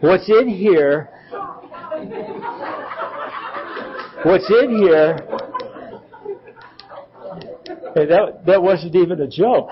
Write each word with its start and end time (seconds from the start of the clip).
What's 0.00 0.28
in 0.28 0.48
here, 0.48 1.10
what's 4.24 4.50
in 4.50 4.78
here, 4.78 5.18
that, 7.94 8.42
that 8.46 8.62
wasn't 8.62 8.96
even 8.96 9.20
a 9.20 9.28
joke. 9.28 9.68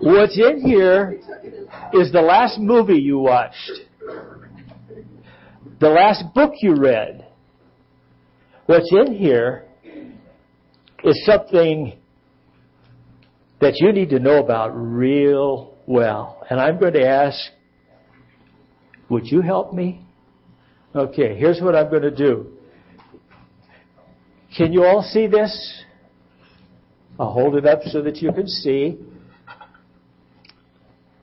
what's 0.00 0.36
in 0.36 0.60
here 0.64 1.20
is 1.92 2.10
the 2.10 2.20
last 2.20 2.58
movie 2.58 3.00
you 3.00 3.18
watched, 3.20 3.72
the 5.78 5.88
last 5.88 6.24
book 6.34 6.52
you 6.60 6.74
read. 6.74 7.26
What's 8.66 8.90
in 8.90 9.14
here 9.14 9.66
is 11.04 11.24
something 11.24 11.96
that 13.60 13.74
you 13.76 13.92
need 13.92 14.10
to 14.10 14.18
know 14.18 14.38
about 14.38 14.70
real 14.74 15.75
well. 15.86 16.44
And 16.50 16.60
I'm 16.60 16.78
going 16.78 16.94
to 16.94 17.06
ask, 17.06 17.38
would 19.08 19.26
you 19.26 19.40
help 19.40 19.72
me? 19.72 20.04
Okay, 20.94 21.36
here's 21.36 21.60
what 21.60 21.74
I'm 21.74 21.90
going 21.90 22.02
to 22.02 22.10
do. 22.10 22.52
Can 24.56 24.72
you 24.72 24.84
all 24.84 25.02
see 25.02 25.26
this? 25.26 25.82
I'll 27.18 27.32
hold 27.32 27.56
it 27.56 27.66
up 27.66 27.80
so 27.84 28.02
that 28.02 28.16
you 28.16 28.32
can 28.32 28.46
see. 28.46 28.98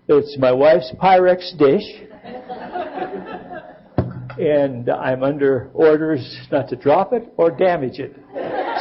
It's 0.07 0.38
my 0.38 0.52
wife's 0.52 0.91
Pyrex 1.02 1.57
dish. 1.57 1.83
and 4.38 4.89
I'm 4.89 5.23
under 5.23 5.69
orders 5.73 6.39
not 6.52 6.69
to 6.69 6.75
drop 6.75 7.13
it 7.13 7.33
or 7.38 7.52
damage 7.52 7.99
it. 7.99 8.16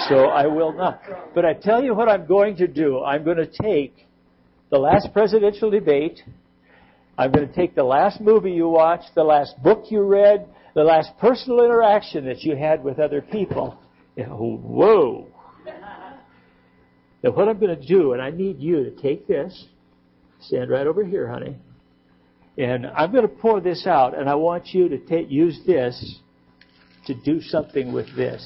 So 0.09 0.27
I 0.27 0.47
will 0.47 0.73
not. 0.73 1.01
But 1.35 1.45
I 1.45 1.55
tell 1.55 1.83
you 1.83 1.95
what 1.95 2.09
I'm 2.09 2.27
going 2.27 2.57
to 2.57 2.67
do. 2.67 3.03
I'm 3.03 3.25
going 3.25 3.37
to 3.37 3.47
take 3.47 4.09
the 4.73 4.79
last 4.79 5.13
presidential 5.13 5.71
debate. 5.71 6.23
I'm 7.19 7.31
going 7.31 7.47
to 7.47 7.55
take 7.55 7.75
the 7.75 7.85
last 7.85 8.23
movie 8.23 8.53
you 8.53 8.69
watched, 8.69 9.15
the 9.15 9.23
last 9.23 9.63
book 9.63 9.85
you 9.91 10.01
read, 10.03 10.49
the 10.75 10.83
last 10.83 11.11
personal 11.21 11.63
interaction 11.63 12.25
that 12.25 12.43
you 12.43 12.57
had 12.57 12.83
with 12.83 12.99
other 12.99 13.21
people. 13.21 13.79
Whoa. 14.17 15.29
Now 17.23 17.31
what 17.33 17.49
I'm 17.49 17.61
going 17.61 17.79
to 17.79 17.87
do, 17.87 18.15
and 18.15 18.23
I 18.23 18.31
need 18.31 18.61
you 18.61 18.85
to 18.85 18.91
take 19.03 19.29
this, 19.29 19.67
stand 20.41 20.71
right 20.71 20.87
over 20.87 21.05
here, 21.05 21.29
honey, 21.29 21.55
and 22.57 22.87
I'm 22.87 23.13
going 23.13 23.29
to 23.29 23.35
pour 23.35 23.61
this 23.61 23.87
out, 23.87 24.19
and 24.19 24.29
I 24.29 24.35
want 24.37 24.69
you 24.69 24.89
to 24.89 24.99
take, 24.99 25.31
use 25.31 25.61
this 25.67 26.17
to 27.07 27.15
do 27.15 27.43
something 27.43 27.93
with 27.93 28.07
this. 28.17 28.43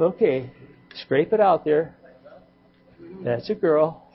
Okay, 0.00 0.50
scrape 0.94 1.34
it 1.34 1.40
out 1.40 1.66
there. 1.66 1.96
That's 3.22 3.50
a 3.50 3.54
girl. 3.54 4.06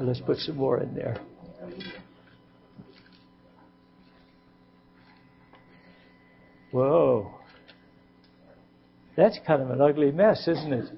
let's 0.00 0.20
put 0.20 0.38
some 0.38 0.56
more 0.56 0.80
in 0.80 0.94
there. 0.94 1.16
Whoa. 6.72 7.30
That's 9.16 9.38
kind 9.46 9.62
of 9.62 9.70
an 9.70 9.80
ugly 9.80 10.10
mess, 10.10 10.48
isn't 10.48 10.72
it? 10.72 10.90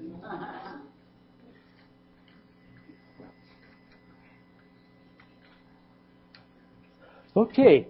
Okay. 7.35 7.87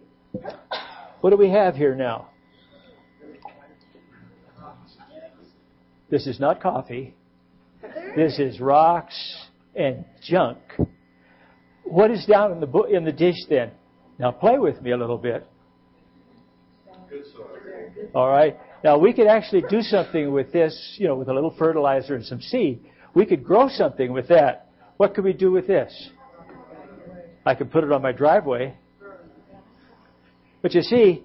What 1.21 1.29
do 1.29 1.37
we 1.37 1.49
have 1.49 1.75
here 1.75 1.95
now? 1.95 2.27
This 6.09 6.25
is 6.25 6.39
not 6.39 6.61
coffee. 6.61 7.15
This 8.15 8.39
is 8.39 8.59
rocks 8.59 9.15
and 9.75 10.05
junk. 10.23 10.57
What 11.83 12.11
is 12.11 12.25
down 12.25 12.51
in 12.51 12.59
the 12.59 12.65
bo- 12.67 12.83
in 12.83 13.03
the 13.03 13.11
dish 13.11 13.45
then? 13.49 13.71
Now 14.17 14.31
play 14.31 14.57
with 14.57 14.81
me 14.81 14.91
a 14.91 14.97
little 14.97 15.17
bit. 15.17 15.45
All 18.13 18.29
right. 18.29 18.57
Now 18.83 18.97
we 18.97 19.13
could 19.13 19.27
actually 19.27 19.63
do 19.69 19.81
something 19.81 20.31
with 20.31 20.51
this, 20.51 20.95
you 20.97 21.07
know, 21.07 21.15
with 21.15 21.29
a 21.29 21.33
little 21.33 21.53
fertilizer 21.57 22.15
and 22.15 22.25
some 22.25 22.41
seed. 22.41 22.85
We 23.13 23.25
could 23.25 23.43
grow 23.43 23.67
something 23.69 24.11
with 24.13 24.27
that. 24.29 24.69
What 24.97 25.13
could 25.13 25.23
we 25.23 25.33
do 25.33 25.51
with 25.51 25.67
this? 25.67 26.09
I 27.45 27.55
could 27.55 27.71
put 27.71 27.83
it 27.83 27.91
on 27.91 28.01
my 28.01 28.11
driveway. 28.11 28.75
But 30.61 30.73
you 30.73 30.81
see, 30.81 31.23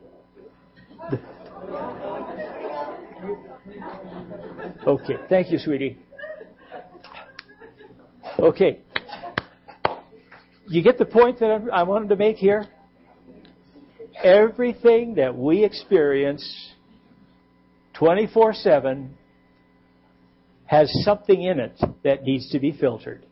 okay, 4.87 5.17
thank 5.29 5.51
you, 5.51 5.59
sweetie. 5.59 5.99
Okay, 8.39 8.81
you 10.69 10.83
get 10.83 10.99
the 10.99 11.05
point 11.05 11.39
that 11.41 11.69
I 11.73 11.83
wanted 11.83 12.09
to 12.09 12.17
make 12.17 12.37
here? 12.37 12.67
Everything 14.23 15.17
that 15.17 15.37
we 15.37 15.65
experience 15.65 16.73
24 17.95 18.55
7 18.55 19.17
has 20.65 20.91
something 21.05 21.43
in 21.43 21.61
it 21.61 21.79
that 22.05 22.23
needs 22.23 22.51
to 22.51 22.59
be 22.59 22.73
filtered. 22.73 23.27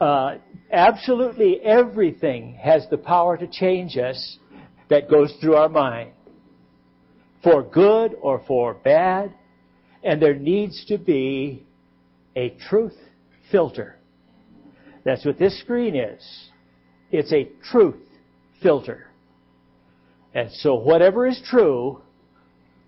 Uh, 0.00 0.36
absolutely 0.70 1.60
everything 1.62 2.54
has 2.54 2.86
the 2.90 2.96
power 2.96 3.36
to 3.36 3.46
change 3.46 3.96
us 3.96 4.38
that 4.88 5.08
goes 5.10 5.32
through 5.40 5.54
our 5.54 5.68
mind, 5.68 6.12
for 7.42 7.62
good 7.62 8.14
or 8.20 8.42
for 8.46 8.74
bad, 8.74 9.32
and 10.04 10.20
there 10.20 10.34
needs 10.34 10.84
to 10.86 10.98
be 10.98 11.64
a 12.36 12.50
truth 12.68 12.96
filter. 13.50 13.96
That's 15.04 15.24
what 15.24 15.38
this 15.38 15.58
screen 15.60 15.96
is. 15.96 16.50
It's 17.10 17.32
a 17.32 17.48
truth 17.70 17.96
filter. 18.62 19.08
And 20.34 20.50
so 20.50 20.74
whatever 20.74 21.26
is 21.26 21.40
true, 21.50 22.00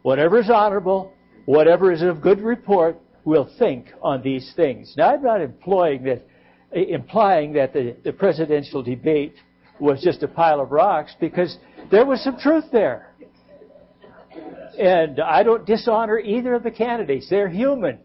whatever 0.03 0.38
is 0.38 0.48
honorable, 0.48 1.12
whatever 1.44 1.92
is 1.92 2.03
of 2.03 2.22
good 2.22 2.41
report, 2.41 2.97
we'll 3.25 3.50
think 3.59 3.88
on 4.03 4.22
these 4.22 4.53
things. 4.56 4.94
Now, 4.97 5.15
I'm 5.15 5.22
not 5.22 5.41
employing 5.41 6.04
that, 6.04 6.26
implying 6.72 7.53
that 7.54 7.72
the, 7.72 7.97
the 8.04 8.12
presidential 8.12 8.82
debate 8.82 9.34
was 9.81 10.00
just 10.03 10.22
a 10.22 10.28
pile 10.28 10.60
of 10.60 10.71
rocks 10.71 11.15
because 11.21 11.59
there 11.91 12.06
was 12.06 12.22
some 12.22 12.38
truth 12.38 12.65
there. 12.72 13.14
And 14.79 15.21
I 15.21 15.43
don't 15.43 15.65
dishonor 15.67 16.19
either 16.19 16.55
of 16.55 16.62
the 16.62 16.71
candidates. 16.71 17.29
They're 17.31 17.49
human. 17.49 17.99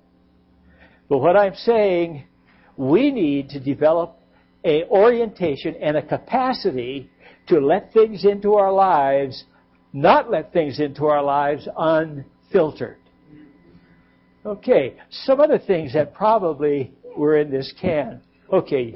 But 1.08 1.20
what 1.20 1.36
I'm 1.36 1.56
saying 1.56 2.26
we 2.80 3.12
need 3.12 3.50
to 3.50 3.60
develop 3.60 4.18
a 4.64 4.86
orientation 4.86 5.76
and 5.82 5.98
a 5.98 6.02
capacity 6.02 7.10
to 7.48 7.60
let 7.60 7.92
things 7.92 8.24
into 8.24 8.54
our 8.54 8.72
lives, 8.72 9.44
not 9.92 10.32
let 10.32 10.54
things 10.54 10.80
into 10.80 11.06
our 11.06 11.22
lives 11.22 11.68
unfiltered. 11.78 12.98
Okay, 14.46 14.96
some 15.10 15.42
other 15.42 15.60
things 15.60 15.94
that 15.94 16.14
probably 16.14 16.94
were 17.18 17.38
in 17.38 17.52
this 17.52 17.74
can. 17.82 18.22
Okay, 18.54 18.96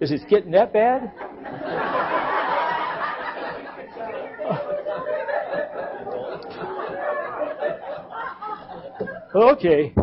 is 0.00 0.10
it 0.10 0.22
getting 0.28 0.50
that 0.50 0.72
bad? 0.72 1.12
okay. 9.34 9.94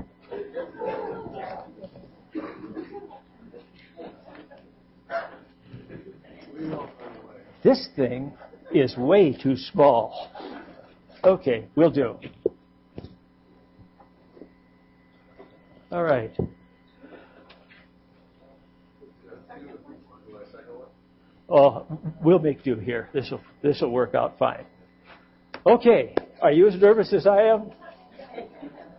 This 7.63 7.89
thing 7.95 8.31
is 8.73 8.95
way 8.95 9.33
too 9.33 9.57
small. 9.57 10.31
Okay, 11.23 11.67
we'll 11.75 11.91
do. 11.91 12.15
All 15.91 16.03
right. 16.03 16.31
Oh, 21.49 21.85
we'll 22.23 22.39
make 22.39 22.63
do 22.63 22.75
here. 22.75 23.09
This 23.13 23.29
will 23.31 23.41
this 23.61 23.81
will 23.81 23.91
work 23.91 24.15
out 24.15 24.37
fine. 24.37 24.65
Okay, 25.65 26.13
are 26.41 26.51
you 26.51 26.67
as 26.67 26.75
nervous 26.75 27.13
as 27.13 27.25
I 27.25 27.43
am? 27.43 27.71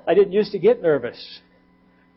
I 0.08 0.14
didn't 0.14 0.32
used 0.32 0.52
to 0.52 0.58
get 0.58 0.81
nervous. 0.81 1.40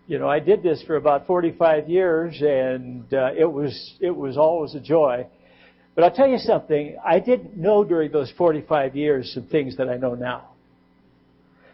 You 0.08 0.18
know, 0.18 0.30
I 0.30 0.40
did 0.40 0.64
this 0.64 0.82
for 0.88 0.96
about 0.96 1.28
45 1.28 1.90
years, 1.90 2.42
and 2.42 3.14
uh, 3.14 3.32
it 3.38 3.52
was 3.52 3.98
it 4.00 4.16
was 4.16 4.38
always 4.38 4.74
a 4.76 4.80
joy. 4.80 5.28
But 5.94 6.06
I'll 6.06 6.16
tell 6.16 6.30
you 6.30 6.38
something, 6.38 6.96
I 7.06 7.20
didn't 7.20 7.58
know 7.58 7.84
during 7.84 8.14
those 8.14 8.32
45 8.38 8.96
years 8.96 9.34
some 9.34 9.46
things 9.48 9.76
that 9.76 9.90
I 9.90 9.98
know 9.98 10.16
now. 10.16 10.52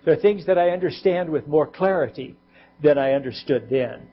There 0.05 0.13
are 0.15 0.19
things 0.19 0.47
that 0.47 0.57
I 0.57 0.71
understand 0.71 1.29
with 1.29 1.47
more 1.47 1.67
clarity 1.67 2.35
than 2.81 2.97
I 2.97 3.11
understood 3.11 3.67
then. 3.69 4.07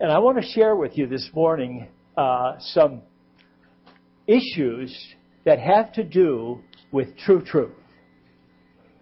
And 0.00 0.12
I 0.12 0.18
want 0.18 0.36
to 0.36 0.46
share 0.46 0.76
with 0.76 0.98
you 0.98 1.06
this 1.06 1.30
morning 1.34 1.88
uh, 2.14 2.56
some 2.58 3.00
issues 4.26 4.94
that 5.46 5.58
have 5.58 5.94
to 5.94 6.04
do 6.04 6.60
with 6.92 7.16
true 7.16 7.42
truth. 7.42 7.72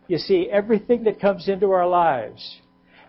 You 0.08 0.18
see, 0.18 0.48
everything 0.50 1.04
that 1.04 1.20
comes 1.20 1.48
into 1.48 1.72
our 1.72 1.86
lives, 1.86 2.60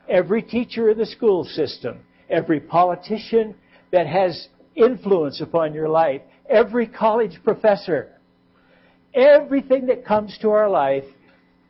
every 0.10 0.42
teacher 0.42 0.90
in 0.90 0.98
the 0.98 1.06
school 1.06 1.44
system, 1.44 2.00
every 2.30 2.60
politician 2.60 3.56
that 3.92 4.08
has 4.08 4.48
influence 4.76 5.42
upon 5.42 5.74
your 5.74 5.90
life, 5.90 6.22
every 6.50 6.88
college 6.88 7.40
professor, 7.44 8.10
everything 9.14 9.88
that 9.88 10.06
comes 10.06 10.38
to 10.42 10.50
our 10.50 10.70
life 10.70 11.04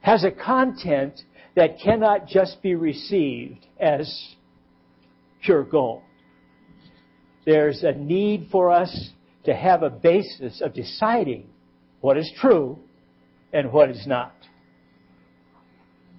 has 0.01 0.24
a 0.24 0.31
content 0.31 1.21
that 1.56 1.79
cannot 1.83 2.27
just 2.27 2.62
be 2.62 2.75
received 2.75 3.65
as 3.79 4.35
pure 5.44 5.63
gold. 5.63 6.03
There's 7.45 7.83
a 7.83 7.94
need 7.94 8.47
for 8.51 8.71
us 8.71 9.09
to 9.45 9.56
have 9.56 9.81
a 9.81 9.89
basis 9.89 10.62
of 10.62 10.74
deciding 10.74 11.47
what 12.01 12.18
is 12.18 12.31
true 12.39 12.77
and 13.53 13.71
what 13.71 13.89
is 13.89 14.06
not. 14.06 14.33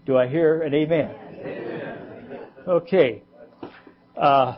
Do 0.08 0.16
I 0.16 0.26
hear 0.26 0.62
an 0.62 0.72
amen? 0.72 1.10
amen. 1.44 2.38
Okay. 2.66 3.22
Uh, 4.16 4.56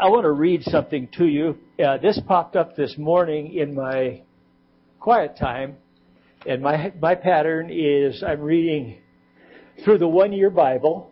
I 0.00 0.08
want 0.08 0.22
to 0.22 0.30
read 0.30 0.62
something 0.62 1.08
to 1.18 1.26
you. 1.26 1.58
Uh, 1.84 1.98
this 1.98 2.20
popped 2.28 2.54
up 2.54 2.76
this 2.76 2.94
morning 2.96 3.54
in 3.54 3.74
my 3.74 4.22
quiet 5.00 5.36
time, 5.36 5.78
and 6.46 6.62
my 6.62 6.92
my 7.02 7.16
pattern 7.16 7.70
is 7.72 8.22
I'm 8.22 8.40
reading 8.40 8.98
through 9.84 9.98
the 9.98 10.06
one 10.06 10.32
year 10.32 10.48
Bible, 10.48 11.10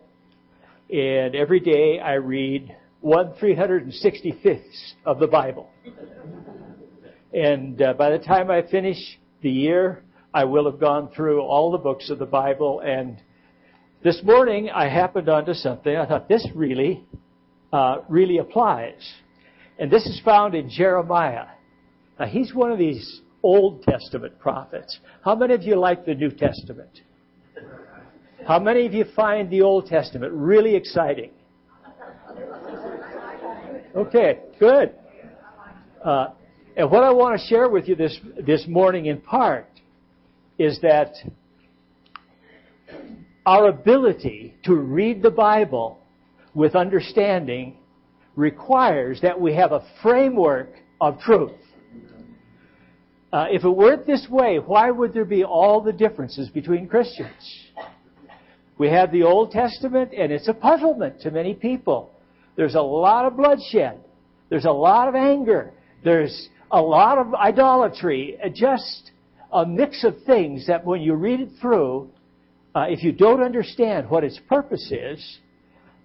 and 0.89 1.35
every 1.35 1.59
day 1.59 1.99
I 1.99 2.13
read 2.13 2.73
one 3.01 3.33
365th 3.33 4.93
of 5.05 5.19
the 5.19 5.27
Bible. 5.27 5.69
And 7.33 7.81
uh, 7.81 7.95
by 7.95 8.11
the 8.11 8.19
time 8.19 8.49
I 8.49 8.61
finish 8.61 9.19
the 9.41 9.51
year, 9.51 10.05
I 10.33 10.45
will 10.45 10.71
have 10.71 10.79
gone 10.79 11.09
through 11.13 11.41
all 11.41 11.69
the 11.73 11.79
books 11.79 12.09
of 12.09 12.17
the 12.17 12.25
Bible. 12.25 12.79
And 12.79 13.21
this 14.03 14.21
morning 14.23 14.69
I 14.69 14.87
happened 14.87 15.29
onto 15.29 15.53
something. 15.53 15.95
I 15.95 16.05
thought 16.05 16.27
this 16.27 16.47
really, 16.55 17.03
uh, 17.71 17.97
really 18.09 18.39
applies. 18.39 19.13
And 19.77 19.91
this 19.91 20.05
is 20.05 20.19
found 20.23 20.55
in 20.55 20.69
Jeremiah. 20.69 21.45
Now 22.19 22.25
he's 22.25 22.53
one 22.53 22.71
of 22.71 22.77
these 22.77 23.21
Old 23.43 23.83
Testament 23.83 24.37
prophets. 24.39 24.99
How 25.23 25.35
many 25.35 25.53
of 25.53 25.63
you 25.63 25.75
like 25.75 26.05
the 26.05 26.15
New 26.15 26.31
Testament? 26.31 27.01
How 28.47 28.59
many 28.59 28.85
of 28.85 28.93
you 28.93 29.05
find 29.15 29.49
the 29.49 29.61
Old 29.61 29.87
Testament 29.87 30.33
really 30.33 30.75
exciting? 30.75 31.31
Okay, 33.95 34.39
good. 34.59 34.93
Uh, 36.03 36.27
and 36.75 36.89
what 36.89 37.03
I 37.03 37.11
want 37.11 37.39
to 37.39 37.47
share 37.47 37.69
with 37.69 37.87
you 37.87 37.95
this, 37.95 38.17
this 38.39 38.65
morning 38.67 39.07
in 39.07 39.19
part 39.21 39.67
is 40.57 40.79
that 40.81 41.13
our 43.45 43.67
ability 43.67 44.55
to 44.63 44.75
read 44.75 45.21
the 45.21 45.31
Bible 45.31 45.99
with 46.53 46.75
understanding 46.75 47.77
requires 48.35 49.19
that 49.21 49.39
we 49.39 49.55
have 49.55 49.71
a 49.71 49.83
framework 50.01 50.69
of 50.99 51.19
truth. 51.19 51.51
Uh, 53.33 53.45
if 53.49 53.63
it 53.63 53.69
weren't 53.69 54.05
this 54.05 54.27
way, 54.29 54.57
why 54.57 54.91
would 54.91 55.13
there 55.13 55.25
be 55.25 55.43
all 55.43 55.81
the 55.81 55.93
differences 55.93 56.49
between 56.49 56.87
Christians? 56.87 57.31
We 58.77 58.89
have 58.89 59.11
the 59.11 59.23
Old 59.23 59.51
Testament, 59.51 60.11
and 60.17 60.31
it's 60.31 60.47
a 60.47 60.53
puzzlement 60.53 61.21
to 61.21 61.31
many 61.31 61.53
people. 61.53 62.11
There's 62.55 62.75
a 62.75 62.81
lot 62.81 63.25
of 63.25 63.37
bloodshed. 63.37 64.03
There's 64.49 64.65
a 64.65 64.71
lot 64.71 65.07
of 65.07 65.15
anger. 65.15 65.71
There's 66.03 66.49
a 66.71 66.81
lot 66.81 67.17
of 67.17 67.33
idolatry. 67.33 68.37
Just 68.53 69.11
a 69.51 69.65
mix 69.65 70.03
of 70.03 70.15
things 70.23 70.67
that 70.67 70.85
when 70.85 71.01
you 71.01 71.13
read 71.13 71.39
it 71.39 71.49
through, 71.61 72.09
uh, 72.75 72.85
if 72.87 73.03
you 73.03 73.11
don't 73.11 73.41
understand 73.41 74.09
what 74.09 74.23
its 74.23 74.39
purpose 74.47 74.91
is, 74.91 75.39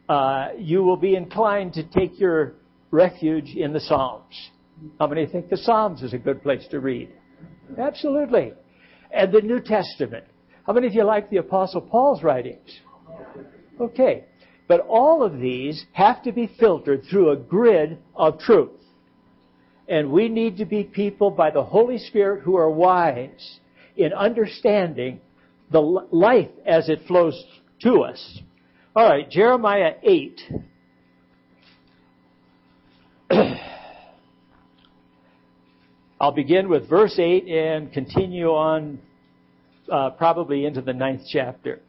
uh, 0.09 0.49
you 0.59 0.83
will 0.83 0.97
be 0.97 1.15
inclined 1.15 1.73
to 1.75 1.83
take 1.85 2.19
your 2.19 2.55
refuge 2.91 3.55
in 3.57 3.73
the 3.73 3.81
Psalms. 3.81 4.51
How 4.99 5.07
many 5.07 5.27
think 5.27 5.49
the 5.49 5.57
Psalms 5.57 6.03
is 6.03 6.13
a 6.13 6.19
good 6.19 6.43
place 6.43 6.67
to 6.71 6.81
read? 6.81 7.11
Absolutely. 7.79 8.53
And 9.13 9.33
the 9.33 9.41
New 9.41 9.61
Testament. 9.61 10.25
How 10.67 10.73
many 10.73 10.87
of 10.87 10.95
you 10.95 11.05
like 11.05 11.31
the 11.31 11.39
Apostle 11.39 11.81
Paul's 11.81 12.23
writings? 12.23 12.81
Okay. 13.81 14.25
But 14.69 14.81
all 14.81 15.23
of 15.23 15.39
these 15.39 15.85
have 15.93 16.23
to 16.25 16.33
be 16.33 16.51
filtered 16.59 17.05
through 17.09 17.31
a 17.31 17.37
grid 17.37 17.99
of 18.15 18.41
truth. 18.41 18.71
And 19.89 20.11
we 20.11 20.29
need 20.29 20.57
to 20.59 20.65
be 20.65 20.83
people 20.83 21.31
by 21.31 21.51
the 21.51 21.63
Holy 21.63 21.99
Spirit 21.99 22.43
who 22.43 22.57
are 22.57 22.71
wise 22.71 23.61
in 23.97 24.13
understanding 24.13 25.21
the 25.71 25.81
life 25.81 26.51
as 26.65 26.89
it 26.89 27.01
flows 27.07 27.45
to 27.83 28.01
us. 28.01 28.41
All 28.95 29.09
right, 29.09 29.29
Jeremiah 29.29 29.95
8. 30.03 30.41
I'll 36.21 36.33
begin 36.33 36.69
with 36.69 36.89
verse 36.89 37.19
8 37.19 37.47
and 37.47 37.93
continue 37.93 38.49
on 38.49 38.99
uh, 39.93 40.11
probably 40.11 40.65
into 40.65 40.81
the 40.81 40.95
ninth 40.95 41.23
chapter. 41.31 41.81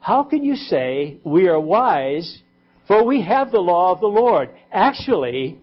How 0.00 0.24
can 0.24 0.44
you 0.44 0.56
say 0.56 1.18
we 1.24 1.48
are 1.48 1.60
wise 1.60 2.42
for 2.86 3.04
we 3.04 3.22
have 3.22 3.50
the 3.52 3.60
law 3.60 3.92
of 3.92 4.00
the 4.00 4.06
Lord? 4.06 4.50
Actually, 4.72 5.58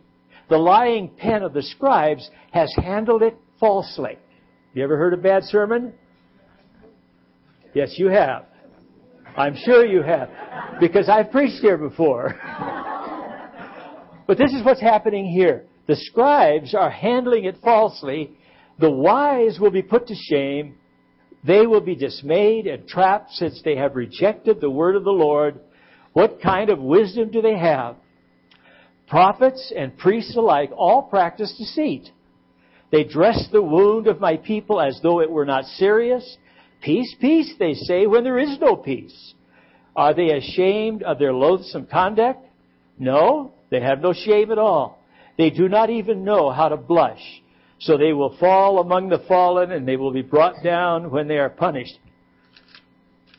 the 0.50 0.58
lying 0.58 1.10
pen 1.18 1.44
of 1.44 1.54
the 1.54 1.64
scribes 1.64 2.30
has 2.52 2.74
handled 2.76 3.24
it 3.24 3.36
falsely. 3.60 4.18
You 4.74 4.84
ever 4.84 4.98
heard 4.98 5.14
a 5.14 5.18
bad 5.18 5.44
sermon? 5.44 5.94
Yes, 7.76 7.96
you 7.98 8.08
have. 8.08 8.46
I'm 9.36 9.56
sure 9.66 9.86
you 9.86 10.02
have. 10.02 10.30
Because 10.80 11.10
I've 11.10 11.30
preached 11.30 11.62
here 11.62 11.78
before. 11.78 12.34
but 14.28 14.38
this 14.38 14.54
is 14.54 14.64
what's 14.64 14.80
happening 14.80 15.26
here. 15.26 15.66
The 15.88 15.98
scribes 15.98 16.74
are 16.74 16.90
handling 16.90 17.44
it 17.44 17.58
falsely. 17.62 18.32
The 18.80 18.90
wise 18.90 19.60
will 19.60 19.72
be 19.72 19.82
put 19.82 20.08
to 20.08 20.16
shame. 20.16 20.78
They 21.46 21.68
will 21.68 21.82
be 21.82 21.96
dismayed 21.96 22.66
and 22.66 22.88
trapped 22.88 23.32
since 23.32 23.62
they 23.64 23.76
have 23.76 23.98
rejected 23.98 24.62
the 24.62 24.72
word 24.72 24.96
of 24.96 25.04
the 25.04 25.12
Lord. 25.12 25.60
What 26.14 26.42
kind 26.42 26.70
of 26.70 26.80
wisdom 26.80 27.30
do 27.30 27.42
they 27.42 27.58
have? 27.58 27.98
Prophets 29.10 29.74
and 29.78 29.98
priests 29.98 30.38
alike 30.38 30.72
all 30.76 31.04
practice 31.04 31.54
deceit. 31.58 32.10
They 32.90 33.04
dress 33.04 33.50
the 33.52 33.62
wound 33.62 34.08
of 34.08 34.22
my 34.22 34.38
people 34.38 34.80
as 34.80 34.98
though 35.04 35.20
it 35.20 35.30
were 35.30 35.46
not 35.46 35.66
serious. 35.66 36.38
Peace, 36.82 37.16
peace, 37.20 37.54
they 37.58 37.74
say, 37.74 38.06
when 38.06 38.24
there 38.24 38.38
is 38.38 38.58
no 38.60 38.76
peace. 38.76 39.34
Are 39.96 40.14
they 40.14 40.32
ashamed 40.32 41.04
of 41.04 41.20
their 41.20 41.34
loathsome 41.34 41.88
conduct? 41.88 42.46
No, 43.00 43.54
they 43.70 43.82
have 43.82 44.02
no 44.02 44.14
shame 44.14 44.52
at 44.52 44.58
all. 44.58 45.00
They 45.38 45.50
do 45.50 45.68
not 45.68 45.90
even 45.90 46.24
know 46.24 46.52
how 46.52 46.70
to 46.70 46.78
blush. 46.78 47.22
So 47.80 47.98
they 47.98 48.14
will 48.14 48.38
fall 48.38 48.80
among 48.80 49.10
the 49.10 49.24
fallen 49.28 49.72
and 49.72 49.88
they 49.88 49.98
will 49.98 50.12
be 50.12 50.22
brought 50.22 50.64
down 50.64 51.12
when 51.12 51.28
they 51.28 51.38
are 51.38 51.50
punished. 51.50 51.98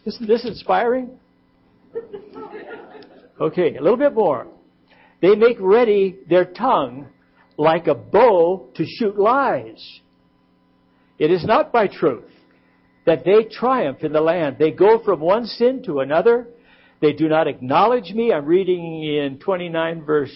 Isn't 0.05 0.27
this 0.27 0.45
inspiring? 0.45 1.11
Okay, 3.41 3.77
a 3.77 3.83
little 3.83 3.97
bit 3.97 4.15
more. 4.15 4.47
They 5.21 5.35
make 5.35 5.57
ready 5.61 6.17
their 6.29 6.45
tongue 6.45 7.09
like 7.57 7.87
a 7.87 7.95
bow 7.95 8.69
to 8.75 8.85
shoot 8.85 9.19
lies. 9.19 10.01
It 11.19 11.31
is 11.31 11.45
not 11.45 11.73
by 11.73 11.87
truth 11.87 12.31
that 13.07 13.25
they 13.25 13.45
triumph 13.45 14.03
in 14.03 14.13
the 14.13 14.21
land. 14.21 14.57
They 14.59 14.73
go 14.73 15.01
from 15.03 15.21
one 15.21 15.47
sin 15.47 15.83
to 15.85 16.01
another. 16.01 16.49
They 17.01 17.13
do 17.13 17.29
not 17.29 17.47
acknowledge 17.47 18.13
me. 18.13 18.33
I'm 18.33 18.47
reading 18.47 19.03
in 19.05 19.39
29 19.39 20.05
verse 20.05 20.35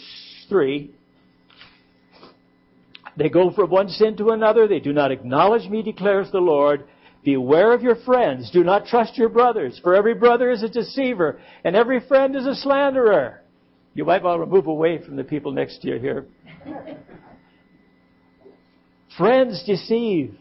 3. 0.49 0.91
They 3.17 3.29
go 3.29 3.51
from 3.51 3.71
one 3.71 3.89
sin 3.89 4.17
to 4.19 4.31
another. 4.31 4.67
They 4.69 4.81
do 4.81 4.93
not 4.93 5.11
acknowledge 5.11 5.69
me, 5.69 5.83
declares 5.83 6.31
the 6.31 6.39
Lord. 6.39 6.85
Beware 7.25 7.73
of 7.73 7.83
your 7.83 7.97
friends. 7.97 8.51
Do 8.51 8.65
not 8.65 8.87
trust 8.87 9.19
your 9.19 9.29
brothers, 9.29 9.79
for 9.83 9.95
every 9.95 10.15
brother 10.15 10.51
is 10.51 10.63
a 10.63 10.69
deceiver, 10.69 11.39
and 11.65 11.77
every 11.77 12.01
friend 12.09 12.35
is 12.35 12.47
a 12.47 12.55
slanderer. 12.55 13.43
You 13.93 14.07
might 14.07 14.23
want 14.23 14.41
to 14.41 14.47
move 14.47 14.69
away 14.69 15.03
from 15.05 15.17
the 15.17 15.25
people 15.25 15.53
next 15.53 15.83
to 15.83 15.89
you 15.89 15.99
here. 15.99 16.27
Friends 19.19 19.65
deceive. 19.67 20.40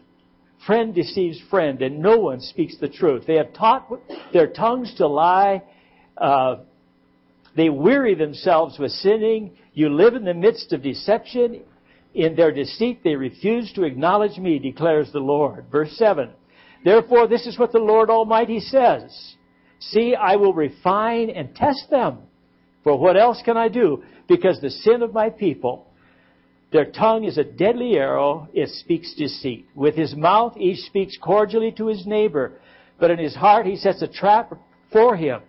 Friend 0.66 0.94
deceives 0.94 1.40
friend, 1.50 1.80
and 1.82 2.00
no 2.00 2.18
one 2.18 2.40
speaks 2.40 2.76
the 2.78 2.88
truth. 2.88 3.24
They 3.26 3.36
have 3.36 3.52
taught 3.52 3.88
their 4.32 4.48
tongues 4.48 4.94
to 4.98 5.06
lie. 5.06 5.62
Uh, 6.16 6.56
they 7.56 7.70
weary 7.70 8.14
themselves 8.14 8.78
with 8.78 8.90
sinning. 8.92 9.52
You 9.72 9.88
live 9.88 10.14
in 10.14 10.24
the 10.24 10.34
midst 10.34 10.72
of 10.72 10.82
deception. 10.82 11.62
In 12.14 12.34
their 12.36 12.52
deceit, 12.52 13.02
they 13.02 13.14
refuse 13.14 13.72
to 13.74 13.84
acknowledge 13.84 14.36
me, 14.38 14.58
declares 14.58 15.10
the 15.12 15.20
Lord. 15.20 15.66
Verse 15.70 15.92
7. 15.96 16.30
Therefore, 16.84 17.26
this 17.26 17.46
is 17.46 17.58
what 17.58 17.72
the 17.72 17.78
Lord 17.78 18.10
Almighty 18.10 18.60
says. 18.60 19.34
See, 19.78 20.14
I 20.14 20.36
will 20.36 20.52
refine 20.52 21.30
and 21.30 21.54
test 21.54 21.88
them 21.90 22.18
for 22.82 22.98
what 22.98 23.16
else 23.16 23.40
can 23.44 23.56
I 23.56 23.68
do? 23.68 24.02
Because 24.28 24.60
the 24.60 24.70
sin 24.70 25.02
of 25.02 25.12
my 25.12 25.30
people, 25.30 25.86
their 26.72 26.84
tongue 26.84 27.24
is 27.24 27.36
a 27.36 27.44
deadly 27.44 27.94
arrow, 27.94 28.48
it 28.52 28.68
speaks 28.68 29.14
deceit. 29.14 29.66
With 29.74 29.96
his 29.96 30.14
mouth 30.14 30.56
each 30.56 30.78
speaks 30.80 31.16
cordially 31.16 31.72
to 31.72 31.88
his 31.88 32.06
neighbor, 32.06 32.60
but 32.98 33.10
in 33.10 33.18
his 33.18 33.34
heart 33.34 33.66
he 33.66 33.76
sets 33.76 34.02
a 34.02 34.08
trap 34.08 34.52
for 34.92 35.16
him. 35.16 35.40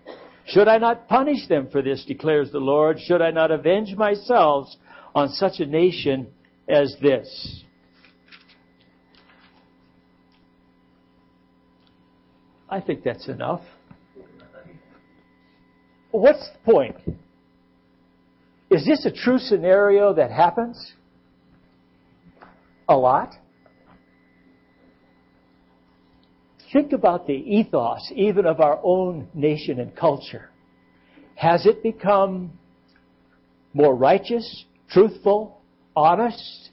Should 0.46 0.68
I 0.68 0.80
not 0.80 1.08
punish 1.08 1.48
them 1.48 1.70
for 1.72 1.82
this, 1.82 2.04
declares 2.06 2.52
the 2.52 2.60
Lord? 2.60 3.00
Should 3.00 3.22
I 3.22 3.30
not 3.30 3.52
avenge 3.52 3.96
myself 3.96 4.68
on 5.14 5.30
such 5.30 5.60
a 5.60 5.66
nation 5.66 6.28
as 6.68 6.96
this? 7.02 7.64
I 12.68 12.82
think 12.82 13.04
that's 13.04 13.28
enough. 13.28 13.62
What's 16.10 16.50
the 16.50 16.72
point? 16.72 16.96
Is 18.70 18.86
this 18.86 19.06
a 19.06 19.12
true 19.12 19.38
scenario 19.38 20.14
that 20.14 20.32
happens? 20.32 20.94
A 22.92 22.98
lot? 22.98 23.34
Think 26.74 26.92
about 26.92 27.26
the 27.26 27.34
ethos, 27.34 28.12
even 28.14 28.46
of 28.46 28.60
our 28.60 28.82
own 28.84 29.30
nation 29.34 29.80
and 29.80 29.96
culture. 29.96 30.50
Has 31.36 31.66
it 31.66 31.84
become 31.84 32.52
more 33.74 33.96
righteous, 33.96 34.66
truthful, 34.90 35.62
honest? 35.96 36.72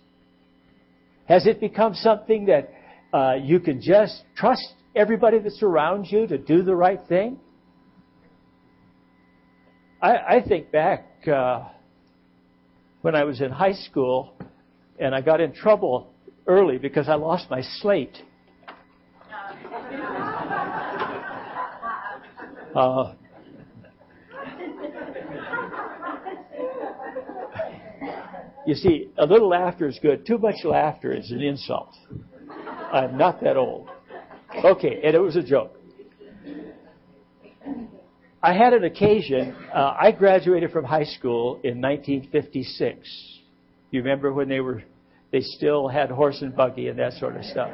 Has 1.27 1.47
it 1.47 1.61
become 1.61 1.95
something 1.95 2.47
that 2.47 2.73
uh, 3.13 3.35
you 3.41 3.61
can 3.61 3.81
just 3.81 4.25
trust 4.35 4.75
everybody 4.97 5.39
that 5.39 5.53
surrounds 5.53 6.11
you 6.11 6.27
to 6.27 6.37
do 6.37 6.65
the 6.65 6.75
right 6.75 7.01
thing? 7.09 7.39
I, 10.03 10.17
I 10.17 10.43
think 10.45 10.73
back 10.73 11.29
uh, 11.29 11.69
when 13.03 13.15
I 13.15 13.23
was 13.23 13.41
in 13.41 13.53
high 13.53 13.75
school 13.75 14.35
and 14.99 15.15
I 15.15 15.21
got 15.21 15.41
in 15.41 15.53
trouble 15.53 16.13
early 16.47 16.79
because 16.79 17.09
I 17.09 17.15
lost 17.15 17.51
my 17.51 17.63
slate. 17.81 18.19
Uh, 22.75 23.15
you 28.67 28.75
see, 28.75 29.11
a 29.19 29.27
little 29.27 29.49
laughter 29.49 29.89
is 29.89 29.99
good. 30.01 30.27
Too 30.27 30.39
much 30.39 30.65
laughter 30.65 31.13
is 31.13 31.31
an 31.31 31.41
insult. 31.41 31.95
I'm 32.93 33.17
not 33.17 33.41
that 33.43 33.57
old. 33.57 33.89
Okay, 34.65 35.01
and 35.05 35.15
it 35.15 35.21
was 35.21 35.37
a 35.37 35.43
joke. 35.43 35.75
I 38.43 38.53
had 38.53 38.73
an 38.73 38.85
occasion. 38.85 39.55
Uh, 39.75 39.97
I 40.01 40.13
graduated 40.13 40.71
from 40.71 40.85
high 40.85 41.05
school 41.05 41.61
in 41.65 41.81
1956. 41.81 43.38
You 43.91 44.03
remember 44.03 44.33
when 44.33 44.49
they 44.49 44.61
were, 44.61 44.83
they 45.33 45.41
still 45.41 45.89
had 45.89 46.11
horse 46.11 46.43
and 46.43 46.55
buggy 46.55 46.89
and 46.89 46.99
that 46.99 47.15
sort 47.15 47.37
of 47.37 47.45
stuff. 47.45 47.71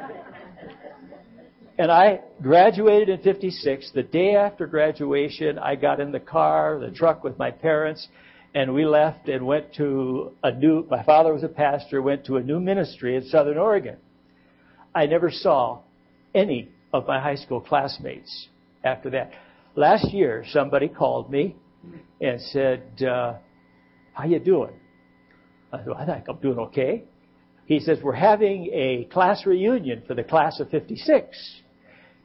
And 1.77 1.91
I 1.91 2.21
graduated 2.41 3.09
in 3.09 3.21
56. 3.21 3.91
The 3.93 4.03
day 4.03 4.35
after 4.35 4.65
graduation, 4.65 5.59
I 5.59 5.75
got 5.75 5.99
in 5.99 6.11
the 6.11 6.21
car, 6.21 6.79
the 6.79 6.89
truck 6.89 7.23
with 7.23 7.37
my 7.37 7.51
parents, 7.51 8.07
and 8.53 8.73
we 8.73 8.85
left 8.85 9.27
and 9.27 9.45
went 9.45 9.73
to 9.75 10.31
a 10.41 10.51
new, 10.51 10.87
my 10.89 11.03
father 11.03 11.33
was 11.33 11.43
a 11.43 11.49
pastor, 11.49 12.01
went 12.01 12.25
to 12.27 12.37
a 12.37 12.41
new 12.41 12.61
ministry 12.61 13.17
in 13.17 13.25
Southern 13.25 13.57
Oregon. 13.57 13.97
I 14.93 15.07
never 15.07 15.29
saw 15.29 15.79
any 16.33 16.69
of 16.93 17.05
my 17.05 17.19
high 17.19 17.35
school 17.35 17.59
classmates 17.59 18.47
after 18.85 19.09
that. 19.09 19.31
Last 19.75 20.13
year, 20.13 20.45
somebody 20.51 20.87
called 20.87 21.29
me 21.29 21.57
and 22.21 22.39
said, 22.39 23.03
uh, 23.03 23.33
how 24.13 24.23
you 24.25 24.39
doing? 24.39 24.71
I 25.75 25.83
said, 25.83 25.93
I 25.97 26.05
think 26.05 26.27
I'm 26.27 26.37
doing 26.37 26.59
okay. 26.59 27.03
He 27.65 27.79
says, 27.79 27.99
we're 28.03 28.13
having 28.13 28.69
a 28.73 29.07
class 29.11 29.45
reunion 29.45 30.03
for 30.07 30.13
the 30.13 30.23
class 30.23 30.59
of 30.59 30.69
56 30.69 31.61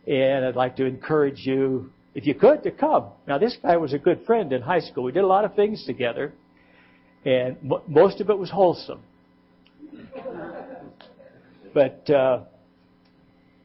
and 0.07 0.45
I'd 0.45 0.57
like 0.57 0.77
to 0.77 0.87
encourage 0.87 1.47
you, 1.47 1.93
if 2.15 2.27
you 2.27 2.35
could, 2.35 2.63
to 2.65 2.71
come. 2.71 3.07
Now, 3.27 3.39
this 3.39 3.57
guy 3.63 3.77
was 3.77 3.93
a 3.93 3.99
good 3.99 4.25
friend 4.25 4.53
in 4.53 4.63
high 4.63 4.81
school. 4.81 5.05
We 5.05 5.13
did 5.13 5.25
a 5.25 5.27
lot 5.27 5.45
of 5.45 5.55
things 5.55 5.85
together, 5.85 6.33
and 7.25 7.57
m- 7.63 7.83
most 7.87 8.21
of 8.21 8.31
it 8.31 8.39
was 8.39 8.51
wholesome. 8.51 9.01
But 11.73 12.11
uh, 12.11 12.41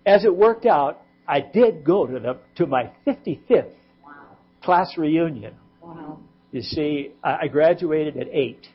as 0.06 0.25
it 0.25 0.36
worked 0.36 0.65
out, 0.65 1.01
I 1.27 1.39
did 1.42 1.84
go 1.84 2.06
to 2.06 2.20
the 2.20 2.38
to 2.58 2.68
my 2.68 2.92
55th 3.08 3.72
wow. 4.04 4.13
class 4.62 4.96
reunion. 4.98 5.56
Wow. 5.82 6.20
You 6.51 6.62
see, 6.62 7.13
I, 7.24 7.48
graduated 7.48 8.15
at 8.18 8.27
eight. 8.32 8.68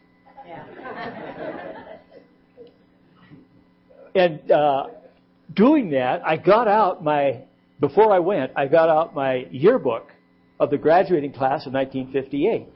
Yeah. 0.46 0.64
And 4.14 4.50
uh, 4.50 4.86
doing 5.54 5.90
that, 5.90 6.26
I 6.26 6.36
got 6.36 6.68
out 6.68 7.02
my 7.02 7.42
before 7.80 8.12
I 8.12 8.18
went, 8.18 8.52
I 8.56 8.66
got 8.66 8.90
out 8.90 9.14
my 9.14 9.46
yearbook 9.50 10.12
of 10.60 10.68
the 10.70 10.76
graduating 10.76 11.32
class 11.32 11.66
of 11.66 11.72
1958. 11.72 12.68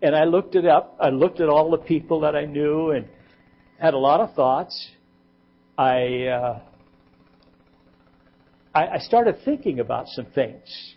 And 0.00 0.14
I 0.14 0.24
looked 0.24 0.54
it 0.54 0.64
up. 0.64 0.96
I 1.00 1.08
looked 1.08 1.40
at 1.40 1.48
all 1.48 1.70
the 1.70 1.78
people 1.78 2.20
that 2.20 2.36
I 2.36 2.44
knew 2.44 2.90
and 2.90 3.08
had 3.80 3.94
a 3.94 3.98
lot 3.98 4.20
of 4.20 4.32
thoughts. 4.34 4.90
I, 5.76 6.26
uh, 6.26 6.60
I, 8.72 8.86
I 8.86 8.98
started 8.98 9.38
thinking 9.44 9.80
about 9.80 10.06
some 10.08 10.26
things. 10.26 10.94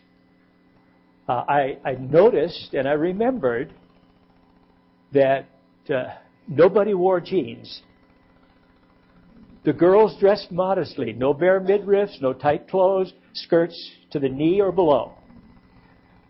Uh, 1.28 1.44
I, 1.48 1.78
I 1.84 1.94
noticed 1.94 2.76
and 2.76 2.88
I 2.88 2.94
remembered 2.94 3.74
that 5.14 5.48
uh, 5.90 6.04
nobody 6.48 6.94
wore 6.94 7.20
jeans 7.20 7.82
the 9.66 9.74
girls 9.74 10.16
dressed 10.20 10.52
modestly, 10.52 11.12
no 11.12 11.34
bare 11.34 11.60
midriffs, 11.60 12.22
no 12.22 12.34
tight 12.34 12.70
clothes, 12.70 13.12
skirts 13.34 13.92
to 14.12 14.20
the 14.20 14.30
knee 14.30 14.62
or 14.62 14.72
below. 14.72 15.14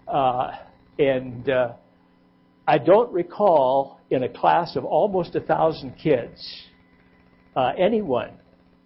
Uh, 0.07 0.51
and 0.97 1.49
uh, 1.49 1.73
I 2.65 2.77
don't 2.77 3.11
recall 3.11 3.99
in 4.09 4.23
a 4.23 4.29
class 4.29 4.77
of 4.77 4.85
almost 4.85 5.35
a 5.35 5.41
thousand 5.41 5.97
kids 6.01 6.63
uh, 7.55 7.73
anyone. 7.77 8.31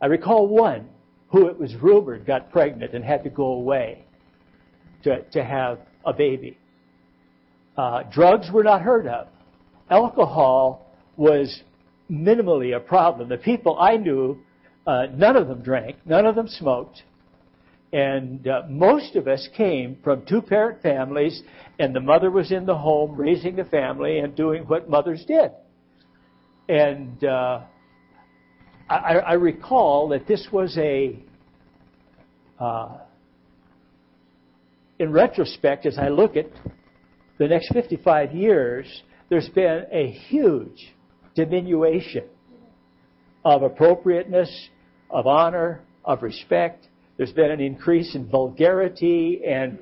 I 0.01 0.07
recall 0.07 0.47
one 0.47 0.89
who 1.27 1.47
it 1.47 1.59
was 1.59 1.75
rumored 1.75 2.25
got 2.25 2.51
pregnant 2.51 2.93
and 2.95 3.05
had 3.05 3.23
to 3.25 3.29
go 3.29 3.53
away 3.53 4.03
to, 5.03 5.21
to 5.31 5.43
have 5.43 5.79
a 6.05 6.13
baby. 6.13 6.57
Uh, 7.77 8.03
drugs 8.11 8.49
were 8.51 8.63
not 8.63 8.81
heard 8.81 9.05
of. 9.05 9.27
Alcohol 9.91 10.87
was 11.17 11.61
minimally 12.09 12.75
a 12.75 12.79
problem. 12.79 13.29
The 13.29 13.37
people 13.37 13.77
I 13.79 13.97
knew, 13.97 14.39
uh, 14.87 15.07
none 15.13 15.35
of 15.35 15.47
them 15.47 15.61
drank, 15.61 15.97
none 16.05 16.25
of 16.25 16.35
them 16.35 16.47
smoked, 16.47 17.03
and 17.91 18.47
uh, 18.47 18.63
most 18.69 19.15
of 19.15 19.27
us 19.27 19.47
came 19.55 19.97
from 20.03 20.25
two 20.25 20.41
parent 20.41 20.81
families, 20.81 21.41
and 21.79 21.95
the 21.95 21.99
mother 21.99 22.29
was 22.29 22.51
in 22.51 22.65
the 22.65 22.77
home 22.77 23.15
raising 23.15 23.55
the 23.55 23.65
family 23.65 24.19
and 24.19 24.35
doing 24.35 24.63
what 24.63 24.89
mothers 24.89 25.25
did. 25.25 25.51
And 26.67 27.23
uh, 27.23 27.61
I, 28.89 29.15
I, 29.15 29.33
recall 29.33 30.09
that 30.09 30.27
this 30.27 30.47
was 30.51 30.77
a, 30.77 31.17
uh, 32.59 32.97
in 34.99 35.11
retrospect, 35.11 35.87
as 35.87 35.97
I 35.97 36.09
look 36.09 36.37
at 36.37 36.45
the 37.39 37.47
next 37.47 37.73
55 37.73 38.33
years, 38.33 39.01
there's 39.29 39.49
been 39.49 39.85
a 39.91 40.11
huge 40.11 40.93
diminution 41.45 42.25
of 43.45 43.63
appropriateness, 43.63 44.69
of 45.09 45.27
honor, 45.27 45.81
of 46.03 46.21
respect. 46.21 46.87
There's 47.17 47.31
been 47.31 47.51
an 47.51 47.61
increase 47.61 48.15
in 48.15 48.29
vulgarity 48.29 49.41
and 49.47 49.79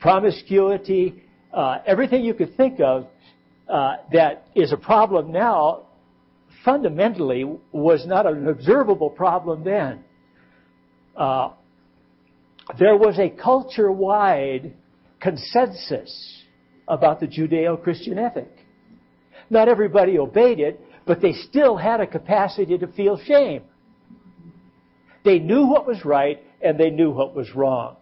promiscuity. 0.00 1.22
Uh, 1.52 1.78
everything 1.86 2.24
you 2.24 2.34
could 2.34 2.56
think 2.56 2.80
of 2.80 3.06
uh, 3.68 3.96
that 4.12 4.46
is 4.54 4.72
a 4.72 4.76
problem 4.76 5.32
now 5.32 5.86
fundamentally 6.64 7.44
was 7.72 8.06
not 8.06 8.26
an 8.26 8.48
observable 8.48 9.10
problem 9.10 9.64
then. 9.64 10.02
Uh, 11.16 11.50
there 12.78 12.96
was 12.96 13.18
a 13.18 13.28
culture 13.28 13.92
wide 13.92 14.72
consensus 15.20 16.42
about 16.88 17.20
the 17.20 17.26
Judeo 17.26 17.82
Christian 17.82 18.18
ethic. 18.18 18.50
Not 19.50 19.68
everybody 19.68 20.18
obeyed 20.18 20.60
it, 20.60 20.80
but 21.06 21.20
they 21.20 21.32
still 21.32 21.76
had 21.76 22.00
a 22.00 22.06
capacity 22.06 22.78
to 22.78 22.86
feel 22.88 23.18
shame. 23.18 23.62
They 25.24 25.38
knew 25.38 25.66
what 25.66 25.86
was 25.86 26.04
right 26.04 26.42
and 26.60 26.78
they 26.78 26.90
knew 26.90 27.10
what 27.10 27.34
was 27.34 27.54
wrong. 27.54 27.96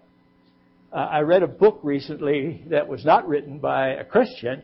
Uh, 0.93 0.97
I 0.97 1.21
read 1.21 1.43
a 1.43 1.49
book 1.49 1.81
recently 1.83 2.65
that 2.69 2.87
was 2.87 3.05
not 3.05 3.27
written 3.27 3.59
by 3.59 3.89
a 3.91 4.05
Christian. 4.05 4.63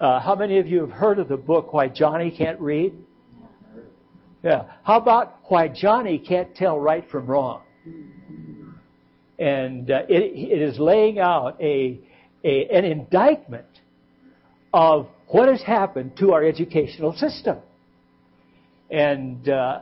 Uh, 0.00 0.18
how 0.20 0.34
many 0.34 0.58
of 0.58 0.66
you 0.66 0.80
have 0.80 0.90
heard 0.90 1.18
of 1.18 1.28
the 1.28 1.36
book 1.36 1.72
Why 1.72 1.88
Johnny 1.88 2.30
Can't 2.30 2.60
Read? 2.60 2.94
Yeah. 4.42 4.64
How 4.82 4.98
about 4.98 5.38
Why 5.44 5.68
Johnny 5.68 6.18
Can't 6.18 6.54
Tell 6.56 6.78
Right 6.78 7.08
from 7.10 7.26
Wrong? 7.26 7.62
And 9.38 9.90
uh, 9.90 10.02
it, 10.08 10.22
it 10.34 10.60
is 10.60 10.78
laying 10.78 11.18
out 11.18 11.60
a, 11.60 12.00
a, 12.44 12.68
an 12.68 12.84
indictment 12.84 13.66
of 14.72 15.08
what 15.34 15.48
has 15.48 15.60
happened 15.62 16.16
to 16.16 16.32
our 16.32 16.44
educational 16.44 17.12
system. 17.14 17.58
And 18.88 19.48
uh, 19.48 19.80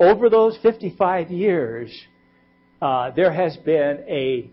over 0.00 0.30
those 0.30 0.56
55 0.62 1.30
years, 1.30 1.94
uh, 2.80 3.10
there 3.10 3.30
has 3.30 3.58
been 3.58 4.02
a 4.08 4.50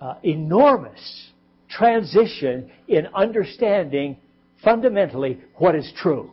uh, 0.00 0.14
enormous 0.24 1.30
transition 1.70 2.72
in 2.88 3.06
understanding 3.14 4.16
fundamentally 4.64 5.38
what 5.58 5.76
is 5.76 5.92
true. 6.02 6.32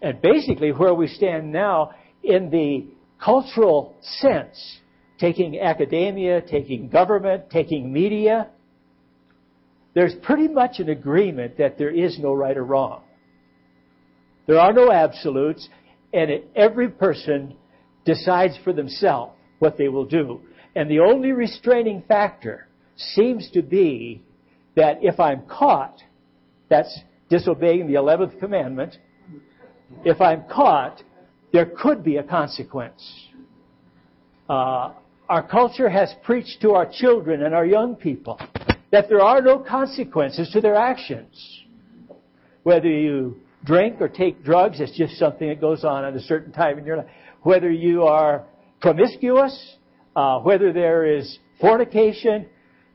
And 0.00 0.22
basically, 0.22 0.72
where 0.72 0.94
we 0.94 1.08
stand 1.08 1.52
now 1.52 1.90
in 2.22 2.48
the 2.48 2.86
cultural 3.22 3.94
sense, 4.00 4.78
taking 5.20 5.60
academia, 5.60 6.40
taking 6.40 6.88
government, 6.88 7.50
taking 7.50 7.92
media, 7.92 8.48
there's 9.96 10.14
pretty 10.16 10.46
much 10.46 10.78
an 10.78 10.90
agreement 10.90 11.56
that 11.56 11.78
there 11.78 11.88
is 11.88 12.18
no 12.18 12.34
right 12.34 12.58
or 12.58 12.64
wrong. 12.64 13.00
There 14.46 14.60
are 14.60 14.74
no 14.74 14.92
absolutes, 14.92 15.66
and 16.12 16.30
every 16.54 16.90
person 16.90 17.56
decides 18.04 18.58
for 18.62 18.74
themselves 18.74 19.32
what 19.58 19.78
they 19.78 19.88
will 19.88 20.04
do. 20.04 20.42
And 20.74 20.90
the 20.90 21.00
only 21.00 21.32
restraining 21.32 22.02
factor 22.06 22.68
seems 22.94 23.50
to 23.52 23.62
be 23.62 24.20
that 24.74 24.98
if 25.00 25.18
I'm 25.18 25.46
caught, 25.46 26.02
that's 26.68 27.00
disobeying 27.30 27.86
the 27.86 27.94
11th 27.94 28.38
commandment, 28.38 28.98
if 30.04 30.20
I'm 30.20 30.44
caught, 30.44 31.02
there 31.54 31.72
could 31.74 32.04
be 32.04 32.18
a 32.18 32.22
consequence. 32.22 33.02
Uh, 34.46 34.92
our 35.30 35.48
culture 35.48 35.88
has 35.88 36.12
preached 36.22 36.60
to 36.60 36.72
our 36.72 36.86
children 36.86 37.42
and 37.42 37.54
our 37.54 37.64
young 37.64 37.96
people 37.96 38.38
that 38.90 39.08
there 39.08 39.20
are 39.20 39.42
no 39.42 39.58
consequences 39.58 40.50
to 40.52 40.60
their 40.60 40.76
actions. 40.76 41.64
Whether 42.62 42.88
you 42.88 43.40
drink 43.64 44.00
or 44.00 44.08
take 44.08 44.44
drugs, 44.44 44.80
it's 44.80 44.96
just 44.96 45.16
something 45.16 45.48
that 45.48 45.60
goes 45.60 45.84
on 45.84 46.04
at 46.04 46.14
a 46.14 46.20
certain 46.20 46.52
time 46.52 46.78
in 46.78 46.84
your 46.84 46.98
life. 46.98 47.06
Whether 47.42 47.70
you 47.70 48.04
are 48.04 48.44
promiscuous, 48.80 49.76
uh, 50.14 50.40
whether 50.40 50.72
there 50.72 51.04
is 51.04 51.38
fornication, 51.60 52.46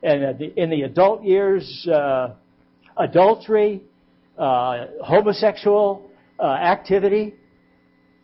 and 0.04 0.42
in 0.42 0.70
the 0.70 0.82
adult 0.84 1.24
years, 1.24 1.88
uh, 1.88 2.34
adultery, 2.98 3.82
uh, 4.38 4.88
homosexual 5.04 6.10
uh, 6.40 6.44
activity, 6.46 7.36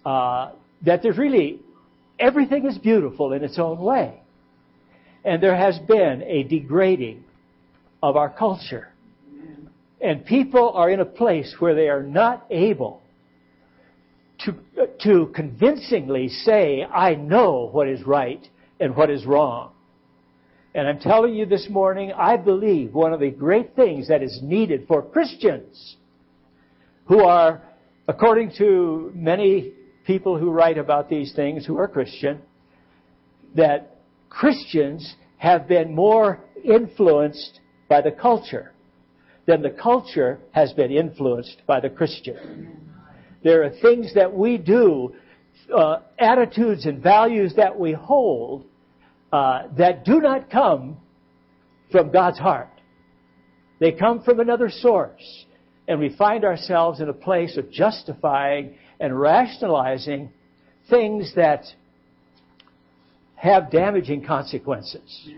uh, 0.05 0.51
that 0.85 1.03
there's 1.03 1.17
really 1.17 1.59
everything 2.19 2.65
is 2.65 2.77
beautiful 2.77 3.33
in 3.33 3.43
its 3.43 3.59
own 3.59 3.79
way. 3.79 4.21
And 5.23 5.43
there 5.43 5.55
has 5.55 5.77
been 5.79 6.23
a 6.23 6.43
degrading 6.43 7.23
of 8.01 8.15
our 8.15 8.29
culture. 8.29 8.89
And 9.99 10.25
people 10.25 10.71
are 10.71 10.89
in 10.89 10.99
a 10.99 11.05
place 11.05 11.55
where 11.59 11.73
they 11.73 11.89
are 11.89 12.03
not 12.03 12.45
able 12.51 13.01
to, 14.39 14.55
to 15.01 15.31
convincingly 15.33 16.29
say, 16.29 16.83
I 16.83 17.15
know 17.15 17.69
what 17.71 17.87
is 17.87 18.03
right 18.03 18.47
and 18.79 18.95
what 18.95 19.09
is 19.09 19.25
wrong. 19.25 19.71
And 20.75 20.87
I'm 20.87 20.99
telling 20.99 21.33
you 21.33 21.47
this 21.47 21.67
morning, 21.69 22.11
I 22.15 22.37
believe 22.37 22.93
one 22.93 23.13
of 23.13 23.19
the 23.19 23.31
great 23.31 23.75
things 23.75 24.09
that 24.09 24.21
is 24.21 24.39
needed 24.43 24.85
for 24.87 25.01
Christians 25.01 25.95
who 27.05 27.23
are, 27.23 27.63
according 28.07 28.51
to 28.59 29.11
many 29.15 29.73
people 30.05 30.37
who 30.37 30.51
write 30.51 30.77
about 30.77 31.09
these 31.09 31.33
things 31.33 31.65
who 31.65 31.77
are 31.77 31.87
Christian, 31.87 32.41
that 33.55 33.97
Christians 34.29 35.15
have 35.37 35.67
been 35.67 35.95
more 35.95 36.41
influenced 36.63 37.59
by 37.89 38.01
the 38.01 38.11
culture 38.11 38.73
then 39.47 39.61
the 39.61 39.71
culture 39.71 40.39
has 40.51 40.73
been 40.73 40.91
influenced 40.91 41.61
by 41.65 41.79
the 41.79 41.89
Christian. 41.89 42.91
There 43.43 43.63
are 43.63 43.69
things 43.69 44.13
that 44.13 44.31
we 44.31 44.57
do, 44.57 45.15
uh, 45.73 45.99
attitudes 46.19 46.85
and 46.85 47.01
values 47.01 47.53
that 47.55 47.79
we 47.79 47.93
hold 47.93 48.65
uh, 49.31 49.63
that 49.77 50.03
do 50.03 50.19
not 50.19 50.49
come 50.49 50.97
from 51.91 52.11
God's 52.11 52.37
heart. 52.37 52.69
They 53.79 53.93
come 53.93 54.21
from 54.21 54.41
another 54.41 54.69
source. 54.69 55.45
And 55.87 56.01
we 56.01 56.13
find 56.17 56.43
ourselves 56.43 56.99
in 56.99 57.07
a 57.07 57.13
place 57.13 57.55
of 57.55 57.71
justifying 57.71 58.75
and 58.99 59.17
rationalizing 59.17 60.29
things 60.89 61.33
that 61.35 61.63
have 63.35 63.71
damaging 63.71 64.25
consequences. 64.25 65.29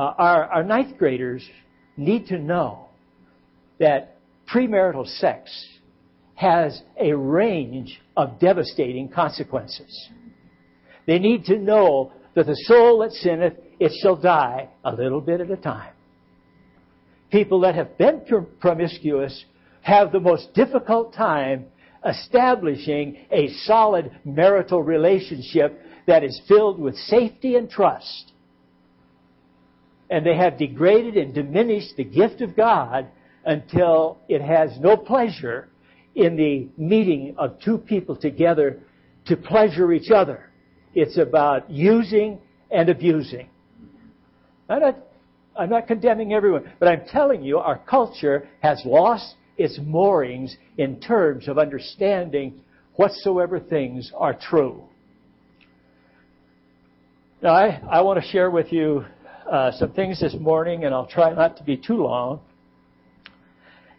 Uh, 0.00 0.14
our, 0.16 0.44
our 0.46 0.64
ninth 0.64 0.96
graders 0.96 1.46
need 1.98 2.26
to 2.26 2.38
know 2.38 2.88
that 3.78 4.16
premarital 4.50 5.06
sex 5.18 5.50
has 6.36 6.80
a 6.98 7.12
range 7.12 8.00
of 8.16 8.40
devastating 8.40 9.10
consequences. 9.10 10.08
They 11.06 11.18
need 11.18 11.44
to 11.44 11.58
know 11.58 12.12
that 12.34 12.46
the 12.46 12.56
soul 12.64 13.00
that 13.00 13.12
sinneth, 13.12 13.52
it 13.78 13.92
shall 14.00 14.16
die 14.16 14.70
a 14.84 14.94
little 14.94 15.20
bit 15.20 15.42
at 15.42 15.50
a 15.50 15.56
time. 15.58 15.92
People 17.30 17.60
that 17.60 17.74
have 17.74 17.98
been 17.98 18.22
promiscuous 18.58 19.44
have 19.82 20.12
the 20.12 20.20
most 20.20 20.54
difficult 20.54 21.12
time 21.12 21.66
establishing 22.08 23.18
a 23.30 23.48
solid 23.64 24.10
marital 24.24 24.82
relationship 24.82 25.78
that 26.06 26.24
is 26.24 26.40
filled 26.48 26.78
with 26.78 26.96
safety 26.96 27.56
and 27.56 27.68
trust. 27.68 28.29
And 30.10 30.26
they 30.26 30.36
have 30.36 30.58
degraded 30.58 31.16
and 31.16 31.32
diminished 31.32 31.96
the 31.96 32.04
gift 32.04 32.40
of 32.40 32.56
God 32.56 33.06
until 33.44 34.18
it 34.28 34.42
has 34.42 34.70
no 34.80 34.96
pleasure 34.96 35.68
in 36.14 36.36
the 36.36 36.68
meeting 36.76 37.34
of 37.38 37.60
two 37.60 37.78
people 37.78 38.16
together 38.16 38.80
to 39.26 39.36
pleasure 39.36 39.92
each 39.92 40.10
other. 40.10 40.50
It's 40.94 41.16
about 41.16 41.70
using 41.70 42.40
and 42.70 42.88
abusing. 42.88 43.48
I'm 44.68 44.80
not, 44.80 44.98
I'm 45.56 45.70
not 45.70 45.86
condemning 45.86 46.32
everyone, 46.32 46.70
but 46.78 46.88
I'm 46.88 47.06
telling 47.06 47.42
you 47.42 47.58
our 47.58 47.78
culture 47.78 48.48
has 48.60 48.82
lost 48.84 49.36
its 49.56 49.78
moorings 49.82 50.56
in 50.78 51.00
terms 51.00 51.48
of 51.48 51.58
understanding 51.58 52.60
whatsoever 52.94 53.60
things 53.60 54.10
are 54.16 54.34
true. 54.34 54.84
Now, 57.42 57.54
I, 57.54 57.80
I 57.90 58.00
want 58.02 58.22
to 58.22 58.28
share 58.30 58.50
with 58.50 58.72
you 58.72 59.04
uh, 59.50 59.72
some 59.72 59.92
things 59.92 60.20
this 60.20 60.34
morning, 60.38 60.84
and 60.84 60.94
I'll 60.94 61.06
try 61.06 61.32
not 61.34 61.56
to 61.56 61.64
be 61.64 61.76
too 61.76 61.96
long. 61.96 62.40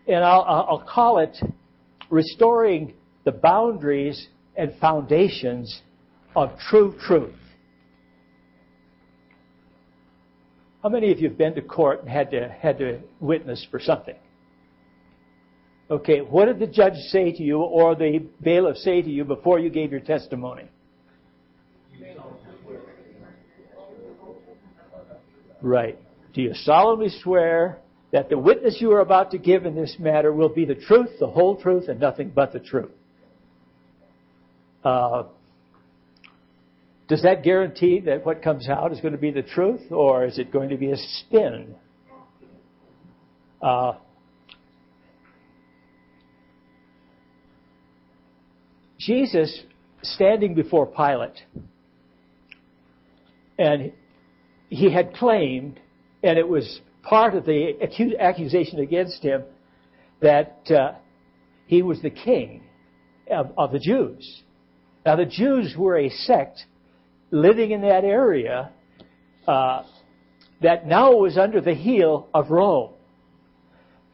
And 0.07 0.23
I'll, 0.23 0.41
I'll 0.41 0.85
call 0.87 1.19
it 1.19 1.37
restoring 2.09 2.93
the 3.25 3.31
boundaries 3.31 4.27
and 4.55 4.73
foundations 4.79 5.81
of 6.35 6.57
true 6.69 6.95
truth. 7.05 7.35
How 10.83 10.89
many 10.89 11.11
of 11.11 11.19
you 11.19 11.29
have 11.29 11.37
been 11.37 11.53
to 11.55 11.61
court 11.61 12.01
and 12.01 12.09
had 12.09 12.31
to, 12.31 12.47
had 12.49 12.79
to 12.79 12.99
witness 13.19 13.65
for 13.69 13.79
something? 13.79 14.15
Okay, 15.91 16.19
what 16.19 16.45
did 16.45 16.59
the 16.59 16.67
judge 16.67 16.95
say 17.09 17.31
to 17.33 17.43
you 17.43 17.59
or 17.59 17.95
the 17.95 18.25
bailiff 18.41 18.77
say 18.77 19.01
to 19.01 19.09
you 19.09 19.25
before 19.25 19.59
you 19.59 19.69
gave 19.69 19.91
your 19.91 19.99
testimony? 19.99 20.63
Right. 25.61 25.97
Do 26.33 26.41
you 26.41 26.53
solemnly 26.53 27.09
swear 27.21 27.79
that 28.11 28.29
the 28.29 28.37
witness 28.37 28.77
you 28.79 28.91
are 28.91 28.99
about 28.99 29.31
to 29.31 29.37
give 29.37 29.65
in 29.65 29.75
this 29.75 29.95
matter 29.99 30.33
will 30.33 30.49
be 30.49 30.65
the 30.65 30.75
truth, 30.75 31.09
the 31.19 31.27
whole 31.27 31.61
truth, 31.61 31.87
and 31.87 31.99
nothing 31.99 32.31
but 32.33 32.51
the 32.53 32.59
truth? 32.59 32.91
Uh, 34.83 35.23
does 37.07 37.23
that 37.23 37.43
guarantee 37.43 37.99
that 38.01 38.25
what 38.25 38.41
comes 38.41 38.69
out 38.69 38.91
is 38.91 38.99
going 39.01 39.13
to 39.13 39.19
be 39.19 39.31
the 39.31 39.41
truth, 39.41 39.91
or 39.91 40.25
is 40.25 40.39
it 40.39 40.51
going 40.51 40.69
to 40.69 40.77
be 40.77 40.91
a 40.91 40.97
spin? 40.97 41.75
Uh, 43.61 43.93
Jesus 48.97 49.61
standing 50.03 50.55
before 50.55 50.85
Pilate, 50.85 51.41
and 53.57 53.91
he 54.71 54.89
had 54.89 55.13
claimed, 55.13 55.79
and 56.23 56.39
it 56.39 56.47
was 56.47 56.79
part 57.03 57.35
of 57.35 57.45
the 57.45 57.73
accusation 58.19 58.79
against 58.79 59.21
him, 59.21 59.43
that 60.21 60.61
uh, 60.71 60.93
he 61.67 61.81
was 61.81 62.01
the 62.01 62.09
king 62.09 62.63
of, 63.29 63.51
of 63.57 63.73
the 63.73 63.79
Jews. 63.79 64.43
Now, 65.05 65.17
the 65.17 65.25
Jews 65.25 65.75
were 65.77 65.97
a 65.97 66.09
sect 66.09 66.63
living 67.31 67.71
in 67.71 67.81
that 67.81 68.05
area 68.05 68.71
uh, 69.45 69.83
that 70.61 70.87
now 70.87 71.15
was 71.15 71.37
under 71.37 71.59
the 71.59 71.73
heel 71.73 72.29
of 72.33 72.49
Rome. 72.49 72.93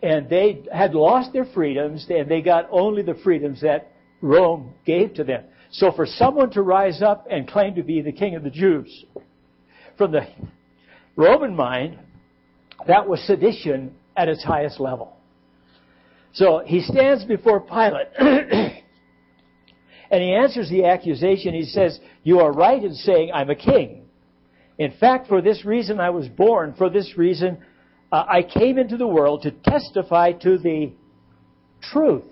And 0.01 0.27
they 0.27 0.63
had 0.73 0.95
lost 0.95 1.33
their 1.33 1.45
freedoms, 1.45 2.07
and 2.09 2.29
they 2.29 2.41
got 2.41 2.67
only 2.71 3.03
the 3.03 3.15
freedoms 3.23 3.61
that 3.61 3.91
Rome 4.21 4.73
gave 4.85 5.13
to 5.15 5.23
them. 5.23 5.43
So 5.69 5.91
for 5.91 6.07
someone 6.07 6.49
to 6.51 6.63
rise 6.63 7.03
up 7.03 7.27
and 7.29 7.47
claim 7.47 7.75
to 7.75 7.83
be 7.83 8.01
the 8.01 8.11
king 8.11 8.35
of 8.35 8.43
the 8.43 8.49
Jews, 8.49 9.05
from 9.97 10.11
the 10.11 10.27
Roman 11.15 11.55
mind, 11.55 11.99
that 12.87 13.07
was 13.07 13.19
sedition 13.21 13.95
at 14.15 14.27
its 14.27 14.43
highest 14.43 14.79
level. 14.79 15.17
So 16.33 16.61
he 16.65 16.81
stands 16.81 17.25
before 17.25 17.61
Pilate 17.61 18.07
And 20.09 20.21
he 20.21 20.33
answers 20.33 20.69
the 20.69 20.85
accusation. 20.85 21.53
He 21.53 21.65
says, 21.65 21.99
You 22.23 22.39
are 22.39 22.51
right 22.51 22.81
in 22.81 22.93
saying 22.93 23.31
I'm 23.33 23.49
a 23.49 23.55
king. 23.55 24.05
In 24.77 24.93
fact, 24.99 25.27
for 25.27 25.41
this 25.41 25.65
reason 25.65 25.99
I 25.99 26.11
was 26.11 26.27
born. 26.27 26.75
For 26.77 26.89
this 26.89 27.17
reason 27.17 27.57
uh, 28.11 28.23
I 28.27 28.43
came 28.43 28.77
into 28.77 28.97
the 28.97 29.07
world 29.07 29.41
to 29.43 29.51
testify 29.51 30.31
to 30.33 30.57
the 30.57 30.93
truth. 31.81 32.23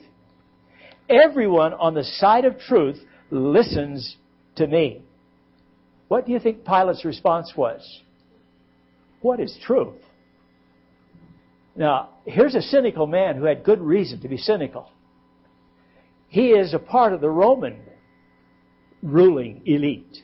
Everyone 1.10 1.74
on 1.74 1.94
the 1.94 2.04
side 2.04 2.46
of 2.46 2.60
truth 2.60 2.98
listens 3.30 4.16
to 4.56 4.68
me. 4.68 5.04
What 6.08 6.26
do 6.26 6.32
you 6.32 6.40
think 6.40 6.66
Pilate's 6.66 7.06
response 7.06 7.54
was? 7.56 7.82
What 9.22 9.40
is 9.40 9.58
truth? 9.66 10.02
Now, 11.76 12.10
here's 12.26 12.56
a 12.56 12.62
cynical 12.62 13.08
man 13.08 13.36
who 13.36 13.46
had 13.46 13.64
good 13.64 13.82
reason 13.82 14.22
to 14.22 14.30
be 14.30 14.38
cynical. 14.38 14.90
He 16.28 16.50
is 16.50 16.74
a 16.74 16.80
part 16.80 17.14
of 17.14 17.22
the 17.22 17.30
Roman 17.30 17.80
ruling 19.02 19.62
elite. 19.66 20.18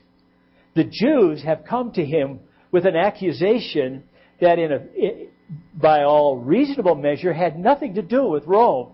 The 0.75 0.85
Jews 0.85 1.43
have 1.43 1.63
come 1.67 1.91
to 1.93 2.05
him 2.05 2.39
with 2.71 2.85
an 2.85 2.95
accusation 2.95 4.03
that, 4.39 4.59
in 4.59 4.71
a, 4.71 5.27
by 5.75 6.03
all 6.03 6.37
reasonable 6.37 6.95
measure, 6.95 7.33
had 7.33 7.59
nothing 7.59 7.95
to 7.95 8.01
do 8.01 8.25
with 8.25 8.45
Rome. 8.45 8.93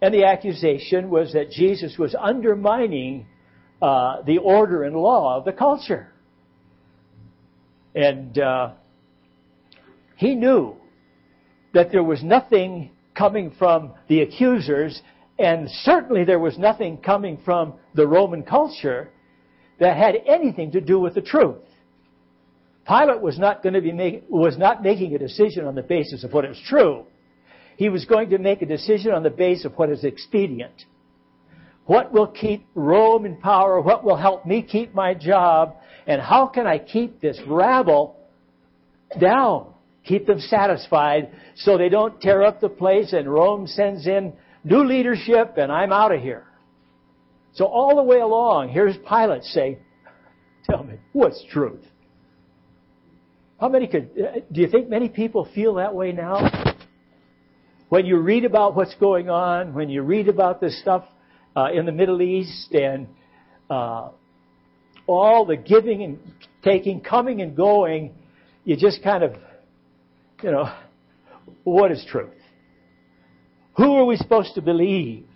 And 0.00 0.12
the 0.12 0.24
accusation 0.24 1.10
was 1.10 1.32
that 1.34 1.50
Jesus 1.50 1.96
was 1.98 2.14
undermining 2.18 3.26
uh, 3.82 4.22
the 4.22 4.38
order 4.38 4.84
and 4.84 4.96
law 4.96 5.36
of 5.36 5.44
the 5.44 5.52
culture. 5.52 6.08
And 7.94 8.38
uh, 8.38 8.72
he 10.16 10.34
knew 10.34 10.76
that 11.74 11.90
there 11.90 12.04
was 12.04 12.22
nothing 12.22 12.92
coming 13.14 13.52
from 13.58 13.92
the 14.08 14.20
accusers, 14.20 15.02
and 15.38 15.68
certainly 15.68 16.24
there 16.24 16.38
was 16.38 16.56
nothing 16.58 16.96
coming 16.98 17.38
from 17.44 17.74
the 17.94 18.06
Roman 18.06 18.42
culture 18.44 19.10
that 19.80 19.96
had 19.96 20.14
anything 20.26 20.70
to 20.72 20.80
do 20.80 21.00
with 21.00 21.14
the 21.14 21.20
truth. 21.20 21.58
Pilate 22.86 23.20
was 23.20 23.38
not 23.38 23.62
going 23.62 23.74
to 23.74 23.80
be 23.80 23.92
make, 23.92 24.24
was 24.28 24.56
not 24.56 24.82
making 24.82 25.14
a 25.14 25.18
decision 25.18 25.66
on 25.66 25.74
the 25.74 25.82
basis 25.82 26.24
of 26.24 26.32
what 26.32 26.44
is 26.44 26.60
true. 26.66 27.04
He 27.76 27.88
was 27.88 28.04
going 28.04 28.30
to 28.30 28.38
make 28.38 28.62
a 28.62 28.66
decision 28.66 29.12
on 29.12 29.22
the 29.22 29.30
basis 29.30 29.64
of 29.64 29.72
what 29.74 29.90
is 29.90 30.04
expedient. 30.04 30.84
What 31.86 32.12
will 32.12 32.28
keep 32.28 32.66
Rome 32.74 33.26
in 33.26 33.36
power? 33.36 33.80
What 33.80 34.04
will 34.04 34.16
help 34.16 34.46
me 34.46 34.62
keep 34.62 34.94
my 34.94 35.14
job? 35.14 35.76
And 36.06 36.20
how 36.20 36.46
can 36.46 36.66
I 36.66 36.78
keep 36.78 37.20
this 37.20 37.38
rabble 37.46 38.16
down? 39.20 39.72
Keep 40.04 40.26
them 40.26 40.40
satisfied 40.40 41.30
so 41.54 41.78
they 41.78 41.88
don't 41.88 42.20
tear 42.20 42.42
up 42.42 42.60
the 42.60 42.68
place 42.68 43.12
and 43.12 43.30
Rome 43.32 43.66
sends 43.66 44.06
in 44.06 44.32
new 44.64 44.84
leadership 44.84 45.54
and 45.56 45.70
I'm 45.70 45.92
out 45.92 46.12
of 46.12 46.20
here. 46.20 46.44
So 47.54 47.66
all 47.66 47.96
the 47.96 48.02
way 48.02 48.18
along, 48.18 48.70
here's 48.70 48.96
Pilate 49.08 49.44
saying, 49.44 49.78
Tell 50.64 50.84
me, 50.84 50.94
what's 51.12 51.44
truth? 51.50 51.82
How 53.60 53.68
many 53.68 53.86
could, 53.86 54.10
uh, 54.18 54.40
do 54.50 54.60
you 54.60 54.68
think 54.68 54.88
many 54.88 55.08
people 55.08 55.48
feel 55.54 55.74
that 55.74 55.94
way 55.94 56.12
now? 56.12 56.76
When 57.88 58.06
you 58.06 58.18
read 58.18 58.44
about 58.44 58.74
what's 58.74 58.94
going 58.94 59.28
on, 59.28 59.74
when 59.74 59.88
you 59.88 60.02
read 60.02 60.28
about 60.28 60.60
this 60.60 60.80
stuff 60.80 61.04
uh, 61.56 61.68
in 61.72 61.86
the 61.86 61.92
Middle 61.92 62.22
East 62.22 62.72
and 62.72 63.06
uh, 63.70 64.10
all 65.06 65.44
the 65.44 65.56
giving 65.56 66.02
and 66.02 66.18
taking, 66.62 67.00
coming 67.00 67.40
and 67.42 67.56
going, 67.56 68.14
you 68.64 68.76
just 68.76 69.02
kind 69.02 69.22
of, 69.22 69.34
you 70.42 70.50
know, 70.50 70.72
what 71.64 71.90
is 71.90 72.04
truth? 72.08 72.30
Who 73.76 73.96
are 73.96 74.04
we 74.04 74.16
supposed 74.16 74.54
to 74.54 74.62
believe? 74.62 75.26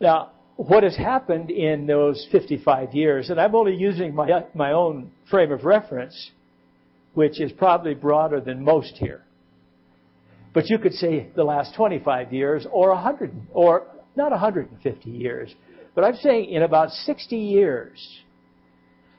Now, 0.00 0.32
what 0.56 0.82
has 0.82 0.96
happened 0.96 1.50
in 1.50 1.86
those 1.86 2.26
55 2.32 2.94
years, 2.94 3.30
and 3.30 3.40
I'm 3.40 3.54
only 3.54 3.76
using 3.76 4.14
my, 4.14 4.44
my 4.54 4.72
own 4.72 5.10
frame 5.30 5.52
of 5.52 5.64
reference, 5.64 6.30
which 7.14 7.40
is 7.40 7.52
probably 7.52 7.94
broader 7.94 8.40
than 8.40 8.62
most 8.62 8.96
here. 8.96 9.22
But 10.52 10.70
you 10.70 10.78
could 10.78 10.94
say 10.94 11.28
the 11.36 11.44
last 11.44 11.74
25 11.74 12.32
years 12.32 12.66
or 12.70 12.90
100, 12.90 13.34
or 13.52 13.86
not 14.16 14.30
150 14.30 15.10
years, 15.10 15.54
but 15.94 16.04
I'm 16.04 16.16
saying 16.16 16.50
in 16.50 16.62
about 16.62 16.90
60 16.90 17.36
years, 17.36 18.22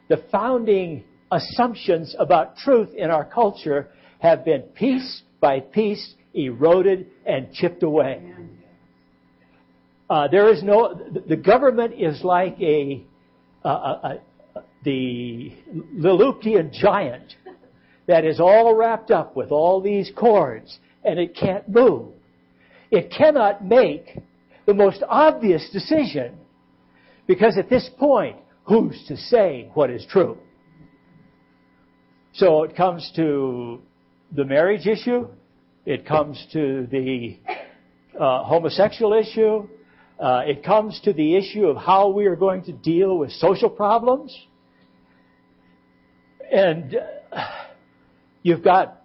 the 0.10 0.24
founding 0.32 1.04
assumptions 1.32 2.16
about 2.18 2.58
truth 2.58 2.94
in 2.96 3.10
our 3.10 3.26
culture 3.26 3.90
have 4.20 4.46
been 4.46 4.62
piece 4.62 5.24
by 5.40 5.60
piece 5.60 6.16
eroded 6.34 7.08
and 7.26 7.52
chipped 7.52 7.84
away. 7.84 8.22
Uh, 10.10 10.28
there 10.30 10.50
is 10.52 10.64
no, 10.64 10.94
the 11.28 11.36
government 11.36 11.94
is 11.94 12.24
like 12.24 12.58
a, 12.62 13.04
a, 13.64 13.70
a, 13.70 14.20
a 14.56 14.62
the 14.84 15.54
Lilliputian 15.94 16.72
giant 16.72 17.36
that 18.08 18.24
is 18.24 18.40
all 18.40 18.74
wrapped 18.74 19.12
up 19.12 19.36
with 19.36 19.52
all 19.52 19.82
these 19.82 20.12
cords 20.16 20.80
and 21.04 21.20
it 21.20 21.36
can't 21.36 21.68
move. 21.68 22.14
It 22.90 23.12
cannot 23.12 23.66
make 23.66 24.18
the 24.67 24.73
most 24.73 25.01
obvious 25.08 25.67
decision 25.71 26.38
because 27.25 27.58
at 27.58 27.69
this 27.69 27.89
point, 27.97 28.38
who's 28.65 29.01
to 29.08 29.15
say 29.15 29.71
what 29.73 29.89
is 29.89 30.06
true? 30.10 30.38
So 32.34 32.63
it 32.63 32.75
comes 32.75 33.12
to 33.15 33.82
the 34.32 34.43
marriage 34.43 34.86
issue, 34.86 35.30
it 35.86 36.06
comes 36.06 36.45
to 36.51 36.86
the 36.91 37.38
uh, 38.19 38.43
homosexual 38.43 39.13
issue, 39.13 39.67
uh, 40.19 40.41
it 40.45 40.63
comes 40.63 40.99
to 41.06 41.13
the 41.13 41.36
issue 41.36 41.67
of 41.67 41.77
how 41.77 42.10
we 42.10 42.25
are 42.25 42.36
going 42.36 42.63
to 42.63 42.73
deal 42.73 43.17
with 43.17 43.32
social 43.32 43.69
problems. 43.69 44.38
And 46.51 46.95
uh, 47.32 47.45
you've 48.43 48.63
got 48.63 49.01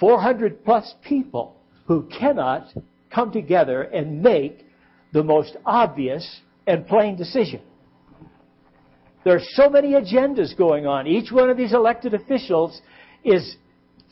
400 0.00 0.64
plus 0.64 0.92
people 1.04 1.56
who 1.86 2.08
cannot 2.18 2.66
come 3.14 3.30
together 3.30 3.82
and 3.82 4.22
make 4.22 4.66
the 5.12 5.22
most 5.22 5.56
obvious 5.64 6.40
and 6.66 6.86
plain 6.86 7.16
decision. 7.16 7.60
There 9.24 9.36
are 9.36 9.42
so 9.52 9.70
many 9.70 9.92
agendas 9.92 10.56
going 10.56 10.86
on. 10.86 11.06
Each 11.06 11.30
one 11.32 11.48
of 11.48 11.56
these 11.56 11.72
elected 11.72 12.14
officials 12.14 12.80
is 13.22 13.56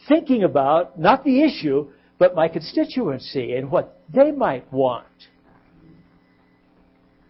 thinking 0.08 0.44
about 0.44 0.98
not 0.98 1.24
the 1.24 1.42
issue, 1.42 1.90
but 2.18 2.34
my 2.34 2.48
constituency 2.48 3.54
and 3.54 3.70
what 3.70 4.00
they 4.12 4.30
might 4.30 4.72
want 4.72 5.06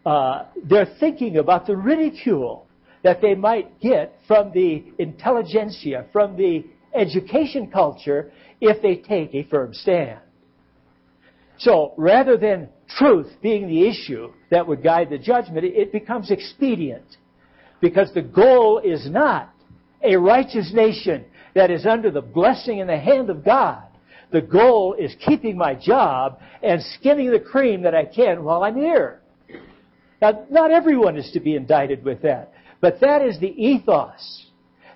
uh, 0.04 0.46
they're 0.64 0.94
thinking 0.98 1.36
about 1.36 1.66
the 1.66 1.76
ridicule 1.76 2.66
that 3.04 3.20
they 3.20 3.34
might 3.34 3.80
get 3.80 4.16
from 4.26 4.52
the 4.52 4.84
intelligentsia, 4.98 6.06
from 6.12 6.36
the 6.36 6.64
education 6.94 7.70
culture, 7.70 8.32
if 8.60 8.80
they 8.82 8.96
take 8.96 9.34
a 9.34 9.44
firm 9.48 9.72
stand. 9.72 10.18
So 11.62 11.94
rather 11.96 12.36
than 12.36 12.68
truth 12.98 13.28
being 13.40 13.68
the 13.68 13.88
issue 13.88 14.32
that 14.50 14.66
would 14.66 14.82
guide 14.82 15.10
the 15.10 15.18
judgment, 15.18 15.64
it 15.64 15.92
becomes 15.92 16.30
expedient. 16.30 17.04
Because 17.80 18.12
the 18.12 18.22
goal 18.22 18.80
is 18.84 19.08
not 19.08 19.54
a 20.02 20.16
righteous 20.16 20.72
nation 20.74 21.24
that 21.54 21.70
is 21.70 21.86
under 21.86 22.10
the 22.10 22.20
blessing 22.20 22.80
and 22.80 22.90
the 22.90 22.98
hand 22.98 23.30
of 23.30 23.44
God. 23.44 23.84
The 24.32 24.40
goal 24.40 24.94
is 24.94 25.14
keeping 25.24 25.56
my 25.56 25.74
job 25.74 26.40
and 26.62 26.82
skimming 26.82 27.30
the 27.30 27.40
cream 27.40 27.82
that 27.82 27.94
I 27.94 28.06
can 28.06 28.42
while 28.42 28.64
I'm 28.64 28.76
here. 28.76 29.20
Now, 30.20 30.44
not 30.50 30.72
everyone 30.72 31.16
is 31.16 31.30
to 31.32 31.40
be 31.40 31.54
indicted 31.54 32.04
with 32.04 32.22
that, 32.22 32.52
but 32.80 33.00
that 33.00 33.22
is 33.22 33.38
the 33.38 33.50
ethos 33.50 34.46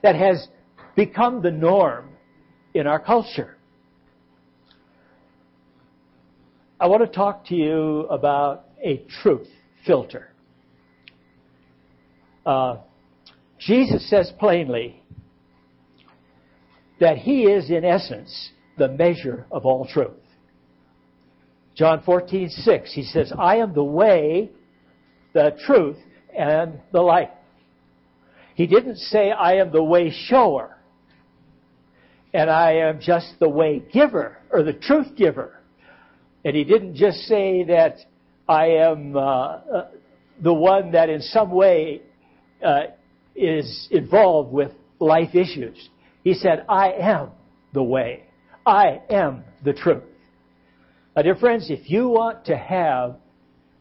that 0.02 0.16
has 0.16 0.48
become 0.96 1.42
the 1.42 1.50
norm 1.50 2.10
in 2.74 2.86
our 2.86 2.98
culture. 2.98 3.55
I 6.78 6.88
want 6.88 7.02
to 7.02 7.08
talk 7.08 7.46
to 7.46 7.54
you 7.54 8.00
about 8.10 8.66
a 8.84 9.02
truth 9.22 9.48
filter. 9.86 10.28
Uh, 12.44 12.76
Jesus 13.58 14.08
says 14.10 14.30
plainly 14.38 15.02
that 17.00 17.16
he 17.16 17.44
is, 17.44 17.70
in 17.70 17.84
essence, 17.84 18.50
the 18.76 18.88
measure 18.88 19.46
of 19.50 19.64
all 19.64 19.86
truth. 19.86 20.10
John 21.74 22.02
14, 22.04 22.50
6, 22.50 22.92
he 22.92 23.02
says, 23.04 23.32
I 23.38 23.56
am 23.56 23.72
the 23.72 23.84
way, 23.84 24.50
the 25.32 25.56
truth, 25.66 25.96
and 26.36 26.80
the 26.92 27.00
life. 27.00 27.30
He 28.54 28.66
didn't 28.66 28.96
say, 28.96 29.30
I 29.30 29.54
am 29.54 29.72
the 29.72 29.82
way 29.82 30.10
shower, 30.10 30.76
and 32.34 32.50
I 32.50 32.74
am 32.74 33.00
just 33.00 33.34
the 33.40 33.48
way 33.48 33.82
giver, 33.92 34.36
or 34.50 34.62
the 34.62 34.74
truth 34.74 35.16
giver. 35.16 35.55
And 36.46 36.54
he 36.54 36.62
didn't 36.62 36.94
just 36.94 37.22
say 37.22 37.64
that 37.64 37.96
I 38.48 38.66
am 38.66 39.16
uh, 39.16 39.20
uh, 39.20 39.88
the 40.40 40.54
one 40.54 40.92
that 40.92 41.10
in 41.10 41.20
some 41.20 41.50
way 41.50 42.02
uh, 42.64 42.82
is 43.34 43.88
involved 43.90 44.52
with 44.52 44.70
life 45.00 45.34
issues. 45.34 45.88
He 46.22 46.34
said, 46.34 46.64
I 46.68 46.92
am 46.92 47.30
the 47.72 47.82
way. 47.82 48.28
I 48.64 49.00
am 49.10 49.42
the 49.64 49.72
truth. 49.72 50.04
Now, 51.16 51.22
dear 51.22 51.34
friends, 51.34 51.68
if 51.68 51.90
you 51.90 52.10
want 52.10 52.44
to 52.44 52.56
have 52.56 53.16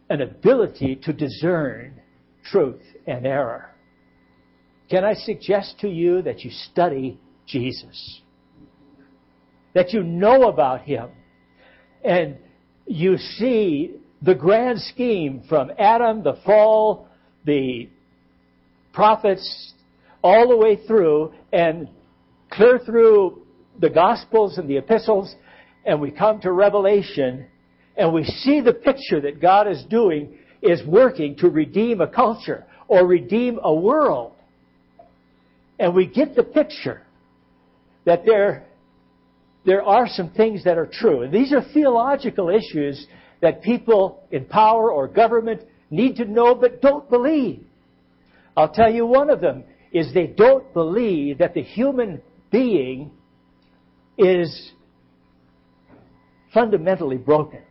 an 0.10 0.22
ability 0.22 0.96
to 1.04 1.14
discern 1.14 2.02
truth 2.52 2.82
and 3.06 3.28
error. 3.28 3.76
can 4.90 5.06
I 5.06 5.14
suggest 5.14 5.82
to 5.82 5.88
you 5.88 6.24
that 6.24 6.44
you 6.44 6.50
study 6.50 7.20
Jesus? 7.46 8.22
That 9.76 9.94
you 9.94 10.02
know 10.02 10.48
about 10.48 10.82
Him. 10.82 11.10
And 12.04 12.38
you 12.86 13.18
see 13.18 13.96
the 14.22 14.36
grand 14.36 14.80
scheme 14.80 15.44
from 15.48 15.72
Adam, 15.78 16.24
the 16.24 16.38
fall, 16.46 17.08
the 17.46 17.90
prophets, 18.94 19.74
all 20.24 20.50
the 20.50 20.58
way 20.58 20.80
through, 20.88 21.34
and 21.52 21.90
clear 22.50 22.80
through 22.80 23.42
the 23.80 23.90
Gospels 23.90 24.58
and 24.58 24.70
the 24.70 24.78
epistles, 24.78 25.36
and 25.86 26.00
we 26.00 26.10
come 26.12 26.40
to 26.42 26.52
Revelation, 26.52 27.46
and 27.98 28.14
we 28.14 28.24
see 28.24 28.62
the 28.62 28.74
picture 28.74 29.22
that 29.22 29.42
God 29.42 29.68
is 29.68 29.84
doing 29.90 30.38
is 30.62 30.82
working 30.88 31.36
to 31.38 31.50
redeem 31.50 32.02
a 32.02 32.08
culture 32.08 32.66
or 32.88 33.06
redeem 33.06 33.60
a 33.64 33.74
world. 33.74 34.32
And 35.80 35.94
we 35.94 36.08
get 36.08 36.36
the 36.36 36.44
picture 36.44 37.02
that 38.06 38.26
there, 38.26 38.66
there 39.66 39.84
are 39.84 40.08
some 40.08 40.30
things 40.32 40.64
that 40.64 40.78
are 40.78 40.86
true. 40.86 41.24
And 41.24 41.34
these 41.34 41.52
are 41.52 41.64
theological 41.74 42.50
issues 42.50 43.08
that 43.42 43.64
people 43.64 44.24
in 44.32 44.46
power 44.46 44.92
or 44.92 45.08
government 45.08 45.62
need 45.90 46.18
to 46.18 46.26
know 46.26 46.56
but 46.56 46.82
don't 46.82 47.10
believe. 47.10 47.64
I'll 48.56 48.72
tell 48.72 48.92
you 48.92 49.06
one 49.06 49.30
of 49.30 49.42
them 49.42 49.64
is 49.92 50.14
they 50.14 50.28
don't 50.28 50.72
believe 50.74 51.40
that 51.40 51.54
the 51.54 51.64
human 51.64 52.22
being 52.52 53.12
is 54.18 54.72
fundamentally 56.54 57.18
broken. 57.18 57.62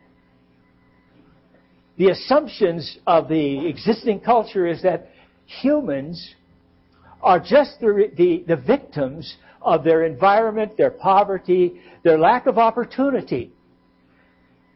The 1.97 2.11
assumptions 2.11 2.99
of 3.07 3.29
the 3.29 3.69
existing 3.69 4.21
culture 4.21 4.67
is 4.67 4.83
that 4.83 5.11
humans 5.47 6.35
are 7.23 7.39
just 7.39 7.81
the, 7.81 8.11
the, 8.17 8.45
the 8.47 8.57
victims 8.57 9.37
of 9.65 9.83
their 9.83 10.05
environment, 10.05 10.77
their 10.77 10.91
poverty, 10.91 11.81
their 12.03 12.19
lack 12.19 12.47
of 12.47 12.59
opportunity. 12.59 13.53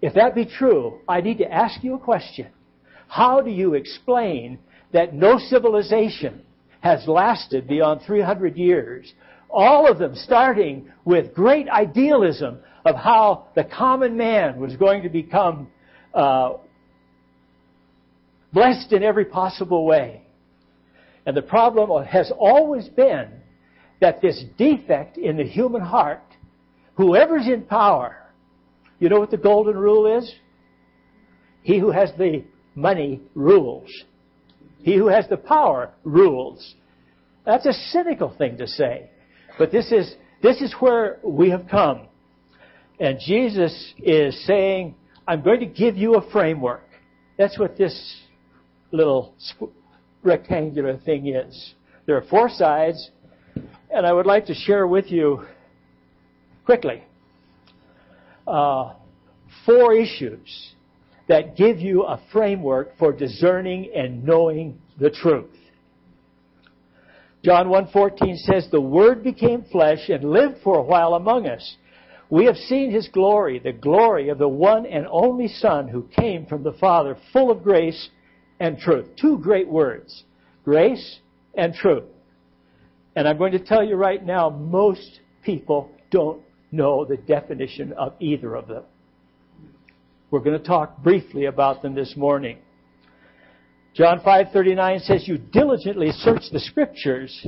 If 0.01 0.15
that 0.15 0.35
be 0.35 0.47
true, 0.47 1.01
I 1.09 1.21
need 1.21 1.39
to 1.39 1.53
ask 1.53 1.83
you 1.85 1.95
a 1.95 1.99
question. 1.99 2.49
How 3.09 3.41
do 3.41 3.51
you 3.51 3.75
explain 3.75 4.59
that 4.93 5.15
no 5.15 5.39
civilization 5.39 6.43
has 6.81 7.07
lasted 7.07 7.67
beyond 7.67 8.03
300 8.07 8.57
years? 8.57 9.13
All 9.51 9.91
of 9.91 9.99
them 9.99 10.15
starting 10.15 10.91
with 11.05 11.35
great 11.35 11.69
idealism 11.69 12.59
of 12.85 12.97
how 12.97 13.49
the 13.55 13.65
common 13.65 14.17
man 14.17 14.61
was 14.61 14.77
going 14.77 15.03
to 15.03 15.09
become 15.09 15.69
uh, 16.15 16.55
blessed 18.53 18.93
in 18.93 19.03
every 19.03 19.25
possible 19.25 19.85
way. 19.85 20.23
And 21.27 21.37
the 21.37 21.43
problem 21.43 22.05
has 22.05 22.33
always 22.39 22.89
been 22.89 23.29
that 24.01 24.21
this 24.21 24.45
defect 24.57 25.19
in 25.19 25.37
the 25.37 25.45
human 25.45 25.83
heart, 25.83 26.23
whoever's 26.95 27.47
in 27.47 27.63
power, 27.63 28.17
you 28.99 29.09
know 29.09 29.21
what 29.21 29.31
the 29.31 29.37
golden 29.37 29.77
rule 29.77 30.19
is? 30.19 30.35
He 31.63 31.79
who 31.79 31.91
has 31.91 32.11
the 32.19 32.45
money 32.75 33.21
rules. 33.35 33.91
He 34.83 34.97
who 34.97 35.09
has 35.09 35.29
the 35.29 35.37
power 35.37 35.93
rules. 36.05 36.75
That's 37.45 37.67
a 37.67 37.73
cynical 37.73 38.35
thing 38.37 38.59
to 38.59 38.67
say. 38.67 39.11
But 39.59 39.73
this 39.73 39.91
is, 39.91 40.15
this 40.43 40.61
is 40.61 40.75
where 40.79 41.19
we 41.23 41.51
have 41.51 41.67
come. 41.69 42.09
And 43.01 43.19
Jesus 43.25 43.95
is 43.99 44.45
saying, 44.47 44.95
I'm 45.27 45.43
going 45.43 45.61
to 45.61 45.67
give 45.67 45.97
you 45.97 46.15
a 46.15 46.31
framework. 46.31 46.89
That's 47.37 47.59
what 47.59 47.77
this 47.77 48.17
little 48.91 49.35
rectangular 50.23 50.97
thing 50.97 51.29
is. 51.29 51.75
There 52.07 52.17
are 52.17 52.25
four 52.29 52.49
sides, 52.49 53.11
and 53.91 54.07
I 54.07 54.13
would 54.13 54.27
like 54.27 54.47
to 54.47 54.55
share 54.55 54.87
with 54.87 55.11
you 55.11 55.45
quickly 56.65 57.03
uh, 58.47 58.93
four 59.65 59.95
issues 59.95 60.75
that 61.29 61.57
give 61.57 61.79
you 61.79 62.03
a 62.03 62.21
framework 62.33 62.97
for 62.99 63.13
discerning 63.13 63.91
and 63.95 64.25
knowing 64.25 64.79
the 64.99 65.11
truth. 65.11 65.51
John 67.45 67.69
1:14 67.69 68.37
says 68.37 68.69
the 68.71 68.81
word 68.81 69.23
became 69.23 69.63
flesh 69.71 70.09
and 70.09 70.25
lived 70.25 70.57
for 70.63 70.79
a 70.79 70.83
while 70.83 71.15
among 71.15 71.47
us. 71.47 71.77
We 72.31 72.45
have 72.45 72.57
seen 72.57 72.91
his 72.91 73.09
glory, 73.09 73.59
the 73.59 73.73
glory 73.73 74.29
of 74.29 74.39
the 74.39 74.49
one 74.49 74.85
and 74.85 75.07
only 75.11 75.49
son 75.49 75.89
who 75.89 76.09
came 76.15 76.45
from 76.45 76.63
the 76.63 76.75
Father, 76.75 77.17
full 77.33 77.51
of 77.51 77.63
grace 77.63 78.11
and 78.61 78.79
truth. 78.79 79.07
Two 79.17 79.39
great 79.39 79.69
words 79.69 80.25
grace 80.65 81.21
and 81.55 81.73
truth. 81.73 82.05
And 83.19 83.27
I'm 83.27 83.37
going 83.37 83.51
to 83.51 83.59
tell 83.59 83.83
you 83.83 83.97
right 83.97 84.25
now, 84.25 84.49
most 84.49 85.19
people 85.43 85.91
don't 86.13 86.41
know 86.71 87.05
the 87.05 87.17
definition 87.17 87.93
of 87.95 88.15
either 88.21 88.55
of 88.55 88.69
them. 88.69 88.85
We're 90.31 90.39
going 90.39 90.57
to 90.57 90.65
talk 90.65 91.03
briefly 91.03 91.47
about 91.47 91.83
them 91.83 91.97
this 91.97 92.15
morning. 92.17 92.59
John 93.93 94.21
5:39 94.21 95.01
says 95.01 95.27
you 95.27 95.37
diligently 95.37 96.13
search 96.13 96.43
the 96.53 96.61
scriptures. 96.61 97.45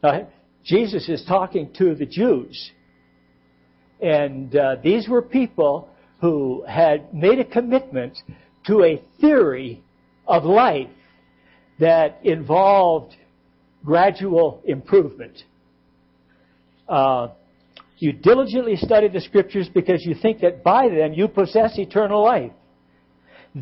Now, 0.00 0.28
Jesus 0.62 1.08
is 1.08 1.24
talking 1.26 1.72
to 1.76 1.96
the 1.96 2.06
Jews. 2.06 2.70
And 4.00 4.54
uh, 4.54 4.76
these 4.80 5.08
were 5.08 5.22
people 5.22 5.88
who 6.20 6.64
had 6.68 7.12
made 7.12 7.40
a 7.40 7.44
commitment 7.44 8.16
to 8.68 8.84
a 8.84 9.02
theory 9.20 9.82
of 10.28 10.44
life 10.44 10.86
that 11.80 12.20
involved 12.22 13.16
gradual 13.84 14.62
improvement. 14.64 15.42
Uh, 16.88 17.28
you 17.98 18.12
diligently 18.12 18.76
study 18.76 19.08
the 19.08 19.20
scriptures 19.20 19.68
because 19.72 20.04
you 20.04 20.14
think 20.14 20.40
that 20.40 20.62
by 20.62 20.88
them 20.88 21.12
you 21.12 21.28
possess 21.28 21.78
eternal 21.78 22.22
life. 22.22 22.52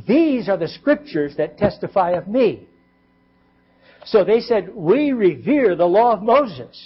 These 0.06 0.48
are 0.48 0.56
the 0.56 0.68
scriptures 0.68 1.36
that 1.36 1.58
testify 1.58 2.12
of 2.12 2.26
me. 2.26 2.66
So 4.04 4.24
they 4.24 4.40
said, 4.40 4.74
we 4.74 5.12
revere 5.12 5.76
the 5.76 5.86
law 5.86 6.12
of 6.12 6.22
Moses. 6.22 6.76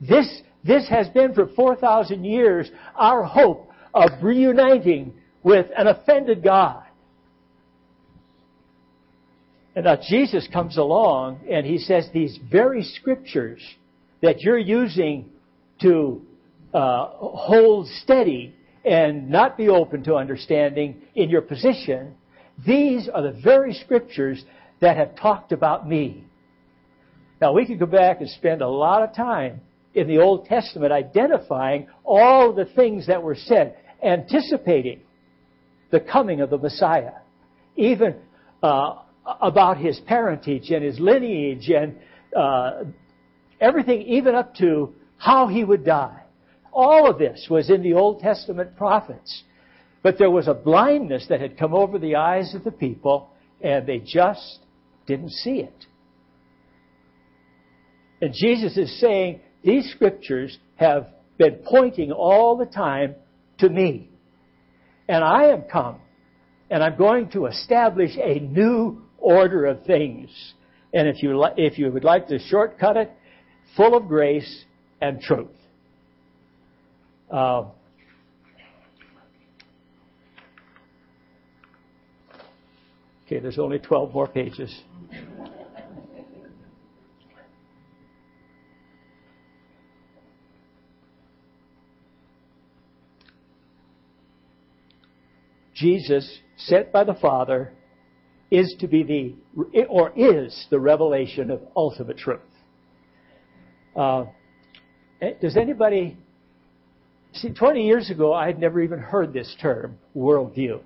This, 0.00 0.42
this 0.62 0.88
has 0.88 1.08
been 1.08 1.34
for 1.34 1.48
4,000 1.48 2.24
years 2.24 2.70
our 2.94 3.24
hope 3.24 3.70
of 3.94 4.10
reuniting 4.22 5.14
with 5.42 5.66
an 5.76 5.86
offended 5.86 6.44
God. 6.44 6.82
And 9.78 9.84
now 9.84 9.94
Jesus 9.94 10.48
comes 10.52 10.76
along 10.76 11.38
and 11.48 11.64
he 11.64 11.78
says 11.78 12.08
these 12.12 12.36
very 12.50 12.82
scriptures 12.82 13.62
that 14.22 14.40
you're 14.40 14.58
using 14.58 15.30
to 15.82 16.20
uh, 16.74 17.06
hold 17.12 17.86
steady 18.02 18.56
and 18.84 19.30
not 19.30 19.56
be 19.56 19.68
open 19.68 20.02
to 20.02 20.16
understanding 20.16 21.00
in 21.14 21.30
your 21.30 21.42
position, 21.42 22.16
these 22.66 23.08
are 23.08 23.22
the 23.22 23.40
very 23.40 23.72
scriptures 23.72 24.44
that 24.80 24.96
have 24.96 25.14
talked 25.14 25.52
about 25.52 25.88
me. 25.88 26.24
Now 27.40 27.52
we 27.52 27.64
could 27.64 27.78
go 27.78 27.86
back 27.86 28.20
and 28.20 28.28
spend 28.30 28.62
a 28.62 28.68
lot 28.68 29.04
of 29.04 29.14
time 29.14 29.60
in 29.94 30.08
the 30.08 30.18
Old 30.18 30.46
Testament 30.46 30.92
identifying 30.92 31.86
all 32.02 32.52
the 32.52 32.64
things 32.64 33.06
that 33.06 33.22
were 33.22 33.36
said, 33.36 33.76
anticipating 34.04 35.02
the 35.92 36.00
coming 36.00 36.40
of 36.40 36.50
the 36.50 36.58
Messiah. 36.58 37.12
Even 37.76 38.16
uh, 38.60 39.02
about 39.40 39.78
his 39.78 40.00
parentage 40.06 40.70
and 40.70 40.84
his 40.84 40.98
lineage 40.98 41.68
and 41.70 41.96
uh, 42.36 42.84
everything, 43.60 44.02
even 44.02 44.34
up 44.34 44.54
to 44.56 44.94
how 45.16 45.48
he 45.48 45.64
would 45.64 45.84
die. 45.84 46.22
All 46.72 47.10
of 47.10 47.18
this 47.18 47.46
was 47.50 47.70
in 47.70 47.82
the 47.82 47.94
Old 47.94 48.20
Testament 48.20 48.76
prophets. 48.76 49.42
But 50.02 50.16
there 50.18 50.30
was 50.30 50.46
a 50.46 50.54
blindness 50.54 51.26
that 51.28 51.40
had 51.40 51.58
come 51.58 51.74
over 51.74 51.98
the 51.98 52.16
eyes 52.16 52.54
of 52.54 52.62
the 52.62 52.70
people, 52.70 53.30
and 53.60 53.86
they 53.86 53.98
just 53.98 54.60
didn't 55.06 55.30
see 55.30 55.58
it. 55.60 55.86
And 58.20 58.32
Jesus 58.32 58.76
is 58.76 59.00
saying, 59.00 59.40
these 59.64 59.90
scriptures 59.90 60.56
have 60.76 61.08
been 61.36 61.60
pointing 61.68 62.12
all 62.12 62.56
the 62.56 62.66
time 62.66 63.16
to 63.58 63.68
me. 63.68 64.10
And 65.08 65.24
I 65.24 65.46
am 65.46 65.62
come, 65.62 65.96
and 66.70 66.82
I'm 66.82 66.96
going 66.96 67.30
to 67.30 67.46
establish 67.46 68.10
a 68.16 68.38
new 68.38 69.02
order 69.18 69.66
of 69.66 69.84
things. 69.84 70.30
And 70.94 71.06
if 71.08 71.22
you, 71.22 71.38
li- 71.38 71.52
if 71.56 71.78
you 71.78 71.92
would 71.92 72.04
like 72.04 72.28
to 72.28 72.38
shortcut 72.38 72.96
it, 72.96 73.12
full 73.76 73.96
of 73.96 74.08
grace 74.08 74.64
and 75.00 75.20
truth. 75.20 75.48
Uh, 77.30 77.66
okay, 83.26 83.38
there's 83.38 83.58
only 83.58 83.78
12 83.78 84.14
more 84.14 84.26
pages. 84.26 84.82
Jesus, 95.74 96.40
sent 96.56 96.90
by 96.90 97.04
the 97.04 97.14
Father, 97.14 97.72
is 98.50 98.74
to 98.80 98.86
be 98.86 99.02
the, 99.54 99.84
or 99.86 100.12
is 100.16 100.66
the 100.70 100.78
revelation 100.78 101.50
of 101.50 101.60
ultimate 101.76 102.16
truth. 102.16 102.40
Uh, 103.94 104.26
eh, 105.20 105.32
does 105.40 105.56
anybody 105.56 106.16
see? 107.34 107.50
Twenty 107.50 107.86
years 107.86 108.10
ago, 108.10 108.32
I 108.32 108.46
had 108.46 108.58
never 108.58 108.80
even 108.80 108.98
heard 108.98 109.32
this 109.32 109.54
term, 109.60 109.98
worldview. 110.16 110.80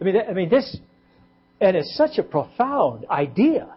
I 0.00 0.04
mean, 0.04 0.16
I 0.28 0.32
mean 0.32 0.48
this, 0.48 0.76
and 1.60 1.76
it's 1.76 1.94
such 1.96 2.18
a 2.18 2.22
profound 2.22 3.06
idea. 3.10 3.74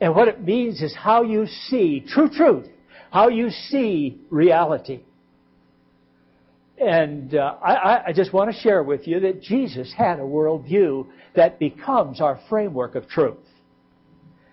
And 0.00 0.14
what 0.14 0.28
it 0.28 0.42
means 0.42 0.80
is 0.80 0.94
how 0.94 1.22
you 1.22 1.46
see 1.46 2.04
true 2.06 2.28
truth, 2.28 2.66
how 3.10 3.28
you 3.28 3.50
see 3.50 4.20
reality. 4.30 5.00
And 6.80 7.34
uh, 7.34 7.56
I, 7.62 8.08
I 8.08 8.12
just 8.12 8.32
want 8.32 8.52
to 8.52 8.60
share 8.60 8.82
with 8.82 9.06
you 9.08 9.20
that 9.20 9.42
Jesus 9.42 9.92
had 9.96 10.20
a 10.20 10.22
worldview 10.22 11.06
that 11.34 11.58
becomes 11.58 12.20
our 12.20 12.38
framework 12.48 12.94
of 12.94 13.08
truth. 13.08 13.36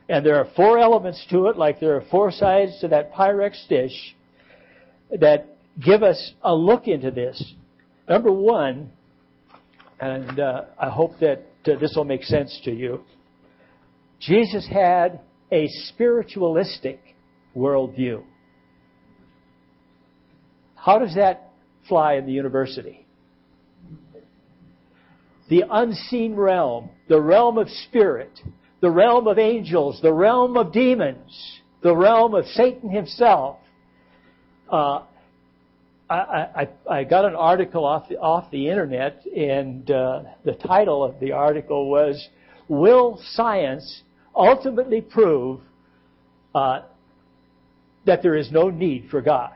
And 0.09 0.25
there 0.25 0.37
are 0.37 0.47
four 0.55 0.79
elements 0.79 1.23
to 1.31 1.47
it, 1.47 1.57
like 1.57 1.79
there 1.79 1.95
are 1.95 2.03
four 2.09 2.31
sides 2.31 2.79
to 2.81 2.87
that 2.89 3.13
Pyrex 3.13 3.67
dish 3.67 4.15
that 5.19 5.57
give 5.83 6.03
us 6.03 6.33
a 6.41 6.53
look 6.53 6.87
into 6.87 7.11
this. 7.11 7.53
Number 8.07 8.31
one, 8.31 8.91
and 9.99 10.39
uh, 10.39 10.65
I 10.79 10.89
hope 10.89 11.19
that 11.19 11.45
uh, 11.65 11.79
this 11.79 11.93
will 11.95 12.05
make 12.05 12.23
sense 12.23 12.59
to 12.65 12.71
you. 12.71 13.01
Jesus 14.19 14.67
had 14.67 15.21
a 15.51 15.67
spiritualistic 15.87 16.99
worldview. 17.55 18.23
How 20.75 20.99
does 20.99 21.15
that 21.15 21.51
fly 21.87 22.15
in 22.15 22.25
the 22.25 22.31
university? 22.31 23.05
The 25.49 25.63
unseen 25.69 26.35
realm, 26.35 26.89
the 27.07 27.21
realm 27.21 27.57
of 27.57 27.69
spirit, 27.69 28.31
the 28.81 28.89
realm 28.89 29.27
of 29.27 29.37
angels, 29.37 29.99
the 30.01 30.13
realm 30.13 30.57
of 30.57 30.71
demons, 30.71 31.59
the 31.81 31.95
realm 31.95 32.33
of 32.33 32.45
Satan 32.47 32.89
himself. 32.89 33.57
Uh, 34.71 35.03
I, 36.09 36.15
I, 36.15 36.69
I, 36.89 37.03
got 37.03 37.25
an 37.25 37.35
article 37.35 37.85
off 37.85 38.09
the, 38.09 38.17
off 38.17 38.49
the 38.51 38.69
internet, 38.69 39.23
and 39.25 39.89
uh, 39.89 40.23
the 40.43 40.53
title 40.53 41.03
of 41.03 41.19
the 41.19 41.31
article 41.31 41.89
was 41.89 42.27
"Will 42.67 43.19
Science 43.33 44.03
Ultimately 44.35 45.01
Prove 45.01 45.61
uh, 46.53 46.81
That 48.05 48.21
There 48.21 48.35
Is 48.35 48.51
No 48.51 48.69
Need 48.69 49.07
for 49.09 49.21
God?" 49.21 49.51